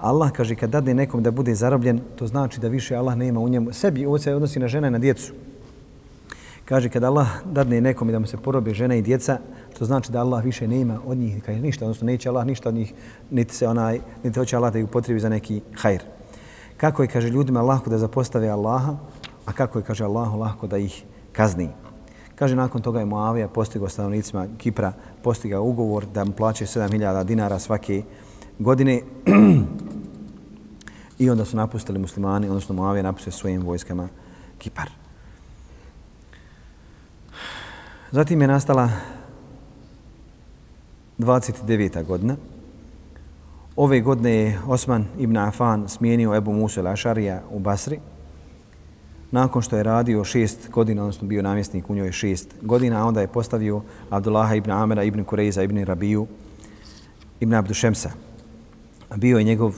Allah 0.00 0.32
kaže 0.32 0.56
kad 0.56 0.70
dade 0.70 0.94
nekom 0.94 1.22
da 1.22 1.30
bude 1.30 1.54
zarobljen, 1.54 2.00
to 2.16 2.26
znači 2.26 2.60
da 2.60 2.68
više 2.68 2.96
Allah 2.96 3.16
nema 3.16 3.40
u 3.40 3.48
njemu. 3.48 3.72
Sebi 3.72 4.06
ovo 4.06 4.18
se 4.18 4.34
odnosi 4.34 4.58
na 4.58 4.68
žene 4.68 4.88
i 4.88 4.90
na 4.90 4.98
djecu. 4.98 5.32
Kaže 6.64 6.88
kad 6.88 7.04
Allah 7.04 7.28
dadne 7.44 7.80
nekom 7.80 8.08
da 8.08 8.18
mu 8.18 8.26
se 8.26 8.36
porobe 8.36 8.74
žena 8.74 8.96
i 8.96 9.02
djeca, 9.02 9.38
to 9.78 9.84
znači 9.84 10.12
da 10.12 10.20
Allah 10.20 10.44
više 10.44 10.68
nema 10.68 10.98
od 11.06 11.18
njih 11.18 11.42
kaže 11.44 11.60
ništa, 11.60 11.84
odnosno 11.84 12.06
neće 12.06 12.28
Allah 12.28 12.46
ništa 12.46 12.68
od 12.68 12.74
njih, 12.74 12.94
niti 13.30 13.54
se 13.54 13.68
onaj, 13.68 14.00
niti 14.24 14.38
hoće 14.38 14.56
Allah 14.56 14.72
da 14.72 14.78
ih 14.78 14.84
upotrebi 14.84 15.20
za 15.20 15.28
neki 15.28 15.60
hajr. 15.76 16.02
Kako 16.76 17.02
je, 17.02 17.08
kaže, 17.08 17.28
ljudima 17.28 17.62
lahko 17.62 17.90
da 17.90 17.98
zapostave 17.98 18.48
Allaha, 18.48 18.96
a 19.46 19.52
kako 19.52 19.78
je, 19.78 19.84
kaže, 19.84 20.04
Allahu 20.04 20.38
lahko 20.38 20.66
da 20.66 20.78
ih 20.78 21.04
kazni. 21.32 21.68
Kaže, 22.34 22.56
nakon 22.56 22.82
toga 22.82 23.00
je 23.00 23.06
Moavija 23.06 23.48
postigao 23.48 23.88
stanovnicima 23.88 24.46
Kipra, 24.58 24.92
postigao 25.22 25.64
ugovor 25.64 26.06
da 26.06 26.24
mu 26.24 26.32
plaće 26.32 26.66
7000 26.66 27.24
dinara 27.24 27.58
svake 27.58 28.02
godine 28.58 29.00
i 31.18 31.30
onda 31.30 31.44
su 31.44 31.56
napustili 31.56 31.98
muslimani, 31.98 32.48
odnosno 32.48 32.74
Moavija 32.74 33.02
napustio 33.02 33.32
svojim 33.32 33.62
vojskama 33.62 34.08
Kipar. 34.58 34.90
Zatim 38.10 38.40
je 38.40 38.48
nastala 38.48 38.90
29. 41.18 42.04
godina. 42.04 42.36
Ove 43.76 44.00
godine 44.00 44.30
je 44.30 44.58
Osman 44.66 45.06
ibn 45.18 45.36
Afan 45.36 45.88
smijenio 45.88 46.36
Ebu 46.36 46.52
Musa 46.52 46.82
al-Ašarija 46.82 47.40
u 47.50 47.58
Basri. 47.58 48.00
Nakon 49.32 49.62
što 49.62 49.76
je 49.76 49.82
radio 49.82 50.24
šest 50.24 50.70
godina, 50.70 51.02
odnosno 51.02 51.28
bio 51.28 51.42
namjesnik 51.42 51.90
u 51.90 51.94
njoj 51.94 52.12
šest 52.12 52.54
godina, 52.62 53.02
a 53.02 53.06
onda 53.06 53.20
je 53.20 53.28
postavio 53.28 53.82
Abdullaha 54.10 54.54
ibn 54.54 54.70
Amera, 54.70 55.02
ibn 55.02 55.24
Kureiza, 55.24 55.62
ibn 55.62 55.84
Rabiju, 55.84 56.26
ibn 57.40 57.54
Abdušemsa. 57.54 58.10
Bio 59.16 59.38
je 59.38 59.44
njegov 59.44 59.74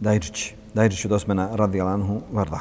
Dajđić, 0.00 0.54
Dajđić 0.74 1.04
od 1.04 1.12
Osmana 1.12 1.56
radi 1.56 1.80
Alanhu 1.80 2.20
Varda. 2.32 2.60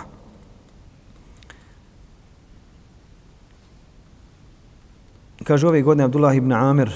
Kaže, 5.44 5.68
ove 5.68 5.82
godine 5.82 6.04
Abdullah 6.04 6.36
ibn 6.36 6.52
Amir 6.54 6.92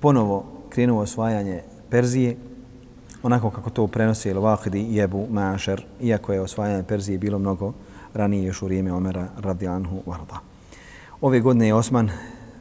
ponovo 0.00 0.44
krenuo 0.68 1.02
osvajanje 1.02 1.62
Perzije, 1.90 2.36
onako 3.22 3.50
kako 3.50 3.70
to 3.70 3.86
prenosi 3.86 4.30
El-Wahidi 4.30 4.94
i 4.94 4.98
Ebu 5.00 5.26
Mašer, 5.30 5.84
iako 6.00 6.32
je 6.32 6.40
osvajanje 6.40 6.82
Perzije 6.82 7.18
bilo 7.18 7.38
mnogo 7.38 7.72
ranije 8.14 8.44
još 8.44 8.62
u 8.62 8.66
vrijeme 8.66 8.92
Omera 8.92 9.28
radijanhu 9.38 10.02
Varda. 10.06 10.38
Ove 11.20 11.40
godine 11.40 11.66
je 11.66 11.74
Osman 11.74 12.10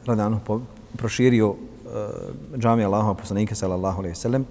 radijanhu 0.06 0.62
proširio 0.98 1.48
e, 1.48 1.54
uh, 2.54 2.60
džamija 2.60 2.88
Allahova 2.88 3.14
poslanika 3.14 3.56
sallallahu 3.56 4.00
alaihi 4.00 4.16
sallam, 4.16 4.46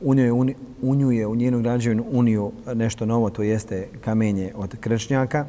u 0.00 0.14
njoj, 0.14 0.30
uni, 0.30 0.54
u 0.82 0.94
nju 0.94 1.12
je 1.12 1.26
u 1.26 1.36
njenu 1.36 1.62
građevinu 1.62 2.04
unio 2.10 2.50
nešto 2.74 3.06
novo, 3.06 3.30
to 3.30 3.42
jeste 3.42 3.88
kamenje 4.00 4.52
od 4.54 4.76
krčnjaka. 4.80 5.46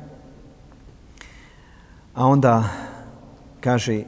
A 2.13 2.25
onda, 2.25 2.63
kaže, 3.59 4.03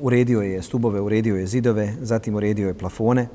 uredio 0.00 0.40
je 0.40 0.62
stubove, 0.62 1.00
uredio 1.00 1.36
je 1.36 1.46
zidove, 1.46 1.94
zatim 2.00 2.34
uredio 2.34 2.68
je 2.68 2.74
plafone, 2.74 3.28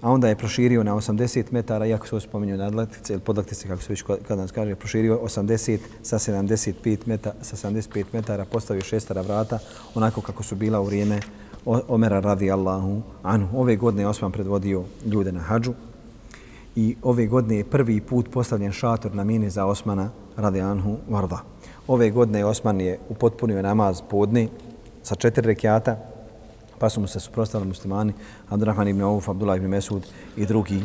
a 0.00 0.10
onda 0.10 0.28
je 0.28 0.36
proširio 0.36 0.82
na 0.82 0.94
80 0.94 1.44
metara, 1.50 1.86
iako 1.86 2.06
se 2.06 2.20
spominju 2.20 2.56
nadlatice 2.56 3.12
ili 3.12 3.22
podlatice, 3.22 3.68
kako 3.68 3.82
se 3.82 3.92
već 3.92 4.02
kad 4.28 4.38
nas 4.38 4.52
kaže, 4.52 4.74
proširio 4.74 5.20
80 5.22 5.78
sa 6.02 6.18
75 6.18 6.98
metara, 7.06 7.34
sa 7.42 7.68
75 7.68 8.04
metara, 8.12 8.44
postavio 8.44 8.82
šestara 8.82 9.20
vrata, 9.20 9.58
onako 9.94 10.20
kako 10.20 10.42
su 10.42 10.56
bila 10.56 10.80
u 10.80 10.84
vrijeme 10.84 11.20
Omera 11.64 12.20
radi 12.20 12.50
Allahu 12.50 13.02
anhu. 13.22 13.60
Ove 13.60 13.76
godine 13.76 14.02
je 14.02 14.08
Osman 14.08 14.32
predvodio 14.32 14.84
ljude 15.06 15.32
na 15.32 15.40
hađu 15.40 15.72
i 16.76 16.96
ove 17.02 17.26
godine 17.26 17.56
je 17.56 17.64
prvi 17.64 18.00
put 18.00 18.30
postavljen 18.30 18.72
šator 18.72 19.14
na 19.14 19.24
mini 19.24 19.50
za 19.50 19.66
Osmana 19.66 20.10
radi 20.36 20.60
anhu 20.60 20.96
varda. 21.08 21.38
Ove 21.88 22.10
godine 22.10 22.44
Osman 22.44 22.80
je 22.80 22.98
upotpunio 23.08 23.62
namaz 23.62 24.00
podne 24.10 24.48
sa 25.02 25.14
četiri 25.14 25.46
rekiata, 25.46 25.96
pa 26.80 26.88
su 26.88 27.00
mu 27.00 27.06
se 27.06 27.20
suprostali 27.20 27.64
muslimani 27.64 28.12
Abdurrahman 28.48 28.88
ibn 28.88 29.02
Auf, 29.02 29.28
Abdullah 29.28 29.56
ibn 29.56 29.68
Mesud 29.68 30.06
i 30.36 30.46
drugi 30.46 30.82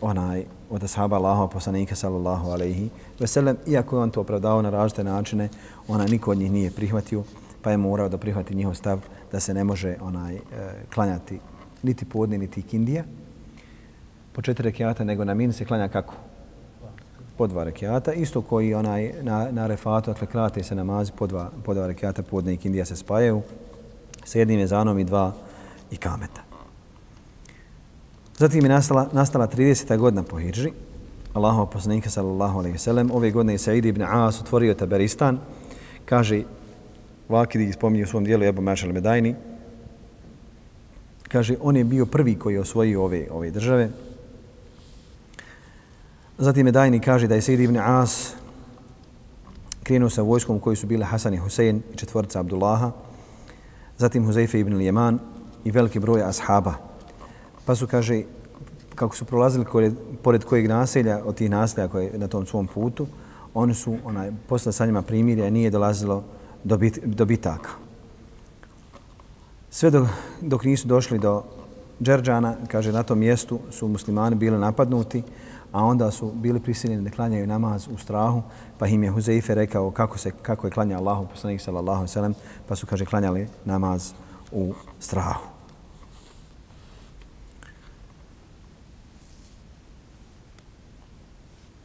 onaj 0.00 0.44
od 0.70 0.84
ashaba 0.84 1.16
Allahova 1.16 1.48
poslanika 1.48 1.94
sallallahu 1.96 2.50
alaihi 2.50 2.90
veselem. 3.20 3.56
Iako 3.66 3.96
je 3.96 4.02
on 4.02 4.10
to 4.10 4.20
opravdao 4.20 4.62
na 4.62 4.70
različite 4.70 5.04
načine, 5.04 5.48
ona 5.88 6.04
niko 6.04 6.30
od 6.30 6.38
njih 6.38 6.52
nije 6.52 6.70
prihvatio, 6.70 7.22
pa 7.62 7.70
je 7.70 7.76
morao 7.76 8.08
da 8.08 8.18
prihvati 8.18 8.54
njihov 8.54 8.74
stav 8.74 9.00
da 9.32 9.40
se 9.40 9.54
ne 9.54 9.64
može 9.64 9.96
onaj 10.00 10.34
e, 10.34 10.40
klanjati 10.94 11.40
niti 11.82 12.04
podne, 12.04 12.38
niti 12.38 12.62
kindija 12.62 13.04
po 14.32 14.42
četiri 14.42 14.64
rekiata, 14.64 15.04
nego 15.04 15.24
na 15.24 15.34
min 15.34 15.52
se 15.52 15.64
klanja 15.64 15.88
kako? 15.88 16.14
Po 17.38 17.46
dva 17.46 17.64
rekiata. 17.64 18.12
Isto 18.12 18.42
koji 18.42 18.74
onaj 18.74 19.12
na, 19.22 19.48
na 19.50 19.66
refatu, 19.66 20.10
dakle 20.10 20.26
krate 20.26 20.62
se 20.62 20.74
namazi 20.74 21.12
po 21.18 21.26
dva, 21.26 21.50
po 21.64 21.74
dva 21.74 21.86
rekiata, 21.86 22.22
podne 22.22 22.54
i 22.54 22.56
kindija 22.56 22.84
se 22.84 22.96
spajaju 22.96 23.42
sa 24.24 24.38
jednim 24.38 24.60
jezanom 24.60 24.98
i 24.98 25.04
dva 25.04 25.32
i 25.90 25.96
kameta. 25.96 26.42
Zatim 28.38 28.64
je 28.64 28.68
nastala, 28.68 29.08
nastala 29.12 29.46
30. 29.46 29.96
godina 29.96 30.22
po 30.22 30.38
Hidži. 30.38 30.72
Allahu 31.34 31.66
poslanika 31.72 32.10
sallallahu 32.10 32.58
alaihi 32.58 32.78
sallam. 32.78 33.10
Ove 33.10 33.30
godine 33.30 33.54
je 33.54 33.58
Sa'id 33.58 33.84
ibn 33.84 34.02
As 34.02 34.40
otvorio 34.40 34.74
Taberistan. 34.74 35.38
Kaže, 36.04 36.42
Vakidi 37.28 37.72
spominje 37.72 38.04
u 38.04 38.06
svom 38.06 38.24
dijelu 38.24 38.44
Ebu 38.44 38.62
Mašal 38.62 38.92
Medajni. 38.92 39.34
Kaže, 41.28 41.56
on 41.60 41.76
je 41.76 41.84
bio 41.84 42.06
prvi 42.06 42.38
koji 42.38 42.54
je 42.54 42.60
osvojio 42.60 43.04
ove, 43.04 43.26
ove 43.30 43.50
države. 43.50 43.90
Zatim 46.38 46.64
Medajni 46.64 47.00
kaže 47.00 47.26
da 47.26 47.34
je 47.34 47.42
Sa'id 47.42 47.60
ibn 47.60 47.76
As 47.76 48.34
krenuo 49.82 50.10
sa 50.10 50.22
vojskom 50.22 50.60
koji 50.60 50.76
su 50.76 50.86
bile 50.86 51.04
Hasan 51.04 51.34
i 51.34 51.36
Husein 51.36 51.82
i 51.94 51.96
četvorca 51.96 52.40
Abdullaha. 52.40 52.92
Zatim 53.98 54.26
Huzeife 54.26 54.60
ibn 54.60 54.76
Lijeman 54.76 55.18
i 55.64 55.70
veliki 55.70 56.00
broj 56.00 56.22
ashaba. 56.22 56.74
Pa 57.64 57.74
su, 57.74 57.86
kaže, 57.86 58.22
kako 58.94 59.16
su 59.16 59.24
prolazili 59.24 59.64
pored, 59.72 59.94
pored 60.22 60.44
kojeg 60.44 60.68
naselja, 60.68 61.20
od 61.24 61.34
tih 61.34 61.50
naselja 61.50 61.88
koje 61.88 62.18
na 62.18 62.28
tom 62.28 62.46
svom 62.46 62.66
putu, 62.66 63.06
oni 63.54 63.74
su 63.74 63.96
onaj, 64.04 64.32
posle 64.48 64.72
sa 64.72 64.86
njima 64.86 65.02
primirja 65.02 65.50
nije 65.50 65.70
dolazilo 65.70 66.24
do 66.64 66.78
do 67.04 67.24
bitaka 67.24 67.70
Sve 69.70 69.90
dok, 69.90 70.06
dok 70.40 70.64
nisu 70.64 70.88
došli 70.88 71.18
do 71.18 71.42
Džerđana, 72.02 72.56
kaže, 72.68 72.92
na 72.92 73.02
tom 73.02 73.18
mjestu 73.18 73.58
su 73.70 73.88
muslimani 73.88 74.36
bili 74.36 74.58
napadnuti, 74.58 75.22
a 75.74 75.84
onda 75.84 76.10
su 76.10 76.32
bili 76.34 76.60
prisiljeni 76.60 77.04
da 77.04 77.10
klanjaju 77.10 77.46
namaz 77.46 77.88
u 77.94 77.98
strahu, 77.98 78.42
pa 78.78 78.86
im 78.86 79.02
je 79.02 79.10
Huzeife 79.10 79.54
rekao 79.54 79.90
kako, 79.90 80.18
se, 80.18 80.30
kako 80.30 80.66
je 80.66 80.70
klanja 80.70 80.98
Allahu 80.98 81.26
poslanik 81.26 81.60
sallallahu 81.60 82.06
sallam, 82.06 82.34
pa 82.68 82.76
su, 82.76 82.86
kaže, 82.86 83.04
klanjali 83.04 83.48
namaz 83.64 84.12
u 84.52 84.74
strahu. 85.00 85.44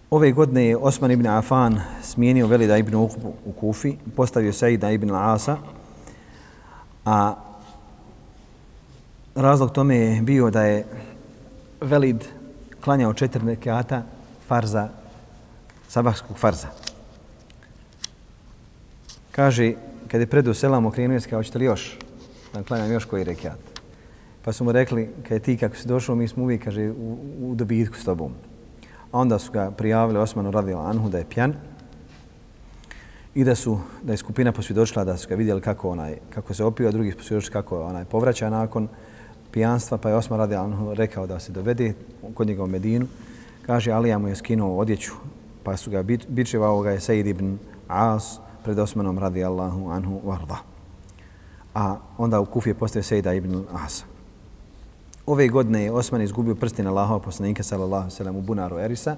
Ove 0.10 0.32
godine 0.32 0.66
je 0.66 0.78
Osman 0.78 1.12
ibn 1.12 1.28
Afan 1.28 1.82
smijenio 2.04 2.48
Velida 2.48 2.78
ibn 2.78 2.96
Ukbu 2.96 3.34
u 3.46 3.52
Kufi, 3.52 3.96
postavio 4.16 4.54
Saida 4.54 4.92
ibn 4.92 5.12
Asa, 5.12 5.58
a 7.06 7.36
razlog 9.36 9.72
tome 9.72 9.96
je 9.96 10.22
bio 10.22 10.50
da 10.50 10.62
je 10.64 10.86
Velid 11.82 12.39
klanjao 12.84 13.14
četiri 13.14 13.46
rekata 13.46 14.04
farza, 14.48 14.90
sabahskog 15.88 16.38
farza. 16.38 16.68
Kaže, 19.32 19.74
kad 20.08 20.22
je 20.22 20.28
predu 20.28 20.54
selam 20.54 20.86
okrenuo 20.86 21.16
je, 21.16 21.22
kao, 21.30 21.44
ćete 21.44 21.60
li 21.60 21.66
još? 21.66 21.98
Da 22.54 22.64
klanjam 22.64 22.92
još 22.92 23.06
koji 23.06 23.24
rekiat. 23.24 23.60
Pa 24.44 24.54
su 24.54 24.64
mu 24.64 24.72
rekli, 24.72 25.10
kad 25.24 25.32
je 25.32 25.40
ti 25.40 25.58
kako 25.58 25.76
si 25.76 25.88
došao, 25.88 26.16
mi 26.16 26.28
smo 26.28 26.44
uvijek, 26.44 26.64
kaže, 26.64 26.92
u, 26.92 27.18
u 27.42 27.56
dobitku 27.56 27.96
s 27.96 28.04
tobom. 28.04 28.32
A 29.12 29.20
onda 29.20 29.40
su 29.40 29.52
ga 29.52 29.72
prijavili 29.72 30.20
Osmanu 30.20 30.52
radila 30.52 30.90
Anhu 30.90 31.10
da 31.10 31.18
je 31.18 31.30
pjan 31.30 31.54
i 33.36 33.44
da 33.44 33.56
su 33.56 33.80
da 34.04 34.14
je 34.14 34.18
skupina 34.18 34.52
posvjedočila 34.52 35.04
da 35.06 35.18
su 35.18 35.30
ga 35.30 35.36
vidjeli 35.36 35.62
kako 35.62 35.90
onaj 35.90 36.18
kako 36.30 36.54
se 36.54 36.64
opio, 36.64 36.88
a 36.88 36.92
drugi 36.92 37.16
posvjedočili 37.16 37.54
kako 37.54 37.82
onaj 37.82 38.06
povraća 38.06 38.50
nakon 38.50 38.88
pijanstva, 39.52 39.98
pa 39.98 40.10
je 40.10 40.16
Osman 40.16 40.40
radi 40.40 40.56
Anhu 40.56 40.94
rekao 40.94 41.28
da 41.28 41.40
se 41.40 41.52
dovede 41.52 41.94
kod 42.34 42.48
njega 42.48 42.64
u 42.64 42.68
Medinu. 42.68 43.08
Kaže, 43.66 43.92
Alija 43.92 44.18
mu 44.18 44.28
je 44.28 44.36
skinuo 44.36 44.78
odjeću, 44.78 45.12
pa 45.64 45.78
su 45.78 45.92
ga 45.92 46.04
bičevao 46.28 46.82
ga 46.82 46.92
je 46.92 47.00
Sejid 47.00 47.28
ibn 47.28 47.58
As 47.88 48.40
pred 48.64 48.80
Osmanom 48.80 49.20
radi 49.20 49.44
Allahu 49.44 49.90
Anhu 49.90 50.22
varda. 50.24 50.58
A 51.76 51.98
onda 52.18 52.40
u 52.40 52.46
Kufi 52.46 52.70
je 52.70 52.74
postao 52.74 53.04
Sejida 53.04 53.34
ibn 53.34 53.64
Asa. 53.74 54.06
Ove 55.26 55.48
godine 55.48 55.84
je 55.84 55.92
Osman 55.92 56.22
izgubio 56.22 56.56
prsten 56.56 56.86
na 56.86 56.92
Allahova 56.92 57.20
poslanika 57.20 57.64
sallallahu 57.64 58.10
sallam 58.10 58.36
u 58.36 58.42
bunaru 58.42 58.80
Erisa. 58.80 59.16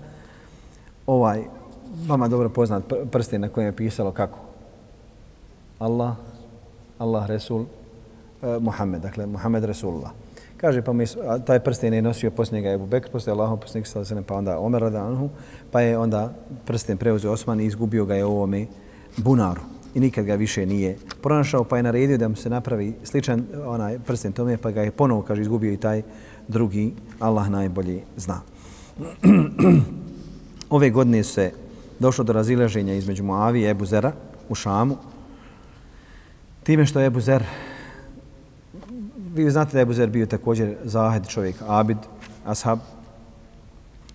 Ovaj, 1.07 1.43
vama 2.07 2.27
dobro 2.27 2.49
poznat 2.49 2.83
prsten 3.11 3.41
na 3.41 3.49
kojem 3.49 3.67
je 3.67 3.75
pisalo 3.75 4.11
kako? 4.11 4.39
Allah, 5.79 6.15
Allah 6.99 7.27
Resul, 7.27 7.65
eh, 8.41 8.59
Muhammed, 8.59 9.01
dakle 9.01 9.25
Muhammed 9.25 9.63
Resulullah. 9.63 10.11
Kaže, 10.61 10.81
pa 10.81 10.93
mi, 10.93 11.05
taj 11.45 11.59
prsten 11.59 11.93
je 11.93 12.01
nosio 12.01 12.31
poslije 12.31 12.61
njega 12.61 12.73
Ebu 12.73 12.85
Bekr, 12.85 13.09
poslije 13.09 13.31
Allahov 13.31 13.57
poslanik 13.57 13.87
sallallahu 13.87 14.09
sallam, 14.09 14.23
pa 14.23 14.35
onda 14.35 14.59
Omer 14.59 14.81
Radanhu, 14.81 15.29
pa 15.71 15.81
je 15.81 15.97
onda 15.97 16.33
prsten 16.65 16.97
preuzeo 16.97 17.31
Osman 17.31 17.59
i 17.59 17.65
izgubio 17.65 18.05
ga 18.05 18.15
je 18.15 18.25
u 18.25 18.31
ovome 18.31 18.65
bunaru. 19.17 19.61
I 19.93 19.99
nikad 19.99 20.25
ga 20.25 20.35
više 20.35 20.65
nije 20.65 20.97
pronašao, 21.21 21.63
pa 21.63 21.77
je 21.77 21.83
naredio 21.83 22.17
da 22.17 22.27
mu 22.27 22.35
se 22.35 22.49
napravi 22.49 22.93
sličan 23.03 23.45
onaj 23.65 23.99
prsten 23.99 24.31
tome, 24.31 24.57
pa 24.57 24.71
ga 24.71 24.81
je 24.81 24.91
ponovo, 24.91 25.21
kaže, 25.21 25.41
izgubio 25.41 25.73
i 25.73 25.77
taj 25.77 26.01
drugi, 26.47 26.93
Allah 27.19 27.49
najbolji 27.49 28.01
zna. 28.17 28.41
Ove 30.69 30.89
godine 30.89 31.23
se 31.23 31.51
došlo 31.99 32.23
do 32.23 32.33
razilaženja 32.33 32.93
između 32.93 33.23
Muavi 33.23 33.61
i 33.61 33.69
Ebu 33.69 33.85
Zera 33.85 34.11
u 34.49 34.55
Šamu, 34.55 34.97
time 36.63 36.85
što 36.85 36.99
je 36.99 37.05
Ebu 37.05 37.19
Zer, 37.19 37.43
vi 39.33 39.49
znate 39.49 39.73
da 39.73 39.79
je 39.79 39.85
Buzer 39.85 40.09
bio 40.09 40.25
također 40.25 40.75
zahed 40.83 41.27
čovjek, 41.27 41.55
abid, 41.67 41.97
ashab, 42.45 42.79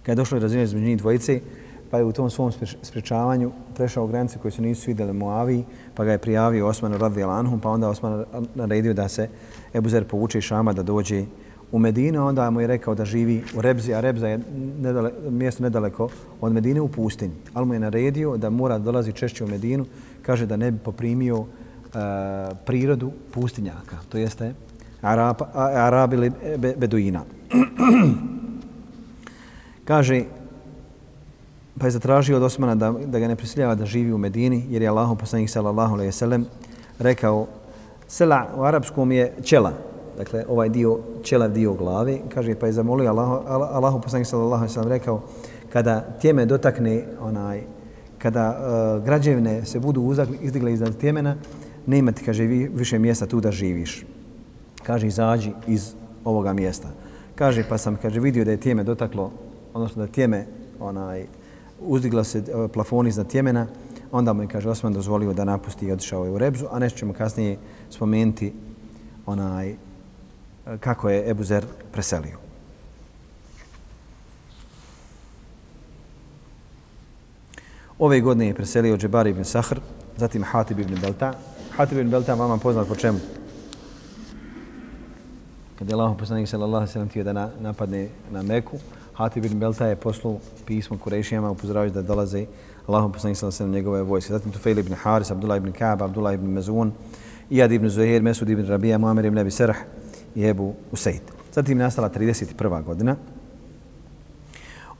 Kad 0.06 0.12
je 0.12 0.16
došlo 0.16 0.38
do 0.38 0.46
između 0.46 0.78
njih 0.78 0.98
dvojice, 0.98 1.40
pa 1.90 1.98
je 1.98 2.04
u 2.04 2.12
tom 2.12 2.30
svom 2.30 2.52
sprečavanju 2.82 3.50
prešao 3.76 4.06
granice 4.06 4.38
koje 4.38 4.52
su 4.52 4.62
nisu 4.62 4.90
vidjeli 4.90 5.12
Moaviji, 5.12 5.64
pa 5.94 6.04
ga 6.04 6.12
je 6.12 6.18
prijavio 6.18 6.66
Osman 6.66 6.92
radi 6.92 7.22
Alanhum, 7.22 7.60
pa 7.60 7.70
onda 7.70 7.88
Osman 7.88 8.24
naredio 8.54 8.94
da 8.94 9.08
se 9.08 9.28
Ebuzer 9.74 10.04
povuče 10.04 10.38
iz 10.38 10.44
Šama 10.44 10.72
da 10.72 10.82
dođe 10.82 11.24
u 11.72 11.78
Medinu, 11.78 12.26
onda 12.26 12.50
mu 12.50 12.60
je 12.60 12.66
rekao 12.66 12.94
da 12.94 13.04
živi 13.04 13.42
u 13.56 13.60
Rebzi, 13.60 13.94
a 13.94 14.00
Rebza 14.00 14.28
je 14.28 14.40
nedale, 14.80 15.10
mjesto 15.30 15.62
nedaleko 15.62 16.08
od 16.40 16.52
Medine 16.52 16.80
u 16.80 16.88
pustinji. 16.88 17.34
Ali 17.54 17.66
mu 17.66 17.74
je 17.74 17.80
naredio 17.80 18.36
da 18.36 18.50
mora 18.50 18.78
dolazi 18.78 19.12
češće 19.12 19.44
u 19.44 19.48
Medinu, 19.48 19.86
kaže 20.22 20.46
da 20.46 20.56
ne 20.56 20.70
bi 20.70 20.78
poprimio 20.78 21.38
uh, 21.38 21.46
prirodu 22.66 23.10
pustinjaka, 23.32 23.96
to 24.08 24.18
jeste 24.18 24.54
Arab, 25.06 25.42
Arab 25.54 26.12
ili 26.12 26.32
Beduina. 26.76 27.22
kaže, 29.88 30.24
pa 31.78 31.86
je 31.86 31.90
zatražio 31.90 32.36
od 32.36 32.42
Osmana 32.42 32.74
da, 32.74 32.94
da 33.06 33.18
ga 33.18 33.28
ne 33.28 33.36
prisiljava 33.36 33.74
da 33.74 33.86
živi 33.86 34.12
u 34.12 34.18
Medini, 34.18 34.64
jer 34.68 34.82
je 34.82 34.88
Allah 34.88 35.10
poslanik 35.18 35.50
sallallahu 35.50 35.94
alejhi 35.94 36.08
ve 36.08 36.12
sellem 36.12 36.46
rekao 36.98 37.46
sela 38.08 38.46
u 38.56 38.62
arapskom 38.62 39.12
je 39.12 39.32
čela, 39.42 39.72
dakle 40.18 40.44
ovaj 40.48 40.68
dio 40.68 40.98
čela 41.22 41.48
dio 41.48 41.74
glave, 41.74 42.18
kaže 42.34 42.54
pa 42.54 42.66
je 42.66 42.72
zamolio 42.72 43.10
Allah 43.10 43.28
Allah 43.48 43.94
poslanik 44.02 44.26
sallallahu 44.26 44.62
alejhi 44.62 44.70
ve 44.70 44.74
sellem 44.74 44.88
rekao 44.88 45.22
kada 45.72 46.04
tjeme 46.20 46.46
dotakne 46.46 47.04
onaj 47.20 47.62
kada 48.18 48.58
eh, 48.58 48.96
uh, 48.96 49.04
građevne 49.04 49.64
se 49.64 49.80
budu 49.80 50.00
uzakli, 50.00 50.38
izdigle 50.42 50.72
iznad 50.72 50.96
tjemena, 50.96 51.36
ne 51.86 51.98
imati, 51.98 52.24
kaže, 52.24 52.44
vi, 52.44 52.70
više 52.74 52.98
mjesta 52.98 53.26
tu 53.26 53.40
da 53.40 53.52
živiš. 53.52 54.04
Kaže, 54.86 55.06
izađi 55.06 55.52
iz 55.66 55.94
ovoga 56.24 56.52
mjesta. 56.52 56.88
Kaže, 57.34 57.64
pa 57.68 57.78
sam, 57.78 57.96
kaže, 57.96 58.20
vidio 58.20 58.44
da 58.44 58.50
je 58.50 58.60
tijeme 58.60 58.84
dotaklo, 58.84 59.32
odnosno 59.74 60.06
da 60.06 60.12
tijeme 60.12 60.46
onaj, 60.80 61.26
uzdigla 61.80 62.24
se 62.24 62.38
e, 62.38 62.68
plafon 62.68 63.06
iznad 63.06 63.26
Tjemena, 63.26 63.66
onda 64.12 64.32
mu 64.32 64.42
je, 64.42 64.48
kaže, 64.48 64.70
Osman 64.70 64.92
dozvolio 64.92 65.32
da 65.32 65.44
napusti 65.44 65.86
i 65.86 65.92
otišao 65.92 66.24
je 66.24 66.30
u 66.30 66.38
Rebzu, 66.38 66.66
a 66.70 66.78
nešto 66.78 66.98
ćemo 66.98 67.12
kasnije 67.12 67.58
spomenuti 67.90 68.52
onaj, 69.26 69.70
e, 69.70 69.76
kako 70.80 71.10
je 71.10 71.30
Ebu 71.30 71.44
Zer 71.44 71.66
preselio. 71.92 72.38
Ove 77.98 78.20
godine 78.20 78.46
je 78.46 78.54
preselio 78.54 78.96
Džebar 78.96 79.26
ibn 79.26 79.44
Sahr, 79.44 79.80
zatim 80.16 80.44
Hatib 80.44 80.78
ibn 80.78 81.00
Belta. 81.00 81.32
Hatib 81.76 81.98
ibn 81.98 82.10
Belta 82.10 82.34
vama 82.34 82.58
poznat 82.58 82.88
po 82.88 82.94
čemu? 82.94 83.18
Kada 85.78 85.90
je 85.90 85.94
Allah 85.94 86.16
poslanik 86.18 86.48
sallallahu 86.48 86.76
alejhi 86.76 86.88
ve 86.88 86.92
sellem 86.92 87.08
htio 87.08 87.24
da 87.24 87.50
napadne 87.60 88.08
na 88.30 88.42
Meku, 88.42 88.76
Hatib 89.12 89.44
ibn 89.44 89.58
Belta 89.58 89.86
je 89.86 89.96
poslao 89.96 90.38
pismo 90.66 90.98
Kurešijama 90.98 91.50
upozoravajući 91.50 91.94
da 91.94 92.02
dolaze 92.02 92.46
Allahom 92.86 93.12
poslanik 93.12 93.38
sallallahu 93.38 93.62
alejhi 93.62 93.74
njegove 93.74 94.02
vojske. 94.02 94.32
Zatim 94.32 94.52
Tufail 94.52 94.78
ibn 94.78 94.94
Haris, 94.94 95.30
Abdullah 95.30 95.56
ibn 95.56 95.72
Ka'b, 95.72 96.02
Abdullah 96.02 96.34
ibn 96.34 96.46
Mezun, 96.46 96.92
Iyad 97.50 97.72
ibn 97.72 97.88
Zuhair, 97.88 98.22
Mesud 98.22 98.50
ibn 98.50 98.66
Rabija, 98.66 98.98
Muamir 98.98 99.24
ibn 99.24 99.38
Abi 99.38 99.50
Sarh 99.50 99.76
i 100.34 100.44
Ebu 100.44 100.74
Usaid. 100.92 101.22
Zatim 101.52 101.78
nastala 101.78 102.10
31. 102.10 102.84
godina. 102.84 103.16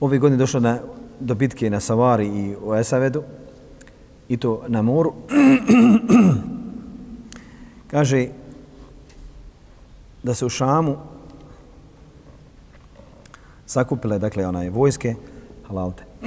Ove 0.00 0.18
godine 0.18 0.36
došlo 0.36 0.60
na, 0.60 0.78
do 1.20 1.34
bitke 1.34 1.70
na 1.70 1.80
Savari 1.80 2.26
i 2.26 2.56
u 2.62 2.74
Esavedu 2.74 3.22
i 4.28 4.36
to 4.36 4.62
na 4.68 4.82
moru. 4.82 5.12
Kaže 7.90 8.28
da 10.26 10.34
se 10.34 10.46
u 10.46 10.48
Šamu 10.48 10.96
sakupile 13.66 14.18
dakle 14.18 14.46
onaj 14.46 14.70
vojske 14.70 15.14
halalte. 15.68 16.04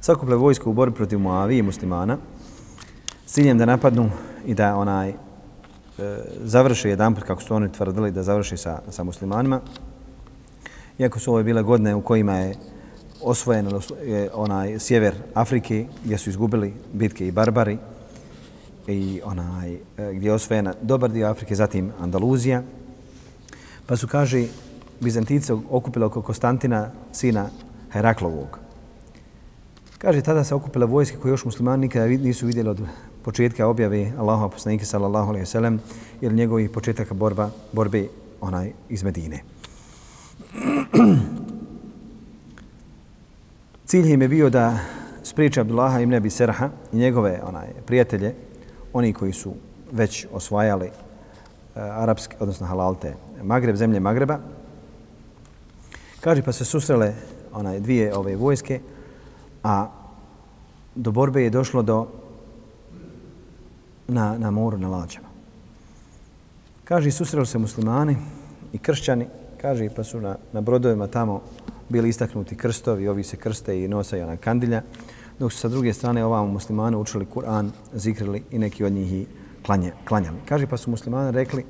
sakupile 0.00 0.36
vojske 0.36 0.68
u 0.68 0.72
borbi 0.72 0.96
protiv 0.96 1.18
Muavije 1.18 1.62
muslimana 1.62 2.18
s 3.26 3.32
ciljem 3.32 3.58
da 3.58 3.66
napadnu 3.66 4.10
i 4.46 4.54
da 4.54 4.76
onaj 4.76 5.08
e, 5.08 5.14
završe 6.42 6.88
jedan 6.88 7.14
put 7.14 7.24
kako 7.24 7.42
su 7.42 7.54
oni 7.54 7.72
tvrdili 7.72 8.10
da 8.10 8.22
završe 8.22 8.56
sa, 8.56 8.80
sa 8.90 9.04
muslimanima. 9.04 9.60
Iako 10.98 11.18
su 11.18 11.32
ove 11.32 11.42
bile 11.42 11.62
godine 11.62 11.94
u 11.94 12.02
kojima 12.02 12.36
je 12.36 12.54
osvojen 13.22 13.68
je 14.04 14.30
onaj 14.34 14.78
sjever 14.78 15.14
Afrike 15.34 15.86
gdje 16.04 16.18
su 16.18 16.30
izgubili 16.30 16.74
bitke 16.92 17.26
i 17.26 17.30
barbari 17.30 17.78
i 18.86 19.20
onaj 19.24 19.74
e, 19.74 19.80
gdje 20.14 20.28
je 20.28 20.32
osvojena 20.32 20.74
dobar 20.82 21.10
dio 21.10 21.28
Afrike, 21.28 21.54
zatim 21.54 21.92
Andaluzija, 22.00 22.62
Pa 23.86 23.96
su, 23.96 24.08
kaže, 24.08 24.46
Bizantice 25.00 25.54
okupile 25.70 26.06
oko 26.06 26.22
Konstantina, 26.22 26.90
sina 27.12 27.48
Heraklovog. 27.92 28.58
Kaže, 29.98 30.22
tada 30.22 30.44
se 30.44 30.54
okupile 30.54 30.86
vojske 30.86 31.16
koje 31.16 31.30
još 31.30 31.44
muslimani 31.44 31.80
nikada 31.80 32.06
nisu 32.06 32.46
vidjeli 32.46 32.68
od 32.68 32.80
početka 33.22 33.66
objave 33.66 34.12
Allaha 34.18 34.48
poslanike 34.48 34.84
sallallahu 34.84 35.28
alaihi 35.28 35.46
sallam 35.46 35.80
ili 36.20 36.34
njegovih 36.34 36.70
početaka 36.70 37.14
borba, 37.14 37.50
borbe 37.72 38.08
onaj 38.40 38.72
iz 38.88 39.02
Medine. 39.02 39.42
Cilj 43.86 44.12
im 44.12 44.22
je 44.22 44.28
bio 44.28 44.50
da 44.50 44.78
spriječe 45.22 45.60
Abdullaha 45.60 46.00
ibn 46.00 46.14
Abi 46.14 46.30
Serha 46.30 46.70
i 46.92 46.96
njegove 46.96 47.40
onaj, 47.46 47.66
prijatelje, 47.86 48.34
oni 48.92 49.12
koji 49.12 49.32
su 49.32 49.54
već 49.92 50.26
osvajali 50.32 50.86
uh, 50.86 50.92
arapske, 51.74 52.36
odnosno 52.40 52.66
halalte, 52.66 53.14
Magreb, 53.42 53.76
zemlje 53.76 54.00
Magreba. 54.00 54.38
Kaže, 56.20 56.42
pa 56.42 56.52
se 56.52 56.64
susrele 56.64 57.14
onaj, 57.52 57.80
dvije 57.80 58.14
ove 58.16 58.36
vojske, 58.36 58.80
a 59.62 59.90
do 60.94 61.10
borbe 61.10 61.42
je 61.42 61.50
došlo 61.50 61.82
do 61.82 62.06
na, 64.08 64.38
na 64.38 64.50
moru, 64.50 64.78
na 64.78 64.88
lađama. 64.88 65.28
Kaže, 66.84 67.10
susreli 67.10 67.46
se 67.46 67.58
muslimani 67.58 68.16
i 68.72 68.78
kršćani, 68.78 69.26
kaže, 69.60 69.88
pa 69.96 70.04
su 70.04 70.20
na, 70.20 70.36
na 70.52 70.60
brodovima 70.60 71.06
tamo 71.06 71.42
bili 71.88 72.08
istaknuti 72.08 72.56
krstovi, 72.56 73.08
ovi 73.08 73.24
se 73.24 73.36
krste 73.36 73.84
i 73.84 73.88
nosaju 73.88 74.26
na 74.26 74.36
kandilja, 74.36 74.82
dok 75.38 75.52
su 75.52 75.58
sa 75.58 75.68
druge 75.68 75.92
strane 75.92 76.24
ovamo 76.24 76.52
muslimane 76.52 76.96
učili 76.96 77.26
Kur'an, 77.34 77.70
zikrili 77.94 78.42
i 78.50 78.58
neki 78.58 78.84
od 78.84 78.92
njih 78.92 79.12
i 79.12 79.26
klanje, 79.66 79.92
klanjali. 80.08 80.36
Kaže, 80.48 80.66
pa 80.66 80.76
su 80.76 80.90
muslimani 80.90 81.32
rekli, 81.32 81.64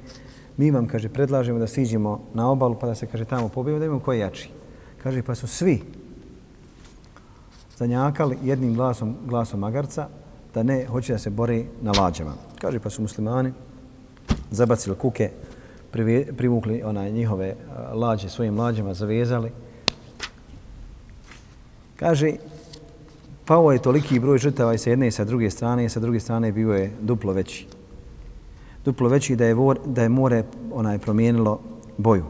mi 0.56 0.70
vam, 0.70 0.86
kaže, 0.86 1.08
predlažemo 1.08 1.58
da 1.58 1.66
siđemo 1.66 2.20
na 2.34 2.50
obalu 2.50 2.76
pa 2.80 2.86
da 2.86 2.94
se, 2.94 3.06
kaže, 3.06 3.24
tamo 3.24 3.48
pobijemo, 3.48 3.78
da 3.78 3.84
imamo 3.84 4.00
koji 4.00 4.18
jači. 4.18 4.50
Kaže, 5.02 5.22
pa 5.22 5.34
su 5.34 5.46
svi 5.46 5.82
zanjakali 7.76 8.38
jednim 8.42 8.74
glasom, 8.74 9.16
glasom 9.26 9.60
magarca 9.60 10.08
da 10.54 10.62
ne 10.62 10.86
hoće 10.86 11.12
da 11.12 11.18
se 11.18 11.30
bori 11.30 11.66
na 11.82 11.92
lađama. 11.92 12.32
Kaže 12.60 12.78
pa 12.78 12.90
su 12.90 13.02
muslimani 13.02 13.52
zabacili 14.50 14.96
kuke, 14.96 15.30
privukli 16.36 16.82
onaj 16.82 17.12
njihove 17.12 17.54
lađe 17.92 18.28
svojim 18.28 18.58
lađama, 18.58 18.94
zavezali. 18.94 19.52
Kaže, 21.96 22.32
pao 23.46 23.72
je 23.72 23.78
toliki 23.78 24.18
broj 24.18 24.38
žrtava 24.38 24.74
i 24.74 24.78
sa 24.78 24.90
jedne 24.90 25.08
i 25.08 25.10
sa 25.10 25.24
druge 25.24 25.50
strane 25.50 25.84
i 25.84 25.88
sa 25.88 26.00
druge 26.00 26.20
strane 26.20 26.52
bio 26.52 26.72
je 26.74 26.92
duplo 27.00 27.32
veći. 27.32 27.66
Duplo 28.84 29.08
veći 29.08 29.36
da 29.36 29.44
je, 29.44 29.54
vor, 29.54 29.78
da 29.84 30.02
je 30.02 30.08
more 30.08 30.44
onaj 30.72 30.98
promijenilo 30.98 31.60
boju. 31.98 32.24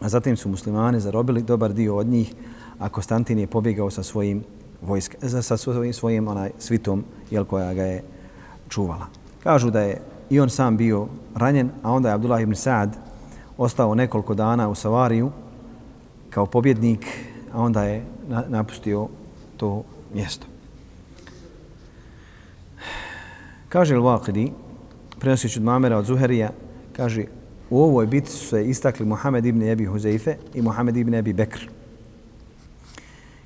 A 0.00 0.08
zatim 0.08 0.36
su 0.36 0.48
muslimani 0.48 1.00
zarobili 1.00 1.42
dobar 1.42 1.72
dio 1.72 1.96
od 1.96 2.06
njih, 2.06 2.34
a 2.78 2.88
Konstantin 2.88 3.38
je 3.38 3.46
pobjegao 3.46 3.90
sa 3.90 4.02
svojim 4.02 4.44
vojsk, 4.82 5.16
sa 5.42 5.56
svojim, 5.56 5.92
svojim 5.92 6.28
onaj 6.28 6.50
svitom 6.58 7.04
jel, 7.30 7.44
koja 7.44 7.74
ga 7.74 7.82
je 7.82 8.02
čuvala. 8.68 9.06
Kažu 9.42 9.70
da 9.70 9.80
je 9.80 10.00
i 10.30 10.40
on 10.40 10.50
sam 10.50 10.76
bio 10.76 11.06
ranjen, 11.34 11.70
a 11.82 11.92
onda 11.92 12.08
je 12.08 12.14
Abdullah 12.14 12.42
ibn 12.42 12.54
Sa'ad 12.54 12.90
ostao 13.58 13.94
nekoliko 13.94 14.34
dana 14.34 14.68
u 14.68 14.74
Savariju 14.74 15.30
kao 16.30 16.46
pobjednik, 16.46 17.06
a 17.52 17.60
onda 17.60 17.84
je 17.84 18.04
napustio 18.48 19.08
to 19.56 19.82
mjesto. 20.14 20.46
Kaže 23.68 23.94
Al-Waqidi, 23.94 24.50
prenosići 25.18 25.58
od 25.58 25.64
Mamera 25.64 25.98
od 25.98 26.04
Zuherija, 26.04 26.50
kaže 26.92 27.24
u 27.70 27.82
ovoj 27.82 28.06
bitci 28.06 28.32
su 28.32 28.46
se 28.46 28.68
istakli 28.68 29.06
Muhammed 29.06 29.46
ibn 29.46 29.62
Ebi 29.62 29.84
Huzeife 29.84 30.36
i 30.54 30.62
Muhammed 30.62 30.96
ibn 30.96 31.14
Ebi 31.14 31.32
Bekr. 31.32 31.68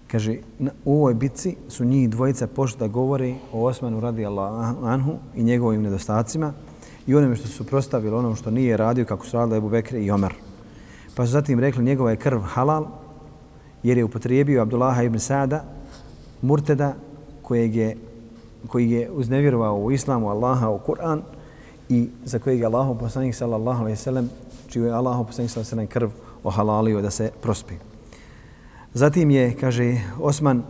Kaže, 0.07 0.37
u 0.85 0.97
ovoj 0.97 1.15
bitci 1.15 1.57
su 1.69 1.85
njih 1.85 2.11
dvojica 2.11 2.47
pošli 2.47 2.79
da 2.79 2.89
govori 2.89 3.35
o 3.53 3.67
Osmanu 3.67 4.01
radi 4.01 4.27
Anhu 4.83 5.19
i 5.35 5.43
njegovim 5.43 5.83
nedostacima 5.83 6.53
i 7.07 7.15
onome 7.15 7.37
što 7.37 7.49
su 7.49 7.67
prostavili 7.67 8.15
onom 8.15 8.37
što 8.37 8.51
nije 8.51 8.77
radio 8.77 9.05
kako 9.05 9.27
su 9.27 9.37
radili 9.37 9.59
Ebu 9.59 9.69
Bekr 9.69 9.97
i 9.97 10.11
Omer. 10.11 10.35
Pa 11.15 11.27
su 11.27 11.33
zatim 11.33 11.61
rekli 11.61 11.85
njegova 11.85 12.11
je 12.11 12.17
krv 12.17 12.41
halal 12.41 12.87
jer 13.83 13.99
je 13.99 14.05
upotrijebio 14.05 14.63
Abdullaha 14.63 15.03
ibn 15.03 15.19
Sada, 15.19 15.65
murteda 16.43 16.95
kojeg 17.43 17.77
je, 17.77 17.97
koji 18.69 18.91
je 18.91 19.11
uznevjerovao 19.11 19.77
u 19.77 19.93
islamu 19.93 20.29
Allaha 20.29 20.71
u 20.71 20.79
Kur'an 20.79 21.23
i 21.89 22.09
za 22.25 22.39
kojeg 22.39 22.61
je 22.61 22.67
Allah 22.67 22.97
poslanik 23.01 23.35
sallallahu 23.35 23.81
alaihi 23.81 23.97
sallam 23.97 24.31
čiju 24.69 24.85
je 24.85 24.93
Allah 24.93 25.27
poslanik 25.27 25.51
sallallahu 25.51 25.75
alaihi 25.75 25.91
sallam 25.91 26.11
krv 26.11 26.11
ohalalio 26.45 27.01
da 27.01 27.11
se 27.11 27.31
prospi. 27.43 27.75
Zatim 28.95 29.31
je, 29.31 29.55
kaže, 29.61 30.01
Osman 30.21 30.63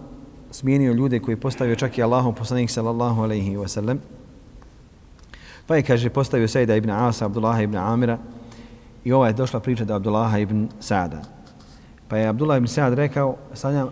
smijenio 0.51 0.93
ljude 0.93 1.21
koji 1.21 1.37
postavio 1.37 1.77
čak 1.77 1.99
i 1.99 2.03
Allahu 2.03 2.33
poslanik 2.33 2.71
sallallahu 2.71 3.23
alaihi 3.23 3.57
wa 3.57 3.69
sallam. 3.69 3.99
Pa 5.67 5.77
je, 5.77 5.83
kaže, 5.83 6.11
postavio 6.11 6.49
Sejda 6.49 6.77
ibn 6.77 6.91
Asa, 6.91 7.25
Abdullaha 7.25 7.63
ibn 7.63 7.77
Amira 7.77 8.19
i 9.05 9.13
ova 9.13 9.27
je 9.27 9.33
došla 9.33 9.61
priča 9.61 9.85
da 9.85 9.97
Abdullaha 9.97 10.39
ibn 10.39 10.69
Sa'da. 10.81 11.34
Pa 12.15 12.19
je 12.19 12.29
Abdullah 12.29 12.59
ibn 12.59 12.71
Sa'ad 12.71 12.95
rekao, 12.95 13.37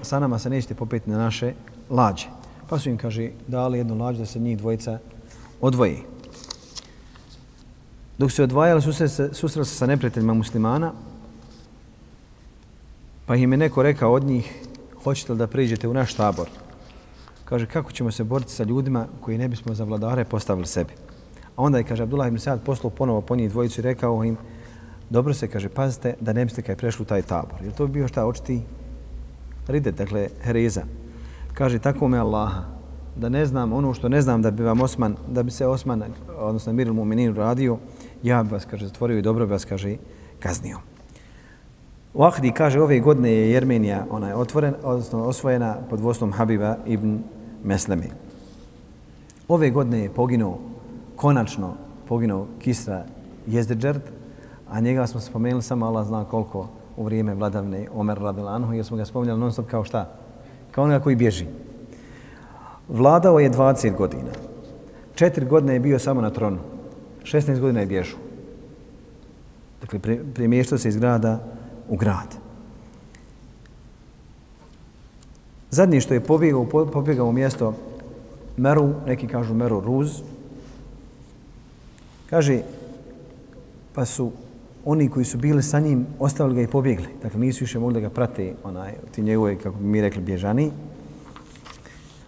sa 0.02 0.18
nama 0.18 0.38
se 0.38 0.50
nećete 0.50 0.74
popeti 0.74 1.10
na 1.10 1.18
naše 1.18 1.54
lađe. 1.90 2.26
Pa 2.68 2.78
su 2.78 2.90
im, 2.90 2.96
kaže, 2.96 3.30
dali 3.48 3.78
jednu 3.78 3.98
lađu 3.98 4.18
da 4.18 4.26
se 4.26 4.38
njih 4.38 4.58
dvojica 4.58 4.98
odvoji. 5.60 5.98
Dok 8.18 8.32
se 8.32 8.42
odvajali, 8.42 8.82
susreli 9.32 9.66
se 9.66 9.74
sa 9.74 9.86
neprijateljima 9.86 10.34
muslimana, 10.34 10.92
Pa 13.26 13.36
im 13.36 13.52
je 13.52 13.58
neko 13.58 13.82
rekao 13.82 14.12
od 14.12 14.24
njih, 14.24 14.54
hoćete 15.02 15.32
li 15.32 15.38
da 15.38 15.46
priđete 15.46 15.88
u 15.88 15.94
naš 15.94 16.14
tabor? 16.14 16.48
Kaže, 17.44 17.66
kako 17.66 17.92
ćemo 17.92 18.10
se 18.10 18.24
boriti 18.24 18.52
sa 18.52 18.64
ljudima 18.64 19.06
koji 19.20 19.38
ne 19.38 19.48
bismo 19.48 19.74
za 19.74 19.84
vladare 19.84 20.24
postavili 20.24 20.66
sebi? 20.66 20.92
A 21.56 21.62
onda 21.62 21.78
je, 21.78 21.84
kaže, 21.84 22.02
Abdullah 22.02 22.28
ibn 22.28 22.38
Sa'ad 22.38 22.58
poslao 22.64 22.90
ponovo 22.90 23.20
po 23.20 23.36
njih 23.36 23.50
dvojicu 23.50 23.80
i 23.80 23.82
rekao 23.82 24.24
im, 24.24 24.36
dobro 25.12 25.34
se, 25.34 25.48
kaže, 25.48 25.68
pazite 25.68 26.14
da 26.20 26.32
ne 26.32 26.44
biste 26.44 26.62
kaj 26.62 26.76
prešli 26.76 27.02
u 27.02 27.06
taj 27.06 27.22
tabor. 27.22 27.60
Jer 27.62 27.72
to 27.72 27.86
bi 27.86 27.92
bio 27.92 28.08
šta 28.08 28.26
očiti 28.26 28.62
ridet, 29.68 29.94
dakle, 29.94 30.28
hereza. 30.42 30.82
Kaže, 31.54 31.78
tako 31.78 32.08
me 32.08 32.18
Allaha, 32.18 32.62
da 33.16 33.28
ne 33.28 33.46
znam 33.46 33.72
ono 33.72 33.94
što 33.94 34.08
ne 34.08 34.22
znam 34.22 34.42
da 34.42 34.50
bi 34.50 34.62
vam 34.62 34.80
Osman, 34.80 35.16
da 35.28 35.42
bi 35.42 35.50
se 35.50 35.66
Osman, 35.66 36.02
odnosno 36.38 36.72
Miril 36.72 36.94
Mu'minin 36.94 37.36
radio, 37.36 37.78
ja 38.22 38.42
bi 38.42 38.52
vas, 38.52 38.64
kaže, 38.64 38.86
zatvorio 38.86 39.18
i 39.18 39.22
dobro 39.22 39.46
bi 39.46 39.52
vas, 39.52 39.64
kaže, 39.64 39.96
kaznio. 40.40 40.78
Wahdi 42.14 42.52
kaže 42.52 42.80
ove 42.80 43.00
godine 43.00 43.32
je 43.32 43.50
Jermenija 43.50 44.06
ona 44.10 44.28
je 44.28 44.34
otvoren, 44.34 44.74
odnosno 44.82 45.24
osvojena 45.24 45.76
pod 45.90 46.00
vodstvom 46.00 46.32
Habiba 46.32 46.76
ibn 46.86 47.18
Meslemi. 47.64 48.10
Ove 49.48 49.70
godine 49.70 49.98
je 49.98 50.10
poginuo, 50.10 50.58
konačno 51.16 51.74
poginuo 52.08 52.46
Kisra 52.58 53.04
Jezdedžerd, 53.46 54.21
a 54.72 54.80
njega 54.80 55.06
smo 55.06 55.20
spomenuli 55.20 55.62
samo 55.62 55.86
Allah 55.86 56.06
zna 56.06 56.24
koliko 56.24 56.68
u 56.96 57.04
vrijeme 57.04 57.34
vladavne 57.34 57.88
Omer 57.94 58.18
Radilanhu, 58.18 58.72
jer 58.72 58.84
smo 58.84 58.96
ga 58.96 59.04
spominjali 59.04 59.40
non 59.40 59.52
stop 59.52 59.66
kao 59.70 59.84
šta? 59.84 60.08
Kao 60.70 60.84
onoga 60.84 61.04
koji 61.04 61.16
bježi. 61.16 61.46
Vladao 62.88 63.38
je 63.38 63.50
20 63.50 63.96
godina. 63.96 64.32
Četiri 65.14 65.46
godine 65.46 65.74
je 65.74 65.80
bio 65.80 65.98
samo 65.98 66.20
na 66.20 66.30
tronu. 66.30 66.58
16 67.22 67.60
godina 67.60 67.80
je 67.80 67.86
bježu. 67.86 68.16
Dakle, 69.80 69.98
premještao 70.34 70.78
se 70.78 70.88
iz 70.88 70.96
grada 70.96 71.44
u 71.88 71.96
grad. 71.96 72.36
Zadnji 75.70 76.00
što 76.00 76.14
je 76.14 76.24
pobjegao, 76.24 76.66
pobjegao 76.92 77.26
u 77.26 77.32
mjesto 77.32 77.74
Meru, 78.56 78.94
neki 79.06 79.26
kažu 79.26 79.54
Meru 79.54 79.80
Ruz, 79.80 80.22
kaže, 82.30 82.62
pa 83.94 84.04
su 84.04 84.32
oni 84.84 85.08
koji 85.08 85.24
su 85.24 85.38
bili 85.38 85.62
sa 85.62 85.80
njim 85.80 86.06
ostavili 86.18 86.54
ga 86.54 86.62
i 86.62 86.66
pobjegli. 86.66 87.06
Dakle, 87.22 87.40
nisu 87.40 87.64
više 87.64 87.78
mogli 87.78 87.94
da 87.94 88.00
ga 88.00 88.10
prate 88.10 88.54
onaj, 88.64 88.92
ti 89.10 89.22
njegove, 89.22 89.56
kako 89.58 89.76
bi 89.76 89.84
mi 89.84 90.00
rekli, 90.00 90.22
bježani. 90.22 90.70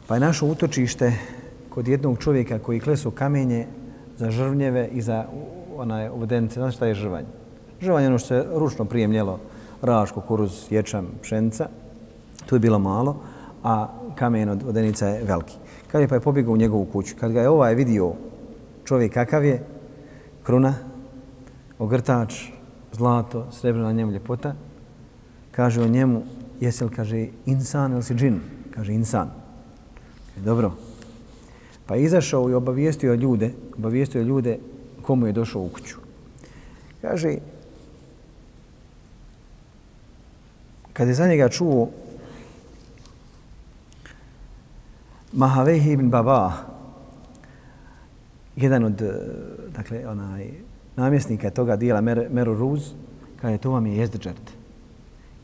Pa 0.07 0.15
je 0.15 0.21
našo 0.21 0.47
utočište 0.47 1.13
kod 1.69 1.89
jednog 1.89 2.19
čovjeka 2.19 2.59
koji 2.59 2.81
klesu 2.81 3.11
kamenje 3.11 3.67
za 4.17 4.31
žrvnjeve 4.31 4.89
i 4.93 5.03
za 5.03 5.25
onaj 5.77 6.09
uvodenice. 6.09 6.61
Znaš 6.61 6.75
šta 6.75 6.87
je 6.87 6.95
žrvanj? 6.95 7.25
Žrvanj 7.81 8.03
je 8.03 8.09
ono 8.09 8.19
što 8.19 8.29
se 8.29 8.47
ručno 8.55 8.85
prijemljelo 8.85 9.41
raž, 9.83 10.11
kukuruz, 10.11 10.67
ječam, 10.71 11.09
pšenica. 11.23 11.69
Tu 12.47 12.57
je 12.57 12.61
bilo 12.61 12.79
malo, 12.79 13.17
a 13.63 13.89
kamen 14.15 14.49
od 14.49 14.63
vodenica 14.63 15.07
je 15.07 15.25
veliki. 15.25 15.57
Kad 15.93 16.01
je 16.01 16.09
pa 16.09 16.15
je 16.15 16.21
pobjegao 16.21 16.53
u 16.53 16.57
njegovu 16.57 16.85
kuću. 16.85 17.15
Kad 17.21 17.33
ga 17.33 17.41
je 17.41 17.49
ovaj 17.49 17.75
vidio 17.75 18.13
čovjek 18.85 19.13
kakav 19.13 19.45
je, 19.45 19.63
kruna, 20.43 20.75
ogrtač, 21.85 22.35
zlato, 22.93 23.47
srebrna 23.53 23.93
njemu 23.93 24.13
ljepota, 24.13 24.55
kaže 25.51 25.83
o 25.83 25.89
njemu, 25.89 26.23
jesi 26.61 26.85
li, 26.85 26.91
kaže, 26.91 27.27
insan 27.47 27.93
ili 27.93 28.03
si 28.03 28.15
džin? 28.15 28.41
Kaže, 28.71 28.93
insan. 28.93 29.31
Kaže, 30.35 30.45
dobro. 30.45 30.73
Pa 31.87 31.97
izašao 31.97 32.51
i 32.51 32.55
obavijestio 32.55 33.15
ljude, 33.15 33.53
obavijestio 33.79 34.23
ljude 34.23 34.59
komu 35.03 35.27
je 35.27 35.33
došao 35.33 35.63
u 35.63 35.69
kuću. 35.69 35.97
Kaže, 37.01 37.37
kad 40.93 41.09
je 41.09 41.15
za 41.15 41.27
njega 41.27 41.49
čuo 41.49 41.91
Mahavehi 45.33 45.93
ibn 45.93 46.11
Baba, 46.11 46.53
jedan 48.57 48.85
od 48.85 49.03
e, 49.03 49.13
dakle, 49.75 50.07
onaj, 50.09 50.51
namjesnika 50.97 51.51
toga 51.51 51.77
dijela 51.77 52.01
Mer, 52.01 52.29
Meru 52.31 52.55
Ruz, 52.55 52.93
kaže, 53.41 53.59
to 53.59 53.71
vam 53.71 53.87
je 53.87 53.97
jezdđert. 53.97 54.51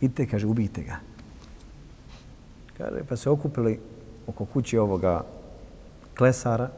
Idite, 0.01 0.26
kaže, 0.26 0.46
ubijte 0.46 0.82
ga. 0.82 0.96
Kaže, 2.78 3.05
pa 3.09 3.16
se 3.16 3.30
okupili 3.30 3.80
oko 4.26 4.44
kuće 4.44 4.80
ovoga 4.80 5.24
klesara, 6.18 6.70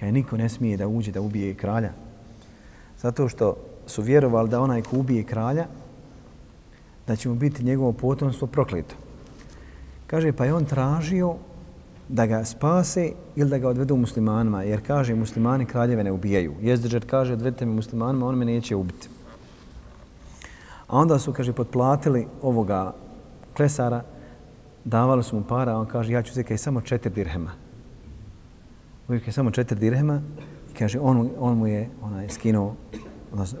kaže, 0.00 0.12
niko 0.12 0.36
ne 0.36 0.48
smije 0.48 0.76
da 0.76 0.88
uđe 0.88 1.12
da 1.12 1.20
ubije 1.20 1.54
kralja. 1.54 1.92
Zato 3.00 3.28
što 3.28 3.56
su 3.86 4.02
vjerovali 4.02 4.48
da 4.48 4.60
onaj 4.60 4.82
ko 4.82 4.96
ubije 4.96 5.24
kralja, 5.24 5.66
da 7.06 7.16
će 7.16 7.28
mu 7.28 7.34
biti 7.34 7.64
njegovo 7.64 7.92
potomstvo 7.92 8.46
prokleto. 8.46 8.94
Kaže, 10.06 10.32
pa 10.32 10.44
je 10.44 10.54
on 10.54 10.64
tražio 10.64 11.34
da 12.08 12.26
ga 12.26 12.44
spase 12.44 13.12
ili 13.36 13.50
da 13.50 13.58
ga 13.58 13.68
odvedu 13.68 13.96
muslimanima, 13.96 14.62
jer 14.62 14.86
kaže, 14.86 15.14
muslimani 15.14 15.66
kraljeve 15.66 16.04
ne 16.04 16.12
ubijaju. 16.12 16.54
Jezdržer 16.60 17.04
kaže, 17.06 17.32
odvedite 17.32 17.66
mi 17.66 17.74
muslimanima, 17.74 18.26
on 18.26 18.38
me 18.38 18.44
neće 18.44 18.76
ubiti. 18.76 19.08
A 20.86 20.98
onda 20.98 21.18
su, 21.18 21.32
kaže, 21.32 21.52
potplatili 21.52 22.26
ovoga 22.42 22.94
klesara, 23.56 24.02
davali 24.84 25.22
su 25.22 25.36
mu 25.36 25.44
para, 25.44 25.72
a 25.72 25.78
on 25.78 25.86
kaže, 25.86 26.12
ja 26.12 26.22
ću 26.22 26.34
zekaj 26.34 26.58
samo 26.58 26.80
četiri 26.80 27.14
dirhema. 27.14 27.50
Uvijek 29.08 29.26
je 29.26 29.32
samo 29.32 29.50
četiri 29.50 29.78
dirhema 29.78 30.22
i 30.70 30.74
kaže, 30.78 31.00
on, 31.00 31.30
on 31.38 31.58
mu 31.58 31.66
je 31.66 31.88
onaj, 32.02 32.28
skinuo, 32.28 32.74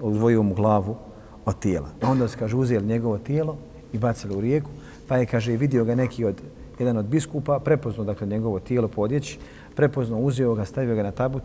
odvojio 0.00 0.42
mu 0.42 0.54
glavu 0.54 0.96
od 1.44 1.58
tijela. 1.58 1.88
Onda 2.02 2.28
su, 2.28 2.38
kaže, 2.38 2.56
uzeli 2.56 2.86
njegovo 2.86 3.18
tijelo 3.18 3.56
i 3.92 3.98
bacili 3.98 4.36
u 4.36 4.40
rijeku, 4.40 4.70
pa 5.08 5.16
je, 5.16 5.26
kaže, 5.26 5.56
vidio 5.56 5.84
ga 5.84 5.94
neki 5.94 6.24
od 6.24 6.42
jedan 6.78 6.96
od 6.96 7.04
biskupa, 7.04 7.58
prepoznao 7.58 8.04
dakle 8.04 8.26
njegovo 8.26 8.60
tijelo 8.60 8.88
po 8.88 9.08
prepozno 9.08 9.38
prepoznao, 9.76 10.20
uzeo 10.20 10.54
ga, 10.54 10.64
stavio 10.64 10.94
ga 10.94 11.02
na 11.02 11.10
tabut, 11.10 11.42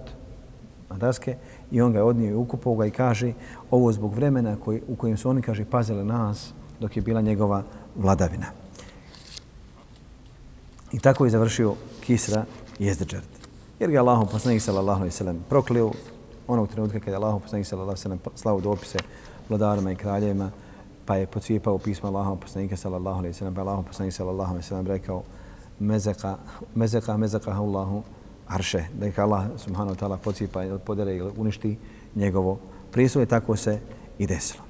na 0.89 0.97
daske 0.97 1.36
i 1.71 1.81
on 1.81 1.93
ga 1.93 1.99
je 1.99 2.03
odnio 2.03 2.31
i 2.31 2.36
ukupao 2.36 2.75
ga 2.75 2.86
i 2.86 2.91
kaže 2.91 3.34
ovo 3.71 3.91
zbog 3.91 4.15
vremena 4.15 4.55
koji, 4.55 4.81
u 4.88 4.95
kojem 4.95 5.17
su 5.17 5.29
oni, 5.29 5.41
kaže, 5.41 5.65
pazili 5.65 6.03
nas 6.03 6.53
dok 6.79 6.95
je 6.95 7.01
bila 7.01 7.21
njegova 7.21 7.63
vladavina. 7.95 8.45
I 10.91 10.99
tako 10.99 11.25
je 11.25 11.31
završio 11.31 11.75
Kisra 12.01 12.45
Jezdeđard. 12.79 13.25
Jer 13.79 13.91
ga 13.91 13.99
Allahom 13.99 14.27
poslanik 14.27 14.61
sallallahu 14.61 14.99
alaihi 14.99 15.15
sallam 15.15 15.45
proklio 15.49 15.91
onog 16.47 16.69
trenutka 16.69 16.99
kada 16.99 17.11
je 17.11 17.15
Allahom 17.15 17.41
poslanik 17.41 17.67
sallallahu 17.67 17.89
alaihi 17.89 18.01
sallam 18.01 18.19
slavu 18.36 18.61
dopise 18.61 18.99
vladarima 19.49 19.91
i 19.91 19.95
kraljevima, 19.95 20.51
pa 21.06 21.16
je 21.16 21.28
pocijepao 21.28 21.78
pisma 21.78 22.10
Allahom 22.10 22.39
poslanika 22.39 22.78
sallallahu 22.78 23.20
alaihi 23.20 23.34
sallam, 23.34 23.54
pa 23.54 23.62
je 23.62 23.64
Allahom 23.64 23.86
poslanika 23.86 24.16
sallallahu 24.16 24.49
alaihi 24.49 24.68
sallam 24.68 24.88
rekao 24.88 25.24
mezeka, 25.80 26.38
mezeka, 26.76 27.18
mezeka 27.18 27.51
Allahu 27.51 28.04
arše, 28.47 28.86
da 28.99 29.06
je 29.06 29.14
Allah 29.18 29.45
subhanahu 29.58 29.95
wa 29.95 29.99
ta'ala 29.99 30.18
pocijepa 30.18 30.64
ili 30.64 30.80
podere 30.80 31.16
ili 31.16 31.32
uništi 31.38 31.78
njegovo 32.16 32.60
prijestvo 32.91 33.26
tako 33.26 33.56
se 33.56 33.80
i 34.18 34.28
desilo. 34.28 34.64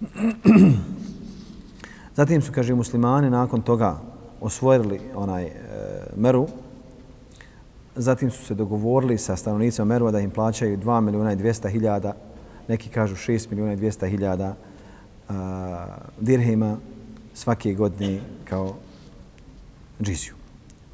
Zatim 2.16 2.42
su, 2.42 2.52
kaže, 2.52 2.74
muslimani 2.74 3.30
nakon 3.30 3.62
toga 3.62 3.98
osvojili 4.40 5.00
onaj 5.14 5.44
e, 5.44 5.52
Meru, 6.16 6.46
zatim 7.96 8.30
su 8.30 8.44
se 8.44 8.54
dogovorili 8.54 9.18
sa 9.18 9.36
stanovnicima 9.36 9.84
Merva 9.84 10.10
da 10.10 10.20
im 10.20 10.30
plaćaju 10.30 10.78
2 10.78 11.00
milijuna 11.00 11.32
i 11.32 11.36
200 11.36 11.70
hiljada, 11.70 12.12
neki 12.68 12.88
kažu 12.88 13.14
6 13.14 13.50
milijuna 13.50 13.72
i 13.72 13.76
200 13.76 14.08
hiljada 14.08 14.54
a, 15.28 15.86
dirhima 16.20 16.76
svake 17.34 17.74
godine 17.74 18.20
kao 18.44 18.74
džiziju. 20.02 20.34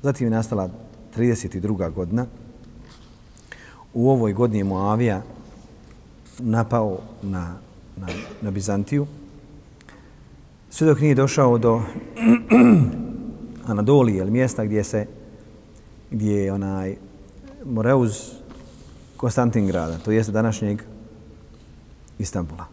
Zatim 0.03 0.26
je 0.26 0.30
nastala 0.30 0.70
32. 1.16 1.93
godina. 1.93 2.26
U 3.95 4.11
ovoj 4.11 4.33
godini 4.33 4.59
je 4.59 4.64
Moavija 4.64 5.22
napao 6.39 6.99
na, 7.22 7.55
na, 7.97 8.07
na 8.43 8.51
Bizantiju. 8.51 9.07
Sve 10.70 10.87
dok 10.87 11.01
nije 11.01 11.14
došao 11.14 11.59
do 11.59 11.83
Anadolije, 13.66 14.18
ili 14.18 14.30
mjesta 14.30 14.64
gdje 14.64 14.85
se 14.85 15.07
gdje 16.11 16.45
je 16.45 16.53
onaj 16.53 16.97
Moreuz 17.64 18.30
Konstantingrada, 19.16 19.99
to 19.99 20.11
jeste 20.11 20.33
današnjeg 20.33 20.83
Istanbula. 22.18 22.72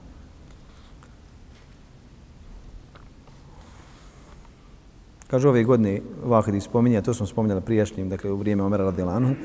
Kaže 5.30 5.50
ove 5.50 5.64
godine 5.64 6.02
Vahidi 6.26 6.62
spominja, 6.62 7.02
to 7.02 7.14
smo 7.14 7.26
spominjali 7.26 7.62
prijašnjim, 7.62 8.10
dakle 8.10 8.32
u 8.32 8.38
vrijeme 8.38 8.64
Omera 8.64 8.84
radijalanu, 8.84 9.36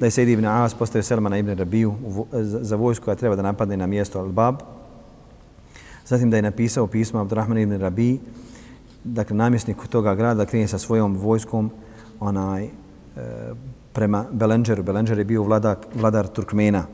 da 0.00 0.06
je 0.06 0.10
Sejid 0.10 0.28
ibn 0.28 0.44
Aas 0.44 0.74
postavio 0.74 1.02
Selmana 1.02 1.38
ibn 1.38 1.50
Rabiju 1.58 1.94
za 2.42 2.76
vojsku 2.76 3.04
koja 3.04 3.14
treba 3.14 3.36
da 3.36 3.42
napadne 3.42 3.76
na 3.76 3.86
mjesto 3.86 4.22
Al-Bab. 4.22 4.54
Zatim 6.06 6.30
da 6.30 6.36
je 6.36 6.42
napisao 6.42 6.86
pismo 6.86 7.20
Abdurrahman 7.20 7.58
ibn 7.58 7.80
Rabi, 7.80 8.20
dakle 9.04 9.36
namjesnik 9.36 9.76
toga 9.90 10.14
grada, 10.14 10.44
da 10.44 10.68
sa 10.68 10.78
svojom 10.78 11.16
vojskom 11.16 11.70
onaj, 12.20 12.64
e, 12.64 12.70
prema 13.92 14.24
Belenđeru. 14.32 14.82
Belenđer 14.82 15.18
je 15.18 15.24
bio 15.24 15.42
vladar, 15.42 15.76
vladar 15.94 16.26
Turkmena. 16.26 16.84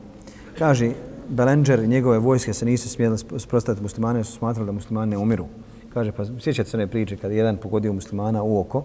Kaže, 0.57 0.91
Belenđer 1.29 1.79
i 1.79 1.87
njegove 1.87 2.19
vojske 2.19 2.53
se 2.53 2.65
nisu 2.65 2.89
smijeli 2.89 3.17
sprostaviti 3.37 3.83
muslimane, 3.83 4.23
su 4.23 4.37
smatrali 4.37 4.65
da 4.65 4.71
muslimane 4.71 5.17
umiru. 5.17 5.45
Kaže, 5.93 6.11
pa 6.11 6.25
sjećate 6.39 6.69
se 6.69 6.77
one 6.77 6.87
priče 6.87 7.17
kada 7.17 7.33
jedan 7.33 7.57
pogodio 7.57 7.93
muslimana 7.93 8.43
u 8.43 8.59
oko, 8.59 8.83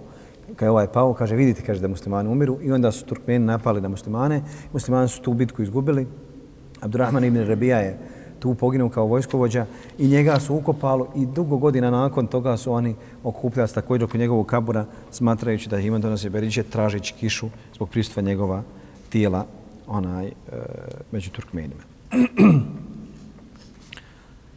kada 0.57 0.66
je 0.66 0.70
ovaj 0.70 0.86
pao, 0.86 1.14
kaže, 1.14 1.36
vidite, 1.36 1.62
kaže 1.62 1.80
da 1.80 1.88
muslimani 1.88 2.28
umiru 2.28 2.59
i 2.62 2.72
onda 2.72 2.92
su 2.92 3.05
Turkmeni 3.05 3.44
napali 3.44 3.80
na 3.80 3.88
muslimane. 3.88 4.42
Muslimani 4.72 5.09
su 5.09 5.22
tu 5.22 5.32
bitku 5.32 5.62
izgubili. 5.62 6.07
Abdurrahman 6.80 7.24
ibn 7.24 7.46
Rabija 7.46 7.78
je 7.78 7.98
tu 8.38 8.55
poginuo 8.55 8.88
kao 8.88 9.07
vojskovođa 9.07 9.66
i 9.98 10.09
njega 10.09 10.40
su 10.40 10.55
ukopalo 10.55 11.09
i 11.16 11.26
dugo 11.26 11.57
godina 11.57 11.90
nakon 11.90 12.26
toga 12.26 12.57
su 12.57 12.72
oni 12.72 12.94
okupljali 13.22 13.72
također 13.74 14.05
oko 14.05 14.18
njegovog 14.18 14.46
kabura 14.46 14.86
smatrajući 15.11 15.68
da 15.68 15.78
ima 15.78 15.98
donose 15.98 16.30
beriđe 16.30 16.62
tražići 16.62 17.14
kišu 17.14 17.48
zbog 17.74 17.90
pristupa 17.90 18.20
njegova 18.20 18.62
tijela 19.09 19.46
onaj, 19.86 20.26
e, 20.26 20.32
među 21.12 21.30
Turkmenima. 21.30 21.82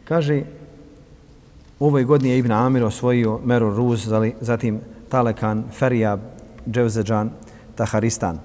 Kaže, 0.08 0.42
ovoj 1.80 2.04
godini 2.04 2.30
je 2.30 2.38
Ibn 2.38 2.52
Amir 2.52 2.84
osvojio 2.84 3.40
Meru 3.44 3.74
Ruz, 3.74 4.08
zatim 4.40 4.80
Talekan, 5.08 5.64
Ferijab, 5.72 6.20
Dževzeđan, 6.70 7.30
Taharistan. 7.74 8.38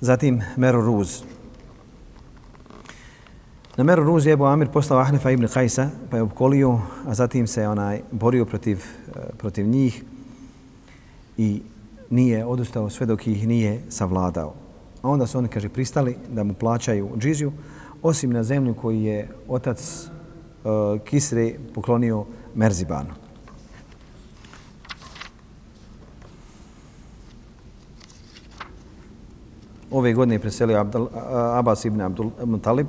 Zatim 0.00 0.42
Meru 0.56 0.80
Ruz. 0.80 1.22
Na 3.76 3.84
Meru 3.84 4.02
Ruz 4.02 4.26
je 4.26 4.32
Ebu 4.32 4.44
Amir 4.44 4.68
poslao 4.68 5.00
Ahnefa 5.00 5.30
ibn 5.30 5.48
Kajsa, 5.48 5.90
pa 6.10 6.16
je 6.16 6.22
opkolio, 6.22 6.80
a 7.06 7.14
zatim 7.14 7.46
se 7.46 7.68
onaj 7.68 8.00
borio 8.10 8.44
protiv, 8.44 8.76
eh, 8.76 9.20
protiv 9.38 9.66
njih 9.66 10.04
i 11.36 11.62
nije 12.10 12.44
odustao 12.44 12.90
sve 12.90 13.06
dok 13.06 13.26
ih 13.26 13.48
nije 13.48 13.80
savladao. 13.88 14.54
A 15.02 15.08
onda 15.08 15.26
su 15.26 15.38
oni, 15.38 15.48
kaže, 15.48 15.68
pristali 15.68 16.16
da 16.28 16.44
mu 16.44 16.54
plaćaju 16.54 17.10
džiziju, 17.18 17.52
osim 18.02 18.30
na 18.30 18.42
zemlju 18.42 18.74
koji 18.74 19.02
je 19.02 19.28
otac 19.48 20.08
uh, 20.64 21.00
Kisre 21.04 21.54
poklonio 21.74 22.24
Merzibanu. 22.58 23.14
Ove 29.90 30.12
godine 30.14 30.34
je 30.34 30.38
preselio 30.38 30.80
Abdul, 30.80 31.08
Abbas 31.54 31.84
ibn 31.84 32.00
Abdul 32.00 32.30
Talib. 32.62 32.86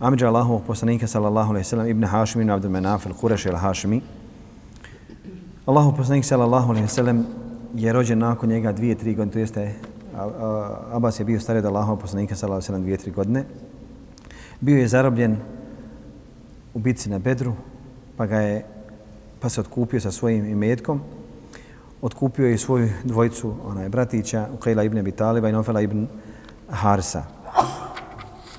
Amidža 0.00 0.28
Allahovog 0.28 0.62
poslanika 0.66 1.06
sallallahu 1.06 1.50
alaihi 1.50 1.64
sallam 1.64 1.86
ibn 1.86 2.04
Hašim 2.04 2.40
ibn 2.40 2.50
Abdul 2.50 2.70
Menaf 2.70 3.06
al-Kureš 3.06 3.46
al-Hašimi. 3.50 4.00
Allahov 5.66 5.96
poslanik 5.96 6.24
sallallahu 6.24 6.70
alaihi 6.70 6.88
sallam 6.88 7.26
je 7.74 7.92
rođen 7.92 8.18
nakon 8.18 8.48
njega 8.48 8.72
dvije, 8.72 8.94
tri 8.94 9.14
godine, 9.14 9.32
to 9.32 9.38
jeste 9.38 9.74
Abbas 10.92 11.20
je 11.20 11.24
bio 11.24 11.40
stariji 11.40 11.58
od 11.58 11.66
Allahov 11.66 11.96
poslanika 11.96 12.36
sallallahu 12.36 12.56
alaihi 12.56 12.66
sallam 12.66 12.82
dvije, 12.82 12.96
tri 12.96 13.10
godine. 13.10 13.44
Bio 14.60 14.78
je 14.78 14.88
zarobljen 14.88 15.36
u 16.74 16.78
bitci 16.78 17.10
na 17.10 17.18
Bedru, 17.18 17.54
pa 18.18 18.26
ga 18.26 18.40
je 18.40 18.64
pa 19.40 19.48
se 19.48 19.60
otkupio 19.60 20.00
sa 20.00 20.10
svojim 20.10 20.46
imetkom. 20.46 21.00
Otkupio 22.02 22.46
je 22.46 22.54
i 22.54 22.58
svoju 22.58 22.88
dvojicu, 23.04 23.54
onaj 23.66 23.88
bratića, 23.88 24.46
Uqayla 24.58 24.86
ibn 24.86 24.98
Abi 24.98 25.12
Taliba 25.12 25.48
i 25.48 25.52
Nofela 25.52 25.80
ibn 25.80 26.06
Harsa. 26.68 27.22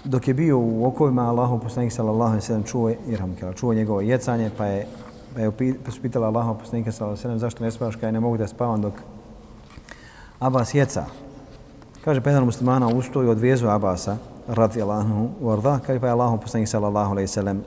Dok 0.03 0.27
je 0.27 0.33
bio 0.33 0.59
u 0.59 0.85
okovima, 0.85 1.29
Allahu 1.29 1.59
poslanik 1.59 1.91
sallallahu 1.91 2.31
alejhi 2.31 2.43
ve 2.43 2.47
sellem 2.47 2.63
čuo, 2.63 2.91
irhamkela, 3.07 3.53
čuo 3.53 3.73
njegovo 3.73 4.01
jecanje, 4.01 4.51
pa 4.57 4.65
je 4.65 4.87
pa 5.35 5.41
je 5.41 5.51
pa 5.51 5.91
pitala 6.01 6.27
Allahu 6.27 6.59
poslanika 6.59 6.91
sallallahu 6.91 7.11
alejhi 7.11 7.19
ve 7.19 7.21
sellem 7.21 7.39
zašto 7.39 7.63
ne 7.63 7.71
spavaš 7.71 7.95
kad 7.95 8.13
ne 8.13 8.19
mogu 8.19 8.37
da 8.37 8.47
spavam 8.47 8.81
dok 8.81 8.93
Abbas 10.39 10.73
jeca. 10.73 11.05
Kaže 12.03 12.21
pa 12.21 12.23
pedan 12.23 12.45
muslimana 12.45 12.87
ustao 12.87 13.23
i 13.23 13.27
odvezao 13.27 13.71
Abasa 13.71 14.17
radijallahu 14.47 15.01
anhu 15.01 15.29
warda, 15.41 15.79
kaže 15.85 15.99
pa 15.99 16.07
je 16.07 16.11
Allahu 16.11 16.37
poslanik 16.37 16.69
sallallahu 16.69 17.11
alejhi 17.11 17.23
ve 17.23 17.33
sellem 17.33 17.63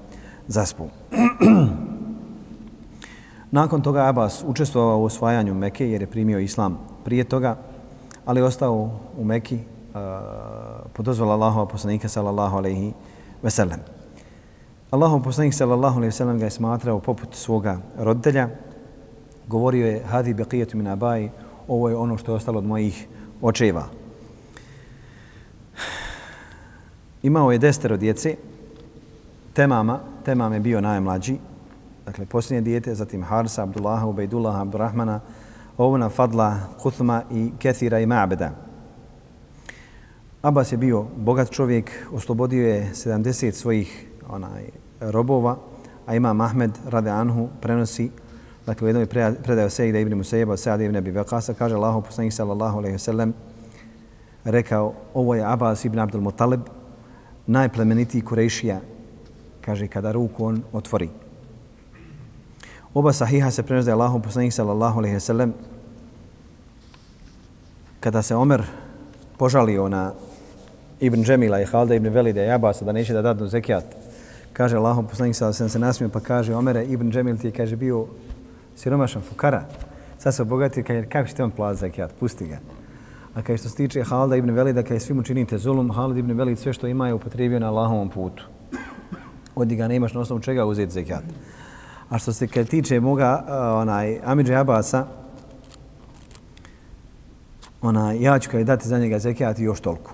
zaspao. 0.48 0.88
Nakon 3.52 3.82
toga 3.82 4.08
Abbas 4.08 4.44
učestvovao 4.46 4.98
u 4.98 5.04
osvajanju 5.04 5.54
Mekke 5.54 5.90
jer 5.90 6.00
je 6.00 6.10
primio 6.10 6.38
islam 6.38 6.78
prije 7.04 7.24
toga, 7.24 7.56
ali 8.24 8.40
je 8.40 8.44
ostao 8.44 8.90
u 9.18 9.24
Mekki 9.24 9.54
uh, 9.54 9.60
pod 10.92 11.04
dozvolu 11.04 11.30
Allahova 11.30 11.66
poslanika 11.66 12.08
sallallahu 12.08 12.56
alejhi 12.56 12.92
ve 13.42 13.50
sellem. 13.50 13.80
Allahov 14.90 15.22
poslanik 15.22 15.54
sallallahu 15.54 15.96
alejhi 15.96 16.08
ve 16.08 16.16
sellem 16.16 16.38
ga 16.38 16.44
je 16.44 16.50
smatrao 16.50 17.00
poput 17.00 17.34
svoga 17.34 17.78
roditelja. 17.98 18.48
Govorio 19.48 19.86
je 19.86 20.02
hadi 20.04 20.34
baqiyatu 20.34 20.76
min 20.76 20.88
abai, 20.88 21.30
ovo 21.68 21.88
je 21.88 21.96
ono 21.96 22.16
što 22.16 22.32
je 22.32 22.36
ostalo 22.36 22.58
od 22.58 22.64
mojih 22.64 23.06
očeva. 23.42 23.84
Imao 27.22 27.52
je 27.52 27.58
destero 27.58 27.96
djece, 27.96 28.36
temama, 29.52 30.00
temam 30.24 30.52
je 30.52 30.60
bio 30.60 30.80
najmlađi, 30.80 31.36
dakle 32.06 32.26
posljednje 32.26 32.60
dijete, 32.60 32.94
zatim 32.94 33.22
Harsa, 33.22 33.62
Abdullaha, 33.62 34.06
Ubejdullaha, 34.06 34.60
Abdurrahmana, 34.60 35.20
Ovna, 35.78 36.08
Fadla, 36.08 36.58
Kuthma 36.82 37.22
i 37.30 37.52
Kethira 37.58 38.00
i 38.00 38.06
Ma'beda. 38.06 38.50
Abbas 40.42 40.72
je 40.72 40.76
bio 40.76 41.06
bogat 41.16 41.50
čovjek, 41.50 41.90
oslobodio 42.12 42.68
je 42.68 42.90
70 42.94 43.52
svojih 43.52 44.06
onaj, 44.28 44.64
robova, 45.00 45.56
a 46.06 46.14
ima 46.14 46.32
Mahmed 46.32 46.70
rade 46.86 47.10
Anhu 47.10 47.48
prenosi, 47.60 48.10
dakle 48.66 48.84
u 48.84 48.88
jednoj 48.88 49.06
predaju 49.42 49.70
Sejda 49.70 49.98
ibn 49.98 50.14
Musejeba, 50.14 50.56
Sejda 50.56 50.84
ibn 50.84 50.96
Abi 50.96 51.12
Bekasa, 51.12 51.54
kaže 51.54 51.74
Allah, 51.74 52.04
poslanik 52.04 52.32
sallallahu 52.32 52.78
alaihi 52.78 52.98
sallam, 52.98 53.32
rekao, 54.44 54.94
ovo 55.14 55.34
je 55.34 55.44
Abbas 55.44 55.84
ibn 55.84 55.98
Abdul 55.98 56.20
Muttalib, 56.20 56.60
najplemenitiji 57.46 58.22
Kurešija, 58.22 58.80
kaže, 59.60 59.88
kada 59.88 60.12
ruku 60.12 60.44
on 60.44 60.62
otvori. 60.72 61.21
Oba 62.94 63.12
sahiha 63.12 63.50
se 63.50 63.62
prenosi 63.62 63.84
da 63.84 63.90
je 63.90 63.94
Allahom 63.94 64.22
poslanik 64.22 64.52
sallallahu 64.52 64.98
alaihi 64.98 65.20
sallam 65.20 65.52
kada 68.00 68.22
se 68.22 68.36
Omer 68.36 68.62
požalio 69.38 69.88
na 69.88 70.12
Ibn 71.00 71.24
Džemila 71.24 71.60
i 71.60 71.64
Halda 71.64 71.94
ibn 71.94 72.08
Velide 72.08 72.46
i 72.46 72.50
Abasa 72.50 72.84
da 72.84 72.92
neće 72.92 73.12
da 73.12 73.22
dadnu 73.22 73.46
zekijat, 73.46 73.84
kaže 74.52 74.76
Allahom 74.76 75.06
poslanik 75.06 75.36
sallallahu 75.36 75.56
alaihi 75.56 75.70
sallam 75.70 75.70
se 75.70 75.78
nasmio 75.78 76.08
pa 76.08 76.20
kaže 76.20 76.54
Omere 76.54 76.84
Ibn 76.84 77.10
Džemil 77.10 77.38
ti 77.38 77.46
je 77.46 77.52
kaže 77.52 77.76
bio 77.76 78.06
siromašan 78.76 79.22
fukara. 79.22 79.64
Sad 80.18 80.34
se 80.34 80.42
obogati 80.42 80.82
kaže 80.82 81.08
kako 81.08 81.28
ćete 81.28 81.44
on 81.44 81.50
plati 81.50 81.80
zekijat, 81.80 82.10
pusti 82.20 82.46
ga. 82.46 82.58
A 83.34 83.42
kaže 83.42 83.58
što 83.58 83.68
se 83.68 83.76
tiče 83.76 84.02
Halda 84.02 84.36
ibn 84.36 84.50
Velida, 84.50 84.82
kaže 84.82 85.00
svim 85.00 85.18
učinite 85.18 85.58
zulum, 85.58 85.90
Halid 85.90 86.16
ibn 86.16 86.32
Velid 86.32 86.58
sve 86.58 86.72
što 86.72 86.86
ima 86.86 87.08
je 87.08 87.14
upotrebio 87.14 87.58
na 87.58 87.68
Allahovom 87.68 88.08
putu. 88.08 88.44
Odi 89.54 89.76
ga 89.76 89.88
nemaš 89.88 90.14
na 90.14 90.20
osnovu 90.20 90.40
čega 90.40 90.64
uzeti 90.64 90.92
zekijat. 90.92 91.24
A 92.12 92.18
što 92.18 92.32
se 92.32 92.46
kad 92.46 92.68
tiče 92.68 93.00
moga 93.00 93.44
e, 93.48 93.52
onaj 93.54 94.20
Amidža 94.24 94.60
Abasa, 94.60 95.06
ona, 97.82 98.12
ja 98.12 98.38
ću 98.38 98.50
kaj 98.50 98.64
dati 98.64 98.88
za 98.88 98.98
njega 98.98 99.18
zekijat 99.18 99.58
i 99.58 99.64
još 99.64 99.80
toliko. 99.80 100.12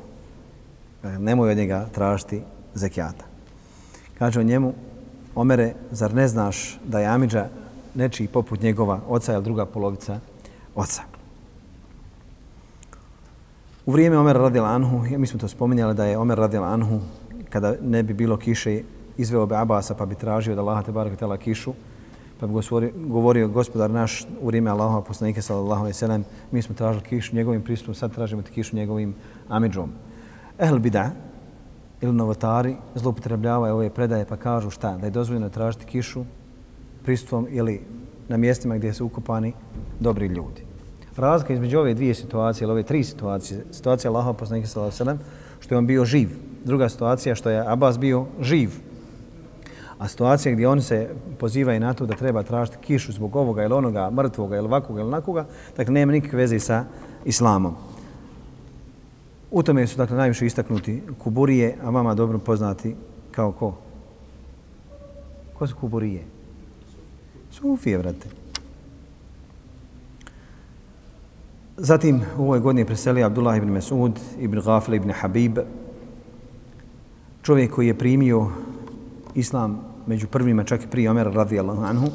E, 1.05 1.09
nemoj 1.09 1.51
od 1.51 1.57
njega 1.57 1.87
tražiti 1.95 2.43
zekijata. 2.75 3.25
Kaže 4.19 4.41
o 4.41 4.43
njemu, 4.43 4.75
Omere, 5.35 5.75
zar 5.91 6.15
ne 6.15 6.29
znaš 6.29 6.79
da 6.85 7.01
je 7.01 7.07
Amidža 7.07 7.47
nečiji 7.95 8.29
poput 8.29 8.61
njegova 8.61 9.01
oca 9.09 9.35
ili 9.35 9.45
druga 9.45 9.67
polovica 9.67 10.21
oca? 10.75 11.03
U 13.87 13.93
vrijeme 13.93 14.19
Omer 14.19 14.37
radila 14.37 14.69
Anhu, 14.69 15.03
mi 15.19 15.27
smo 15.27 15.41
to 15.41 15.49
spominjali 15.49 15.95
da 15.95 16.05
je 16.05 16.19
Omer 16.19 16.39
radila 16.39 16.69
Anhu, 16.69 17.01
kada 17.51 17.75
ne 17.83 18.03
bi 18.03 18.15
bilo 18.15 18.37
kiše, 18.37 18.83
izveo 19.19 19.47
bi 19.47 19.55
Abasa 19.55 19.95
pa 19.95 20.07
bi 20.07 20.15
tražio 20.15 20.55
da 20.55 20.61
Allah 20.61 20.85
te 20.85 20.93
barak 20.93 21.19
tela 21.19 21.37
kišu, 21.37 21.75
pa 22.41 22.47
bi 22.47 22.53
govorio 22.95 23.49
gospodar 23.49 23.91
naš 23.91 24.27
u 24.41 24.47
vrijeme 24.47 24.71
Allahova 24.71 25.03
poslanika 25.03 25.43
sallallahu 25.43 25.81
alejhi 25.81 25.95
ve 25.97 25.99
sellem 25.99 26.25
mi 26.51 26.63
smo 26.63 26.75
tražili 26.75 27.05
kišu 27.05 27.37
njegovim 27.37 27.63
pristupom 27.63 27.95
sad 27.95 28.15
tražimo 28.15 28.43
ti 28.43 28.53
kišu 28.53 28.77
njegovim 28.77 29.15
amidžom. 29.49 29.91
Ehl 30.59 30.79
bida 30.79 31.11
ili 32.01 32.13
novotari 32.13 32.77
zloupotrebljavaju 32.95 33.75
ove 33.75 33.91
predaje 33.91 34.25
pa 34.25 34.37
kažu 34.37 34.71
šta? 34.71 34.97
Da 34.97 35.07
je 35.07 35.11
dozvoljeno 35.11 35.49
tražiti 35.49 35.87
kišu 35.87 36.25
pristupom 37.05 37.47
ili 37.51 37.81
na 38.29 38.37
mjestima 38.37 38.77
gdje 38.77 38.93
su 38.93 39.07
ukopani 39.07 39.53
dobri 40.01 40.27
ljudi. 40.27 40.63
Razlika 41.17 41.53
između 41.53 41.79
ove 41.79 41.95
dvije 41.95 42.15
situacije 42.15 42.65
ili 42.65 42.73
ove 42.73 42.83
tri 42.83 43.05
situacije 43.05 43.65
situacija 43.71 44.11
Allahova 44.11 44.33
poslanika 44.33 44.69
sallallahu 44.69 45.03
alejhi 45.03 45.19
ve 45.19 45.19
sellem 45.19 45.39
što 45.61 45.75
je 45.75 45.79
on 45.79 45.87
bio 45.87 46.05
živ. 46.05 46.29
Druga 46.65 46.89
situacija 46.89 47.35
što 47.35 47.51
je 47.51 47.65
Abbas 47.67 47.99
bio 47.99 48.27
živ. 48.41 48.71
A 49.99 50.09
situacija 50.09 50.53
gdje 50.53 50.69
oni 50.69 50.83
se 50.83 51.09
pozivaju 51.39 51.81
na 51.81 51.95
to 51.95 52.07
da 52.07 52.15
treba 52.15 52.43
tražiti 52.43 52.79
kišu 52.81 53.13
zbog 53.13 53.37
ovoga 53.37 53.65
ili 53.65 53.75
onoga, 53.75 54.11
mrtvoga 54.11 54.57
ili 54.57 54.67
ovakvoga 54.67 55.01
ili 55.01 55.09
onakoga, 55.09 55.47
dakle 55.77 55.95
nema 55.95 56.13
nikakve 56.13 56.39
veze 56.39 56.59
sa 56.59 56.85
islamom. 57.25 57.75
U 59.51 59.63
tome 59.63 59.87
su 59.87 59.97
dakle 59.97 60.17
najviše 60.17 60.47
istaknuti 60.47 61.03
kuburije, 61.19 61.77
a 61.85 61.91
vama 61.91 62.15
dobro 62.15 62.39
poznati 62.39 62.97
kao 63.31 63.53
ko? 63.53 63.75
Ko 65.59 65.67
su 65.67 65.77
kuburije? 65.77 66.23
Sufije, 67.51 67.99
vrate. 67.99 68.29
Zatim 71.77 72.21
u 72.39 72.43
ovoj 72.43 72.61
godini 72.61 72.85
preselio 72.85 73.27
Abdullah 73.27 73.57
ibn 73.57 73.71
Mesud, 73.71 74.21
ibn 74.39 74.61
Ghafil 74.61 74.95
ibn 74.95 75.11
Habib, 75.11 75.59
čovjek 77.43 77.75
koji 77.75 77.87
je 77.87 77.99
primio 77.99 78.51
islam 79.35 79.88
među 80.09 80.27
prvima 80.27 80.65
čak 80.65 80.85
i 80.85 80.89
prije 80.91 81.11
Omera 81.11 81.31
radijallahu 81.31 81.83
anhu. 81.83 82.07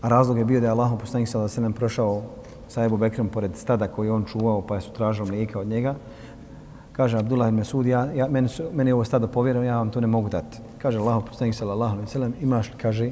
A 0.00 0.08
razlog 0.08 0.38
je 0.38 0.44
bio 0.44 0.60
da 0.60 0.66
je 0.66 0.70
Allahu 0.70 0.98
poslanik 0.98 1.28
sallallahu 1.28 1.54
alejhi 1.56 1.72
ve 1.72 1.78
prošao 1.78 2.22
sa 2.68 2.84
Ebu 2.84 2.96
Bekrom 2.96 3.28
pored 3.28 3.56
stada 3.56 3.88
koji 3.88 4.10
on 4.10 4.24
čuvao 4.24 4.62
pa 4.66 4.80
su 4.80 4.92
tražili 4.92 5.28
mlijeka 5.28 5.60
od 5.60 5.66
njega. 5.66 5.94
Kaže 6.92 7.18
Abdullah 7.18 7.48
ibn 7.48 7.58
Mesud, 7.58 7.86
ja, 7.86 8.12
ja, 8.12 8.28
meni, 8.28 8.48
su, 8.48 8.64
meni 8.72 8.90
je 8.90 8.94
ovo 8.94 9.04
stada 9.04 9.26
povjereno, 9.26 9.64
ja 9.64 9.76
vam 9.76 9.90
to 9.90 10.00
ne 10.00 10.06
mogu 10.06 10.28
dati. 10.28 10.58
Kaže 10.78 10.98
Allah 10.98 11.22
poslanik 11.28 11.54
sallallahu 11.54 11.92
alejhi 11.92 12.06
ve 12.06 12.12
sellem 12.12 12.34
imaš 12.40 12.68
li, 12.68 12.78
kaže, 12.82 13.10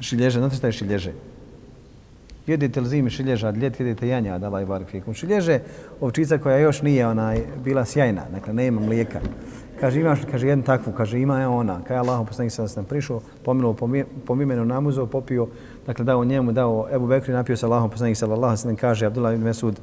šilježe, 0.00 0.38
znate 0.38 0.56
šta 0.56 0.66
je 0.66 0.72
šilježe? 0.72 1.12
jedete 2.46 2.80
li 2.80 2.88
zimi 2.88 3.10
šilježa, 3.10 3.50
ljet 3.50 3.80
jedete 3.80 4.08
janja, 4.08 4.38
da 4.38 4.46
Allah 4.46 4.82
i 4.82 4.84
fikum. 4.84 5.14
Šilježe, 5.14 5.60
ovčica 6.00 6.38
koja 6.38 6.58
još 6.58 6.82
nije 6.82 7.06
onaj, 7.06 7.40
bila 7.64 7.84
sjajna, 7.84 8.22
dakle, 8.32 8.52
nema 8.52 8.80
mlijeka. 8.80 9.20
Kaže, 9.80 10.00
imaš 10.00 10.24
li, 10.24 10.30
kaže, 10.30 10.48
jednu 10.48 10.64
takvu, 10.64 10.92
kaže, 10.92 11.20
ima 11.20 11.40
je 11.40 11.48
ona. 11.48 11.80
Kaj 11.84 11.96
Allah, 11.96 12.26
poslanik 12.28 12.52
sada 12.52 12.68
sam 12.68 12.84
prišao, 12.84 13.20
pominuo 13.44 13.76
imenu 14.42 14.64
namuzo, 14.64 15.06
popio, 15.06 15.46
dakle, 15.86 16.04
dao 16.04 16.24
njemu, 16.24 16.52
dao 16.52 16.88
Ebu 16.92 17.06
Bekri, 17.06 17.34
napio 17.34 17.56
se 17.56 17.66
Allahom, 17.66 17.90
poslanik 17.90 18.16
sada 18.16 18.32
Allah, 18.32 18.58
sada 18.58 18.76
kaže, 18.76 19.06
Abdullah 19.06 19.34
ibn 19.34 19.44
Mesud, 19.44 19.80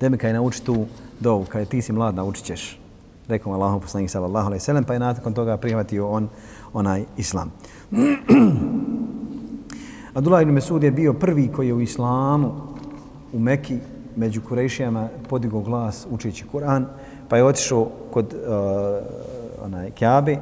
da 0.00 0.08
mi 0.08 0.18
kaj 0.18 0.32
nauči 0.32 0.64
tu 0.64 0.86
dovu, 1.20 1.44
kaj 1.44 1.64
ti 1.64 1.82
si 1.82 1.92
mlad, 1.92 2.14
naučit 2.14 2.44
ćeš. 2.44 2.80
Rekao 3.28 3.52
mu 3.52 3.58
Allahom, 3.58 3.80
poslanik 3.80 4.10
sada 4.10 4.26
Allah, 4.26 4.46
pa 4.86 4.92
je 4.92 4.98
nakon 4.98 5.32
toga 5.32 5.56
prihvatio 5.56 6.08
on 6.08 6.28
onaj 6.72 7.04
islam. 7.16 7.50
Abdullah 10.18 10.42
ibn 10.42 10.52
Mesud 10.52 10.82
je 10.82 10.90
bio 10.90 11.12
prvi 11.12 11.48
koji 11.48 11.68
je 11.68 11.74
u 11.74 11.80
islamu, 11.80 12.52
u 13.32 13.38
Meki, 13.38 13.78
među 14.16 14.40
Kurešijama, 14.48 15.08
podigao 15.28 15.60
glas 15.60 16.06
učeći 16.10 16.44
Kur'an, 16.52 16.84
pa 17.28 17.36
je 17.36 17.44
otišao 17.44 17.90
kod 18.10 18.34
uh, 18.34 19.64
onaj 19.64 19.90
Kjabi 19.90 20.38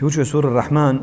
i 0.00 0.04
učio 0.04 0.24
suru 0.24 0.50
Rahman 0.50 1.00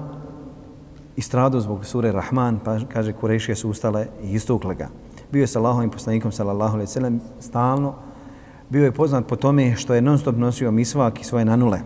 i 1.15 1.21
stradao 1.21 1.61
zbog 1.61 1.85
sure 1.85 2.11
Rahman, 2.11 2.59
pa 2.63 2.79
kaže 2.93 3.13
Kurešije 3.13 3.55
su 3.55 3.69
ustale 3.69 4.07
i 4.23 4.31
istukle 4.31 4.75
ga. 4.75 4.87
Bio 5.31 5.41
je 5.41 5.47
sa 5.47 5.59
Allahovim 5.59 5.89
poslanikom, 5.89 6.31
sallallahu 6.31 6.73
alaihi 6.73 6.91
sallam, 6.91 7.21
stalno. 7.39 7.95
Bio 8.69 8.83
je 8.83 8.91
poznat 8.91 9.27
po 9.27 9.35
tome 9.35 9.75
što 9.75 9.93
je 9.93 10.01
non 10.01 10.17
stop 10.19 10.35
nosio 10.35 10.71
misvak 10.71 11.21
i 11.21 11.23
svoje 11.23 11.45
nanule. 11.45 11.79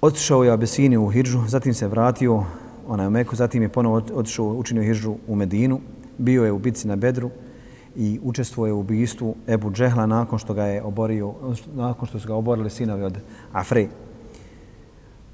Otišao 0.00 0.44
je 0.44 0.50
u 0.50 0.54
Abesiniju 0.54 1.04
u 1.04 1.10
Hidžu, 1.10 1.38
zatim 1.48 1.74
se 1.74 1.88
vratio 1.88 2.44
onaj 2.88 3.06
u 3.06 3.10
Meku, 3.10 3.36
zatim 3.36 3.62
je 3.62 3.68
ponovo 3.68 4.02
otišao, 4.14 4.46
učinio 4.46 4.82
Hidžu 4.82 5.14
u 5.28 5.36
Medinu, 5.36 5.80
bio 6.18 6.44
je 6.44 6.52
u 6.52 6.58
bitci 6.58 6.88
na 6.88 6.96
Bedru, 6.96 7.30
i 7.96 8.20
učestvuje 8.22 8.72
u 8.72 8.80
ubijstvu 8.80 9.34
Ebu 9.48 9.70
Džehla 9.70 10.06
nakon 10.06 10.38
što 10.38 10.54
ga 10.54 10.64
je 10.64 10.82
oborio, 10.82 11.34
nakon 11.74 12.08
što 12.08 12.18
su 12.18 12.28
ga 12.28 12.34
oborili 12.34 12.70
sinovi 12.70 13.04
od 13.04 13.18
Afre. 13.52 13.86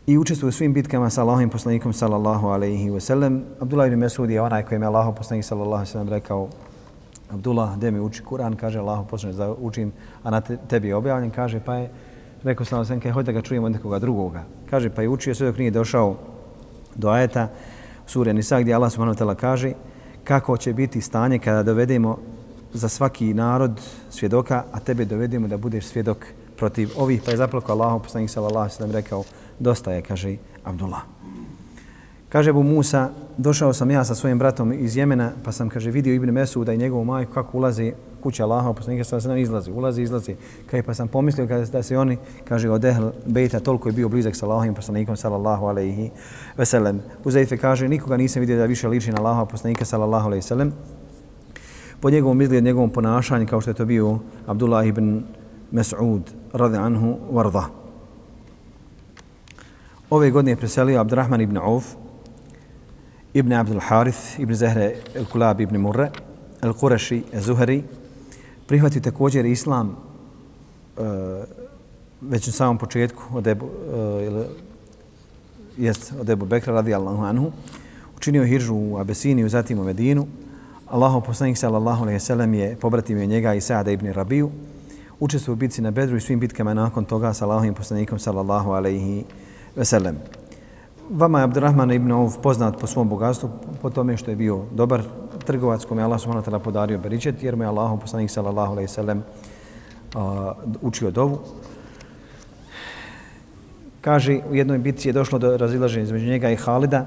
I 0.06 0.18
učestvuje 0.18 0.48
u 0.48 0.52
svim 0.52 0.72
bitkama 0.72 1.10
sa 1.10 1.22
Allahovim 1.22 1.50
poslanikom 1.50 1.92
sallallahu 1.92 2.46
alaihi 2.46 2.90
wa 2.90 3.00
sallam. 3.00 3.42
Abdullah 3.60 3.86
ibn 3.86 3.98
Mesud 3.98 4.30
je 4.30 4.42
onaj 4.42 4.62
koji 4.62 4.78
je 4.78 4.86
Allahov 4.86 5.14
poslanik 5.14 5.44
sallallahu 5.44 5.74
alaihi 5.74 5.88
wa 5.88 5.92
sallam 5.92 6.08
rekao 6.08 6.48
Abdullah, 7.30 7.76
gdje 7.76 7.90
mi 7.90 8.00
uči 8.00 8.22
Kur'an, 8.22 8.56
kaže 8.56 8.78
Allahov 8.78 9.06
poslanik 9.06 9.36
da 9.36 9.52
učim, 9.52 9.92
a 10.22 10.30
na 10.30 10.40
tebi 10.40 10.88
je 10.88 10.94
objavljen, 10.94 11.30
kaže 11.30 11.60
pa 11.60 11.74
je 11.74 11.90
rekao 12.42 12.66
sallallahu 12.66 12.92
alaihi 12.92 13.00
wa 13.00 13.02
sallam, 13.02 13.14
hoj 13.14 13.22
da 13.22 13.32
ga 13.32 13.42
čujemo 13.42 13.66
od 13.66 13.72
nekoga 13.72 13.98
drugoga. 13.98 14.42
Kaže 14.70 14.90
pa 14.90 15.02
je 15.02 15.08
učio 15.08 15.34
sve 15.34 15.46
dok 15.46 15.58
nije 15.58 15.70
došao 15.70 16.16
do 16.94 17.08
ajeta 17.08 17.48
sure 18.06 18.34
Nisa 18.34 18.60
gdje 18.60 18.74
Allah 18.74 18.92
subhanahu 18.92 19.14
wa 19.14 19.22
ta'ala 19.22 19.34
kaže 19.34 19.72
kako 20.24 20.56
će 20.56 20.72
biti 20.72 21.00
stanje 21.00 21.38
kada 21.38 21.62
dovedemo 21.62 22.18
za 22.72 22.88
svaki 22.88 23.34
narod 23.34 23.80
svjedoka, 24.10 24.64
a 24.72 24.80
tebe 24.80 25.04
dovedemo 25.04 25.48
da 25.48 25.56
budeš 25.56 25.86
svjedok 25.86 26.26
protiv 26.56 26.90
ovih, 26.96 27.22
pa 27.24 27.30
je 27.30 27.36
zaplako 27.36 27.72
Allah, 27.72 28.02
poslanik 28.02 28.30
sallallahu 28.30 28.58
alaihi 28.58 28.76
sallam 28.76 28.92
rekao, 28.92 29.24
dosta 29.58 29.92
je, 29.92 30.02
kaže 30.02 30.36
Abdullah. 30.64 31.02
Kaže 32.28 32.50
Abu 32.50 32.62
Musa, 32.62 33.10
došao 33.36 33.72
sam 33.72 33.90
ja 33.90 34.04
sa 34.04 34.14
svojim 34.14 34.38
bratom 34.38 34.72
iz 34.72 34.96
Jemena, 34.96 35.32
pa 35.44 35.52
sam, 35.52 35.68
kaže, 35.68 35.90
vidio 35.90 36.14
Ibn 36.14 36.30
Mesuda 36.30 36.72
i 36.72 36.78
njegovu 36.78 37.04
majku 37.04 37.32
kako 37.32 37.58
ulazi 37.58 37.92
kuća 38.22 38.44
Allaha, 38.44 38.72
poslanika 38.72 39.04
sallallahu 39.04 39.28
alaihi 39.28 39.42
izlazi, 39.42 39.70
ulazi, 39.70 40.02
izlazi. 40.02 40.36
Kaže, 40.70 40.82
pa 40.82 40.94
sam 40.94 41.08
pomislio 41.08 41.48
kada 41.48 41.64
da 41.64 41.82
se 41.82 41.98
oni, 41.98 42.18
kaže, 42.44 42.70
od 42.70 42.84
Ehl 42.84 43.08
Bejta 43.26 43.60
toliko 43.60 43.88
je 43.88 43.92
bio 43.92 44.08
blizak 44.08 44.36
sa 44.36 44.46
Allahom 44.46 44.74
poslanikom 44.74 45.16
sallallahu 45.16 45.66
alaihi 45.66 46.10
veselem. 46.56 47.02
Uzeife 47.24 47.56
kaže, 47.56 47.88
nikoga 47.88 48.16
nisam 48.16 48.40
vidio 48.40 48.58
da 48.58 48.64
više 48.64 48.88
liči 48.88 49.10
na 49.10 49.20
Allaha, 49.20 49.44
poslanika 49.44 49.84
sallallahu 49.84 50.26
alaihi 50.26 50.38
veselem 50.44 50.72
po 52.00 52.10
njegovom 52.10 52.42
izgledu, 52.42 52.64
njegovom 52.64 52.90
ponašanju, 52.90 53.46
kao 53.46 53.60
što 53.60 53.70
je 53.70 53.74
to 53.74 53.84
bio 53.84 54.18
Abdullah 54.46 54.86
ibn 54.86 55.22
Mas'ud, 55.72 56.20
radi 56.52 56.76
anhu, 56.76 57.16
varda. 57.30 57.66
Ove 60.10 60.30
godine 60.30 60.52
je 60.52 60.56
preselio 60.56 61.00
Abdurrahman 61.00 61.40
ibn 61.40 61.56
Auf, 61.56 61.84
ibn 63.34 63.52
Abdul 63.52 63.80
Harith, 63.80 64.40
ibn 64.40 64.54
Zahre 64.54 64.94
el 65.14 65.26
Kulab 65.26 65.60
ibn 65.60 65.76
Murre, 65.76 66.10
el 66.62 66.72
Qurashi, 66.72 67.22
el 67.32 67.42
Zuhari, 67.42 67.82
prihvatio 68.66 69.00
također 69.00 69.46
islam 69.46 69.96
uh, 70.96 71.04
već 72.20 72.46
na 72.46 72.52
samom 72.52 72.78
početku 72.78 73.22
od 73.34 73.46
Ebu, 73.46 73.66
e, 73.66 73.94
uh, 73.94 74.22
ili, 74.22 74.44
jest, 75.78 76.12
od 76.20 76.30
Ebu 76.30 76.46
Bekra 76.46 76.74
radijallahu 76.74 77.22
anhu, 77.22 77.52
učinio 78.16 78.44
hiržu 78.44 78.74
u 78.74 78.98
Abesiniju, 78.98 79.48
zatim 79.48 79.78
u 79.78 79.84
Medinu, 79.84 80.26
Allahov 80.90 81.22
poslanik 81.22 81.54
sallallahu 81.54 82.02
alejhi 82.02 82.16
ve 82.16 82.20
sellem 82.20 82.54
je 82.54 82.76
pobratimio 82.76 83.26
njega 83.26 83.54
i 83.54 83.60
Sa'da 83.60 83.90
ibn 83.90 84.12
Rabiju. 84.12 84.50
Učestvovao 85.20 85.54
u 85.54 85.56
bitci 85.56 85.82
na 85.82 85.90
Bedru 85.90 86.16
i 86.16 86.20
svim 86.20 86.40
bitkama 86.40 86.74
nakon 86.74 87.04
toga 87.04 87.32
sa 87.32 87.44
Allahovim 87.44 87.74
poslanikom 87.74 88.18
sallallahu 88.18 88.70
alejhi 88.70 89.24
ve 89.76 89.84
sellem. 89.84 90.18
Vama 91.10 91.38
je 91.38 91.44
Abdurrahman 91.44 91.92
ibn 91.92 92.12
Auf 92.12 92.38
poznat 92.42 92.80
po 92.80 92.86
svom 92.86 93.08
bogatstvu, 93.08 93.50
po 93.82 93.90
tome 93.90 94.16
što 94.16 94.30
je 94.30 94.36
bio 94.36 94.64
dobar 94.74 95.02
trgovac 95.46 95.84
kome 95.84 96.02
je 96.02 96.04
Allah 96.04 96.20
subhanahu 96.20 96.46
wa 96.46 96.50
ta'ala 96.50 96.58
podario 96.58 96.98
beričet, 96.98 97.42
jer 97.42 97.56
mu 97.56 97.62
je 97.62 97.68
Allahov 97.68 98.00
poslanik 98.00 98.30
sallallahu 98.30 98.72
alejhi 98.72 98.90
ve 98.90 98.94
sellem 98.94 99.22
uh, 100.14 100.22
učio 100.82 101.10
dovu. 101.10 101.38
Kaže, 104.00 104.40
u 104.50 104.54
jednoj 104.54 104.78
bitci 104.78 105.08
je 105.08 105.12
došlo 105.12 105.38
do 105.38 105.56
razilaženja 105.56 106.02
između 106.02 106.26
njega 106.26 106.50
i 106.50 106.56
Halida, 106.56 107.04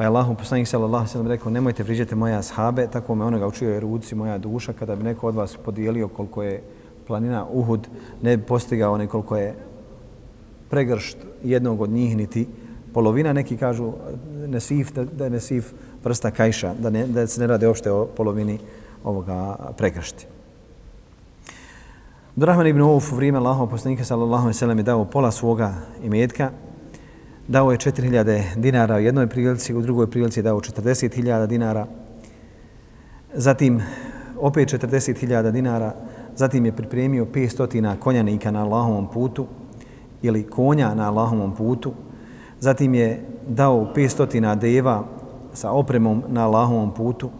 pa 0.00 0.04
je 0.04 0.08
Allahom 0.08 0.36
poslanik 0.36 0.68
sallallahu 0.68 1.06
sallam 1.06 1.28
rekao 1.28 1.52
nemojte 1.52 1.82
vriđati 1.82 2.14
moje 2.14 2.34
ashabe, 2.34 2.86
tako 2.86 3.14
me 3.14 3.24
onoga 3.24 3.46
učio 3.46 3.70
je 3.70 3.80
ruci 3.80 4.14
moja 4.14 4.38
duša 4.38 4.72
kada 4.72 4.96
bi 4.96 5.04
neko 5.04 5.28
od 5.28 5.34
vas 5.34 5.56
podijelio 5.56 6.08
koliko 6.08 6.42
je 6.42 6.62
planina 7.06 7.46
Uhud, 7.52 7.88
ne 8.22 8.36
bi 8.36 8.42
postigao 8.42 8.98
nekoliko 8.98 9.36
je 9.36 9.54
pregršt 10.70 11.16
jednog 11.44 11.80
od 11.80 11.90
njih 11.90 12.16
niti 12.16 12.46
polovina, 12.94 13.32
neki 13.32 13.56
kažu 13.56 13.92
nesif, 14.46 14.92
da, 14.92 15.04
da 15.04 15.24
je 15.24 15.30
nesif 15.30 15.72
vrsta 16.04 16.30
kajša, 16.30 16.74
da, 16.74 16.90
ne, 16.90 17.06
da 17.06 17.26
se 17.26 17.40
ne 17.40 17.46
rade 17.46 17.68
uopšte 17.68 17.92
o 17.92 18.06
polovini 18.06 18.58
ovoga 19.04 19.56
pregršti. 19.76 20.26
Abdurrahman 22.36 22.66
ibn 22.66 22.80
Auf 22.80 23.12
u 23.12 23.16
vrijeme 23.16 23.38
Allahov 23.38 23.68
poslanika 23.68 24.04
sallallahu 24.04 24.42
alejhi 24.48 24.56
ve 24.56 24.60
sellem 24.64 24.78
je 24.78 24.82
dao 24.82 25.04
pola 25.04 25.30
svoga 25.30 25.74
imetka. 26.02 26.50
Dao 27.50 27.72
je 27.72 27.78
4000 27.78 28.56
dinara 28.56 28.96
u 28.96 29.00
jednoj 29.00 29.26
prilici, 29.26 29.74
u 29.74 29.82
drugoj 29.82 30.10
prilici 30.10 30.38
je 30.38 30.42
dao 30.42 30.60
40.000 30.60 31.46
dinara. 31.46 31.86
Zatim 33.34 33.82
opet 34.40 34.72
40.000 34.72 35.50
dinara. 35.50 35.94
Zatim 36.36 36.66
je 36.66 36.72
pripremio 36.72 37.24
500 37.24 37.96
konjanika 37.96 38.50
na 38.50 38.62
Allahovom 38.62 39.10
putu 39.10 39.46
ili 40.22 40.46
konja 40.46 40.94
na 40.94 41.08
Allahovom 41.08 41.54
putu. 41.54 41.92
Zatim 42.60 42.94
je 42.94 43.22
dao 43.48 43.92
500 43.96 44.54
deva 44.54 45.04
sa 45.52 45.70
opremom 45.70 46.22
na 46.28 46.46
Allahovom 46.46 46.94
putu. 46.94 47.30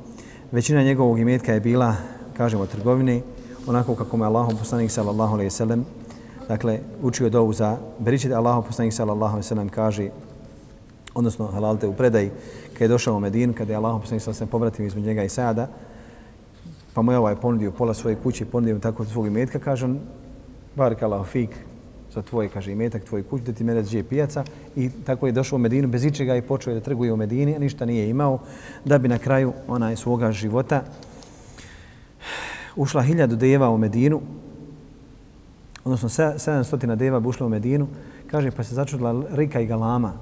Većina 0.52 0.82
njegovog 0.82 1.18
imetka 1.18 1.52
je 1.52 1.60
bila, 1.60 1.94
kažemo, 2.36 2.66
trgovine, 2.66 3.20
onako 3.66 3.94
kako 3.94 4.16
mu 4.16 4.24
je 4.24 4.26
Allahom 4.26 4.56
poslanik 4.56 4.90
sallallahu 4.90 5.34
alaihi 5.34 5.50
sallam 5.50 5.99
dakle, 6.50 6.80
učio 7.02 7.30
dovu 7.30 7.52
za 7.52 7.78
beričet 7.98 8.32
Allahom 8.32 8.64
poslanik 8.64 8.92
sallallahu 8.92 9.32
alaihi 9.32 9.48
sallam 9.48 9.68
kaže 9.68 10.08
odnosno 11.14 11.46
halalte 11.46 11.86
u 11.86 11.94
predaj 11.94 12.30
kad 12.72 12.80
je 12.80 12.88
došao 12.88 13.16
u 13.16 13.20
Medinu, 13.20 13.54
kada 13.54 13.72
je 13.72 13.76
Allahom 13.76 14.00
poslanik 14.00 14.22
sallallahu 14.22 14.42
alaihi 14.42 14.50
sallam 14.50 14.50
povratio 14.50 14.86
između 14.86 15.06
njega 15.06 15.22
i 15.24 15.28
Sada 15.28 15.68
pa 16.94 17.02
mu 17.02 17.12
je 17.12 17.18
ovaj 17.18 17.36
ponudio 17.36 17.70
pola 17.70 17.94
svoje 17.94 18.16
kuće 18.16 18.44
ponudio 18.44 18.74
mu 18.74 18.80
tako 18.80 19.04
svog 19.04 19.26
imetka 19.26 19.58
kaže 19.58 19.84
on 19.84 20.00
barik 20.76 21.02
Allah 21.02 21.26
fik 21.26 21.50
za 22.14 22.22
tvoj 22.22 22.48
kaže 22.48 22.72
imetak, 22.72 23.04
tvoj 23.04 23.22
kuć, 23.22 23.42
da 23.42 23.52
ti 23.52 23.64
mene 23.64 23.82
zđe 23.82 24.02
pijaca. 24.02 24.44
I 24.76 24.90
tako 25.06 25.26
je 25.26 25.32
došao 25.32 25.56
u 25.56 25.58
Medinu 25.58 25.88
bez 25.88 26.04
ičega 26.04 26.36
i 26.36 26.42
počeo 26.42 26.74
da 26.74 26.80
trguje 26.80 27.12
u 27.12 27.16
Medini, 27.16 27.54
a 27.56 27.58
ništa 27.58 27.84
nije 27.84 28.08
imao 28.10 28.38
da 28.84 28.98
bi 28.98 29.08
na 29.08 29.18
kraju 29.18 29.52
onaj 29.68 29.96
svoga 29.96 30.32
života 30.32 30.82
ušla 32.76 33.02
hiljadu 33.02 33.36
deva 33.36 33.70
u 33.70 33.78
Medinu, 33.78 34.20
odnosno 35.84 36.08
700 36.08 36.94
deva 36.94 37.20
bi 37.20 37.28
ušlo 37.28 37.46
u 37.46 37.48
Medinu, 37.48 37.86
kaže 38.30 38.50
pa 38.50 38.64
se 38.64 38.74
začudila 38.74 39.24
Rika 39.30 39.60
i 39.60 39.66
Galama. 39.66 40.12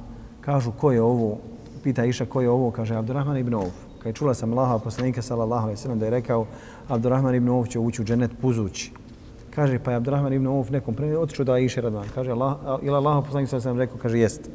Kažu 0.41 0.73
ko 0.73 0.93
je 0.93 1.03
ovo, 1.03 1.39
pita 1.83 2.05
Iša 2.05 2.27
ko 2.27 2.41
je 2.41 2.51
ovo, 2.51 2.71
kaže 2.71 2.97
Abdurrahman 2.97 3.37
ibn 3.37 3.55
Auf. 3.55 3.73
Kad 4.03 4.15
čula 4.15 4.35
sam 4.35 4.53
Allaha 4.53 4.79
poslanika 4.79 5.23
sallallahu 5.23 5.63
alejhi 5.63 5.79
ve 5.79 5.83
sellem 5.83 5.99
da 5.99 6.05
je 6.07 6.11
rekao 6.11 6.47
Abdurrahman 6.89 7.35
ibn 7.35 7.49
Auf 7.49 7.69
će 7.69 7.79
ući 7.79 8.03
u 8.03 8.05
dženet 8.05 8.31
puzući. 8.41 8.93
Kaže 9.55 9.79
pa 9.79 9.91
je 9.91 9.97
Abdurrahman 9.97 10.33
ibn 10.33 10.47
Auf 10.47 10.71
nekom 10.71 10.95
pre 10.95 11.19
otišao 11.19 11.45
da 11.45 11.59
Iša 11.59 11.81
radvan. 11.81 12.09
Kaže 12.15 12.31
Allah 12.31 12.57
ili 12.83 12.95
Allaha 12.95 13.23
poslanik 13.23 13.51
sallallahu 13.51 13.69
alejhi 13.69 13.87
rekao 13.87 14.03
kaže 14.03 14.19
jest. 14.19 14.51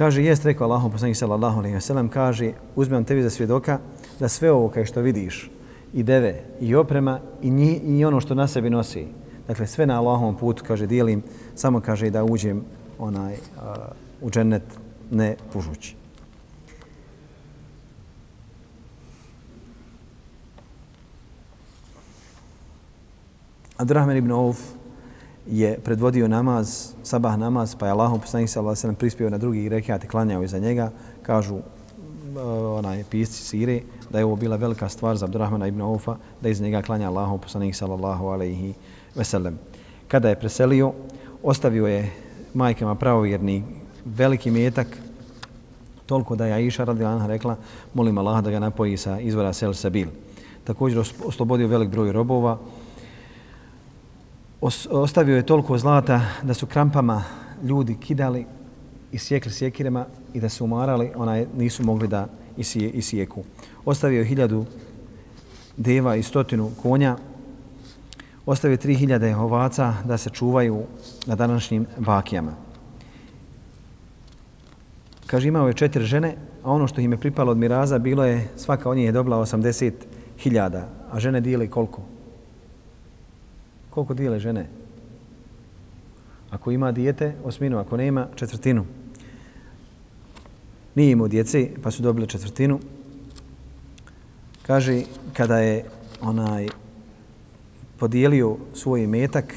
Kaže 0.00 0.24
jest 0.24 0.44
rekao 0.44 0.64
Allahu 0.64 0.90
poslanik 0.90 1.16
sallallahu 1.16 1.58
alejhi 1.58 1.74
ve 1.74 1.80
sellem 1.80 2.08
kaže 2.08 2.52
uzmem 2.76 3.04
tebi 3.04 3.22
za 3.22 3.30
svjedoka 3.30 3.78
da 4.20 4.28
sve 4.28 4.52
ovo 4.52 4.68
kaj 4.68 4.84
što 4.84 5.00
vidiš, 5.00 5.50
i 5.94 6.02
deve, 6.02 6.42
i 6.60 6.74
oprema, 6.74 7.20
i, 7.42 7.50
nji, 7.50 7.80
i 7.84 8.04
ono 8.04 8.20
što 8.20 8.34
na 8.34 8.46
sebi 8.46 8.70
nosi, 8.70 9.06
dakle 9.48 9.66
sve 9.66 9.86
na 9.86 9.98
Allahovom 9.98 10.36
putu, 10.36 10.64
kaže, 10.66 10.86
dijelim, 10.86 11.22
samo 11.54 11.80
kaže 11.80 12.10
da 12.10 12.24
uđem 12.24 12.64
onaj, 12.98 13.32
uh, 13.32 13.38
u 14.20 14.30
džennet 14.30 14.62
ne 15.10 15.36
pužući. 15.52 15.96
Abdurrahman 23.76 24.16
ibn 24.16 24.30
Auf 24.30 24.60
je 25.46 25.78
predvodio 25.84 26.28
namaz, 26.28 26.92
sabah 27.02 27.38
namaz, 27.38 27.74
pa 27.74 27.86
je 27.86 27.92
Allahom 27.92 28.20
poslanik 28.20 28.48
sallallahu 28.48 28.70
alejhi 28.70 28.78
ve 28.78 28.80
sellem 28.80 28.96
prispio 28.96 29.30
na 29.30 29.38
drugi 29.38 29.68
rekat 29.68 30.04
i 30.04 30.08
klanjao 30.08 30.42
iza 30.42 30.58
njega, 30.58 30.90
kažu 31.22 31.58
Eh, 32.36 32.42
onaj 32.78 33.04
pisci 33.10 33.42
sire, 33.42 33.80
da 34.10 34.18
je 34.18 34.24
ovo 34.24 34.36
bila 34.36 34.56
velika 34.56 34.88
stvar 34.88 35.16
za 35.16 35.26
Abdurrahmana 35.26 35.66
ibn 35.66 35.80
Aufa, 35.80 36.16
da 36.40 36.48
iz 36.48 36.60
njega 36.60 36.82
klanja 36.82 37.08
Allahu 37.08 37.38
poslanik 37.38 37.74
sallallahu 37.74 38.26
alaihi 38.26 38.74
sellem. 39.22 39.58
Kada 40.08 40.28
je 40.28 40.38
preselio, 40.38 40.92
ostavio 41.42 41.86
je 41.86 42.10
majkama 42.54 42.94
pravovjerni 42.94 43.64
veliki 44.04 44.50
metak, 44.50 44.86
toliko 46.06 46.36
da 46.36 46.46
je 46.46 46.52
Aisha 46.52 46.84
radi 46.84 47.04
Anha 47.04 47.26
rekla, 47.26 47.56
molim 47.94 48.18
Allah 48.18 48.44
da 48.44 48.50
ga 48.50 48.58
napoji 48.58 48.96
sa 48.96 49.20
izvora 49.20 49.52
Sel 49.52 49.74
Sabil. 49.74 50.08
Također 50.64 51.02
oslobodio 51.24 51.68
velik 51.68 51.90
broj 51.90 52.12
robova, 52.12 52.58
ostavio 54.90 55.36
je 55.36 55.46
toliko 55.46 55.78
zlata 55.78 56.20
da 56.42 56.54
su 56.54 56.66
krampama 56.66 57.24
ljudi 57.62 57.96
kidali 58.00 58.46
i 59.12 59.18
sjekli 59.18 59.52
sjekirema 59.52 60.06
i 60.34 60.40
da 60.40 60.48
su 60.48 60.64
umarali, 60.64 61.10
onaj 61.16 61.46
nisu 61.56 61.84
mogli 61.84 62.08
da 62.08 62.26
isije, 62.56 62.90
isijeku. 62.90 63.44
Ostavio 63.84 64.24
hiljadu 64.24 64.64
deva 65.76 66.16
i 66.16 66.22
stotinu 66.22 66.70
konja. 66.82 67.16
Ostavio 68.46 68.76
tri 68.76 68.94
hiljade 68.94 69.36
ovaca 69.36 69.94
da 70.04 70.18
se 70.18 70.30
čuvaju 70.30 70.82
na 71.26 71.34
današnjim 71.34 71.86
bakijama. 71.98 72.52
Kaže, 75.26 75.48
imao 75.48 75.68
je 75.68 75.74
četiri 75.74 76.04
žene, 76.04 76.36
a 76.64 76.72
ono 76.72 76.86
što 76.86 77.00
im 77.00 77.12
je 77.12 77.18
pripalo 77.18 77.52
od 77.52 77.58
miraza 77.58 77.98
bilo 77.98 78.24
je, 78.24 78.48
svaka 78.56 78.90
od 78.90 78.96
njih 78.96 79.06
je 79.06 79.12
dobila 79.12 79.38
80 79.38 79.92
hiljada, 80.38 80.88
a 81.12 81.20
žene 81.20 81.40
dijeli 81.40 81.68
koliko? 81.68 82.02
Koliko 83.90 84.14
dijele 84.14 84.38
žene? 84.38 84.66
Ako 86.50 86.70
ima 86.70 86.92
dijete, 86.92 87.34
osminu, 87.44 87.78
ako 87.78 87.96
nema, 87.96 88.26
četvrtinu 88.34 88.84
nije 90.94 91.10
imao 91.10 91.28
djece, 91.28 91.68
pa 91.82 91.90
su 91.90 92.02
dobili 92.02 92.26
četvrtinu. 92.26 92.78
Kaže, 94.62 95.02
kada 95.32 95.58
je 95.58 95.84
onaj 96.20 96.68
podijelio 97.98 98.56
svoj 98.74 99.06
metak, 99.06 99.54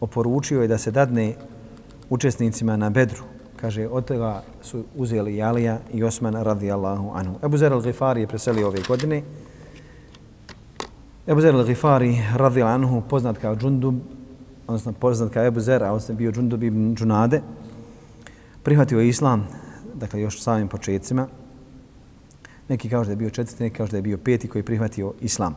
oporučio 0.00 0.62
je 0.62 0.68
da 0.68 0.78
se 0.78 0.90
dadne 0.90 1.34
učesnicima 2.10 2.76
na 2.76 2.90
bedru. 2.90 3.22
Kaže, 3.56 3.88
od 3.88 4.04
toga 4.04 4.42
su 4.62 4.84
uzeli 4.96 5.36
Jalija 5.36 5.78
i 5.92 6.04
Osman 6.04 6.34
radijallahu 6.34 7.10
anhu. 7.14 7.38
Ebu 7.44 7.56
Zer 7.56 7.72
al-Ghifari 7.72 8.18
je 8.18 8.26
preselio 8.26 8.66
ove 8.68 8.80
godine. 8.88 9.22
Ebu 11.26 11.40
Zer 11.40 11.54
al-Ghifari 11.54 12.16
radijallahu 12.36 12.74
anhu, 12.74 13.02
poznat 13.08 13.38
kao 13.38 13.56
Džundub, 13.56 13.94
odnosno 14.66 14.92
poznat 14.92 15.32
kao 15.32 15.46
Ebu 15.46 15.60
Zer, 15.60 15.82
a 15.82 15.92
on 15.92 16.00
bio 16.16 16.32
Džundub 16.32 16.62
ibn 16.62 16.94
Džunade, 16.94 17.42
prihvatio 18.62 19.00
islam 19.00 19.48
dakle 19.96 20.20
još 20.20 20.40
samim 20.42 20.68
početcima. 20.68 21.26
Neki 22.68 22.88
kažu 22.88 23.04
da 23.04 23.12
je 23.12 23.16
bio 23.16 23.30
četvrti, 23.30 23.62
neki 23.62 23.76
kažu 23.76 23.90
da 23.90 23.96
je 23.96 24.02
bio 24.02 24.18
peti 24.18 24.48
koji 24.48 24.60
je 24.60 24.64
prihvatio 24.64 25.12
islam. 25.20 25.56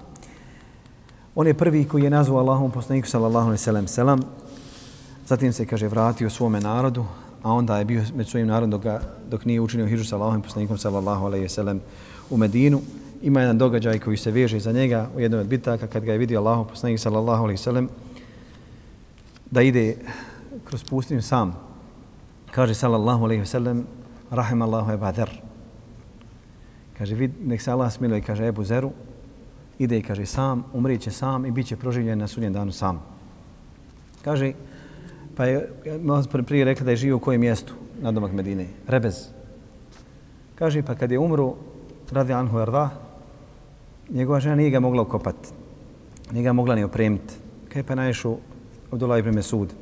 On 1.35 1.47
je 1.47 1.53
prvi 1.53 1.85
koji 1.85 2.03
je 2.03 2.09
nazvao 2.09 2.39
Allahom 2.39 2.71
poslaniku 2.71 3.07
sallallahu 3.07 3.45
alaihi 3.45 3.63
sallam 3.63 3.87
selam. 3.87 4.19
Zatim 5.27 5.53
se, 5.53 5.65
kaže, 5.65 5.87
vratio 5.87 6.29
svome 6.29 6.59
narodu, 6.59 7.05
a 7.43 7.53
onda 7.53 7.77
je 7.77 7.85
bio 7.85 8.03
među 8.15 8.29
svojim 8.29 8.47
narodom 8.47 8.81
dok, 8.81 9.01
dok 9.29 9.45
nije 9.45 9.61
učinio 9.61 9.87
hiđu 9.87 10.05
sa 10.05 10.15
Allahom 10.15 10.41
poslanikom 10.41 10.77
sallallahu 10.77 11.25
alaihi 11.25 11.49
sallam 11.49 11.79
u 12.29 12.37
Medinu. 12.37 12.81
Ima 13.21 13.41
jedan 13.41 13.57
događaj 13.57 13.99
koji 13.99 14.17
se 14.17 14.31
veže 14.31 14.59
za 14.59 14.71
njega 14.71 15.09
u 15.15 15.19
jednom 15.19 15.41
od 15.41 15.47
bitaka 15.47 15.87
kad 15.87 16.05
ga 16.05 16.11
je 16.11 16.17
vidio 16.17 16.39
Allahom 16.39 16.67
poslanik 16.67 16.99
sallallahu 16.99 17.43
alaihi 17.43 17.57
sallam 17.57 17.89
da 19.51 19.61
ide 19.61 19.97
kroz 20.65 20.83
pustinju 20.83 21.21
sam. 21.21 21.55
Kaže 22.51 22.73
sallallahu 22.73 23.23
alaihi 23.23 23.45
sallam 23.45 23.85
rahim 24.31 24.61
Allahu 24.61 24.91
Eba 24.91 25.13
Zer. 25.13 25.29
Kaže, 26.97 27.15
vid, 27.15 27.31
nek 27.39 27.61
se 27.61 27.71
Allah 27.71 27.91
smiluje, 27.91 28.21
kaže 28.21 28.47
Ebu 28.47 28.63
Zeru, 28.63 28.91
ide 29.79 29.97
i 29.97 30.03
kaže 30.03 30.25
sam, 30.25 30.63
umriće 30.73 31.11
sam 31.11 31.45
i 31.45 31.51
bit 31.51 31.67
će 31.67 31.77
proživljen 31.77 32.19
na 32.19 32.27
sudnjem 32.27 32.53
danu 32.53 32.71
sam. 32.71 32.99
Kaže, 34.21 34.51
pa 35.35 35.45
je 35.45 35.69
malo 36.01 36.23
prije 36.47 36.65
rekla 36.65 36.85
da 36.85 36.91
je 36.91 36.97
živio 36.97 37.15
u 37.15 37.19
kojem 37.19 37.41
mjestu 37.41 37.73
na 38.01 38.11
domak 38.11 38.31
Medine? 38.31 38.67
Rebez. 38.87 39.31
Kaže, 40.55 40.83
pa 40.83 40.95
kad 40.95 41.11
je 41.11 41.19
umru, 41.19 41.55
radi 42.11 42.33
Anhu 42.33 42.59
Erda, 42.59 42.89
njegova 44.09 44.39
žena 44.39 44.55
nije 44.55 44.69
ga 44.69 44.79
mogla 44.79 45.01
ukopati. 45.01 45.49
Nije 46.31 46.43
ga 46.43 46.53
mogla 46.53 46.75
ni 46.75 46.83
opremiti. 46.83 47.33
Kaj 47.69 47.83
pa 47.83 47.95
naješu 47.95 48.37
Abdullah 48.91 49.19
ibn 49.19 49.35
Mesud 49.35 49.73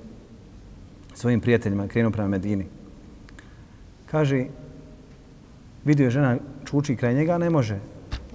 svojim 1.14 1.41
prijateljima, 1.41 1.88
krenuo 1.88 2.12
prema 2.12 2.30
Medini 2.30 2.76
kaže, 4.12 4.45
Vidio 5.88 6.03
je 6.03 6.12
žena 6.12 6.38
čuči 6.66 6.95
kraj 6.95 7.14
njega, 7.14 7.38
ne 7.38 7.49
može. 7.49 7.80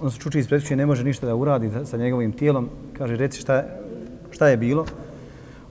On 0.01 0.11
se 0.11 0.17
čuči 0.19 0.39
ispred 0.39 0.61
kuće, 0.61 0.75
ne 0.75 0.85
može 0.85 1.03
ništa 1.03 1.27
da 1.27 1.35
uradi 1.35 1.69
sa 1.85 1.97
njegovim 1.97 2.31
tijelom. 2.31 2.69
Kaže, 2.97 3.15
reci 3.15 3.41
šta, 3.41 3.63
šta 4.31 4.47
je 4.47 4.57
bilo. 4.57 4.85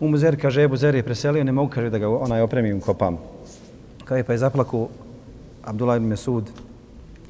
Umu 0.01 0.17
Zer 0.17 0.41
kaže, 0.41 0.63
Ebu 0.63 0.77
Zer 0.77 0.95
je 0.95 1.03
preselio, 1.03 1.45
ne 1.45 1.53
mogu 1.53 1.71
kaže 1.71 1.91
da 1.91 1.99
ga 1.99 2.09
onaj 2.09 2.41
opremim 2.41 2.81
kopam. 2.81 3.19
Kaže, 4.05 4.23
pa 4.23 4.33
je 4.33 4.39
zaplaku 4.39 4.89
Abdullah 5.65 5.97
ibn 5.97 6.07
Mesud 6.07 6.51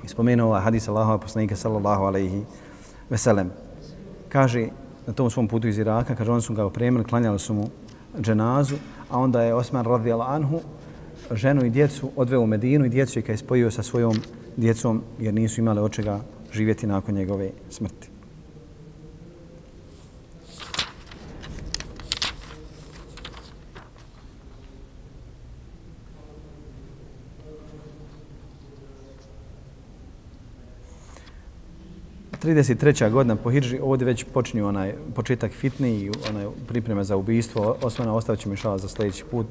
i 0.04 0.08
spomenuo 0.08 0.48
ovaj 0.48 0.60
hadis 0.60 0.88
Allahova 0.88 1.18
poslanika 1.18 1.56
sallallahu 1.56 2.04
alaihi 2.04 2.44
veselem. 3.10 3.50
Kaže, 4.28 4.68
na 5.06 5.12
tom 5.12 5.30
svom 5.30 5.48
putu 5.48 5.68
iz 5.68 5.78
Iraka, 5.78 6.14
kaže, 6.14 6.32
oni 6.32 6.42
su 6.42 6.54
ga 6.54 6.64
opremili, 6.64 7.04
klanjali 7.04 7.38
su 7.38 7.54
mu 7.54 7.68
dženazu, 8.20 8.76
a 9.10 9.18
onda 9.18 9.42
je 9.42 9.54
Osman 9.54 9.84
radijallahu 9.84 10.32
anhu 10.32 10.60
ženu 11.30 11.64
i 11.64 11.70
djecu 11.70 12.10
odveo 12.16 12.40
u 12.40 12.46
Medinu 12.46 12.84
i 12.84 12.88
djecu 12.88 13.18
je 13.18 13.22
kaj 13.22 13.36
spojio 13.36 13.70
sa 13.70 13.82
svojom 13.82 14.16
djecom 14.56 15.02
jer 15.20 15.34
nisu 15.34 15.60
imale 15.60 15.82
od 15.82 15.92
čega 15.92 16.20
živjeti 16.52 16.86
nakon 16.86 17.14
njegove 17.14 17.50
smrti. 17.70 18.12
33. 32.42 33.10
godina 33.10 33.36
po 33.36 33.50
Hidži, 33.50 33.78
ovdje 33.82 34.04
već 34.04 34.24
počinju 34.24 34.66
onaj 34.66 34.94
početak 35.14 35.52
fitni 35.52 35.90
i 35.90 36.10
onaj 36.30 36.46
priprema 36.68 37.04
za 37.04 37.16
ubijstvo. 37.16 37.76
Osmana 37.82 38.14
ostavit 38.14 38.40
ćemo 38.40 38.78
za 38.78 38.88
sljedeći 38.88 39.24
put. 39.30 39.46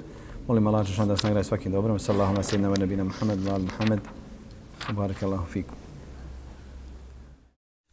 Molim 0.52 0.68
Allah 0.68 0.84
da 0.98 1.06
nas 1.06 1.24
nagraje 1.24 1.44
svakim 1.48 1.72
dobrom. 1.72 2.00
Sallahu 2.00 2.34
na 2.34 2.44
sjedna 2.44 2.68
nebina 2.78 3.04
Muhammed, 3.04 3.40
Val 3.40 3.62
Muhammed. 3.62 4.00
Barak 4.98 5.24
Allahu 5.24 5.46
fikum. 5.54 5.76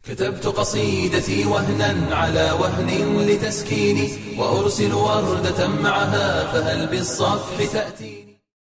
كتبت 0.03 0.45
قصيدتي 0.47 1.45
وهنا 1.45 2.15
على 2.15 2.51
وهن 2.51 3.17
لتسكيني 3.27 4.09
وأرسل 4.37 4.93
وردة 4.93 5.67
معها 5.67 6.51
فهل 6.51 6.87
بالصفح 6.87 7.65
تأتي 7.73 8.18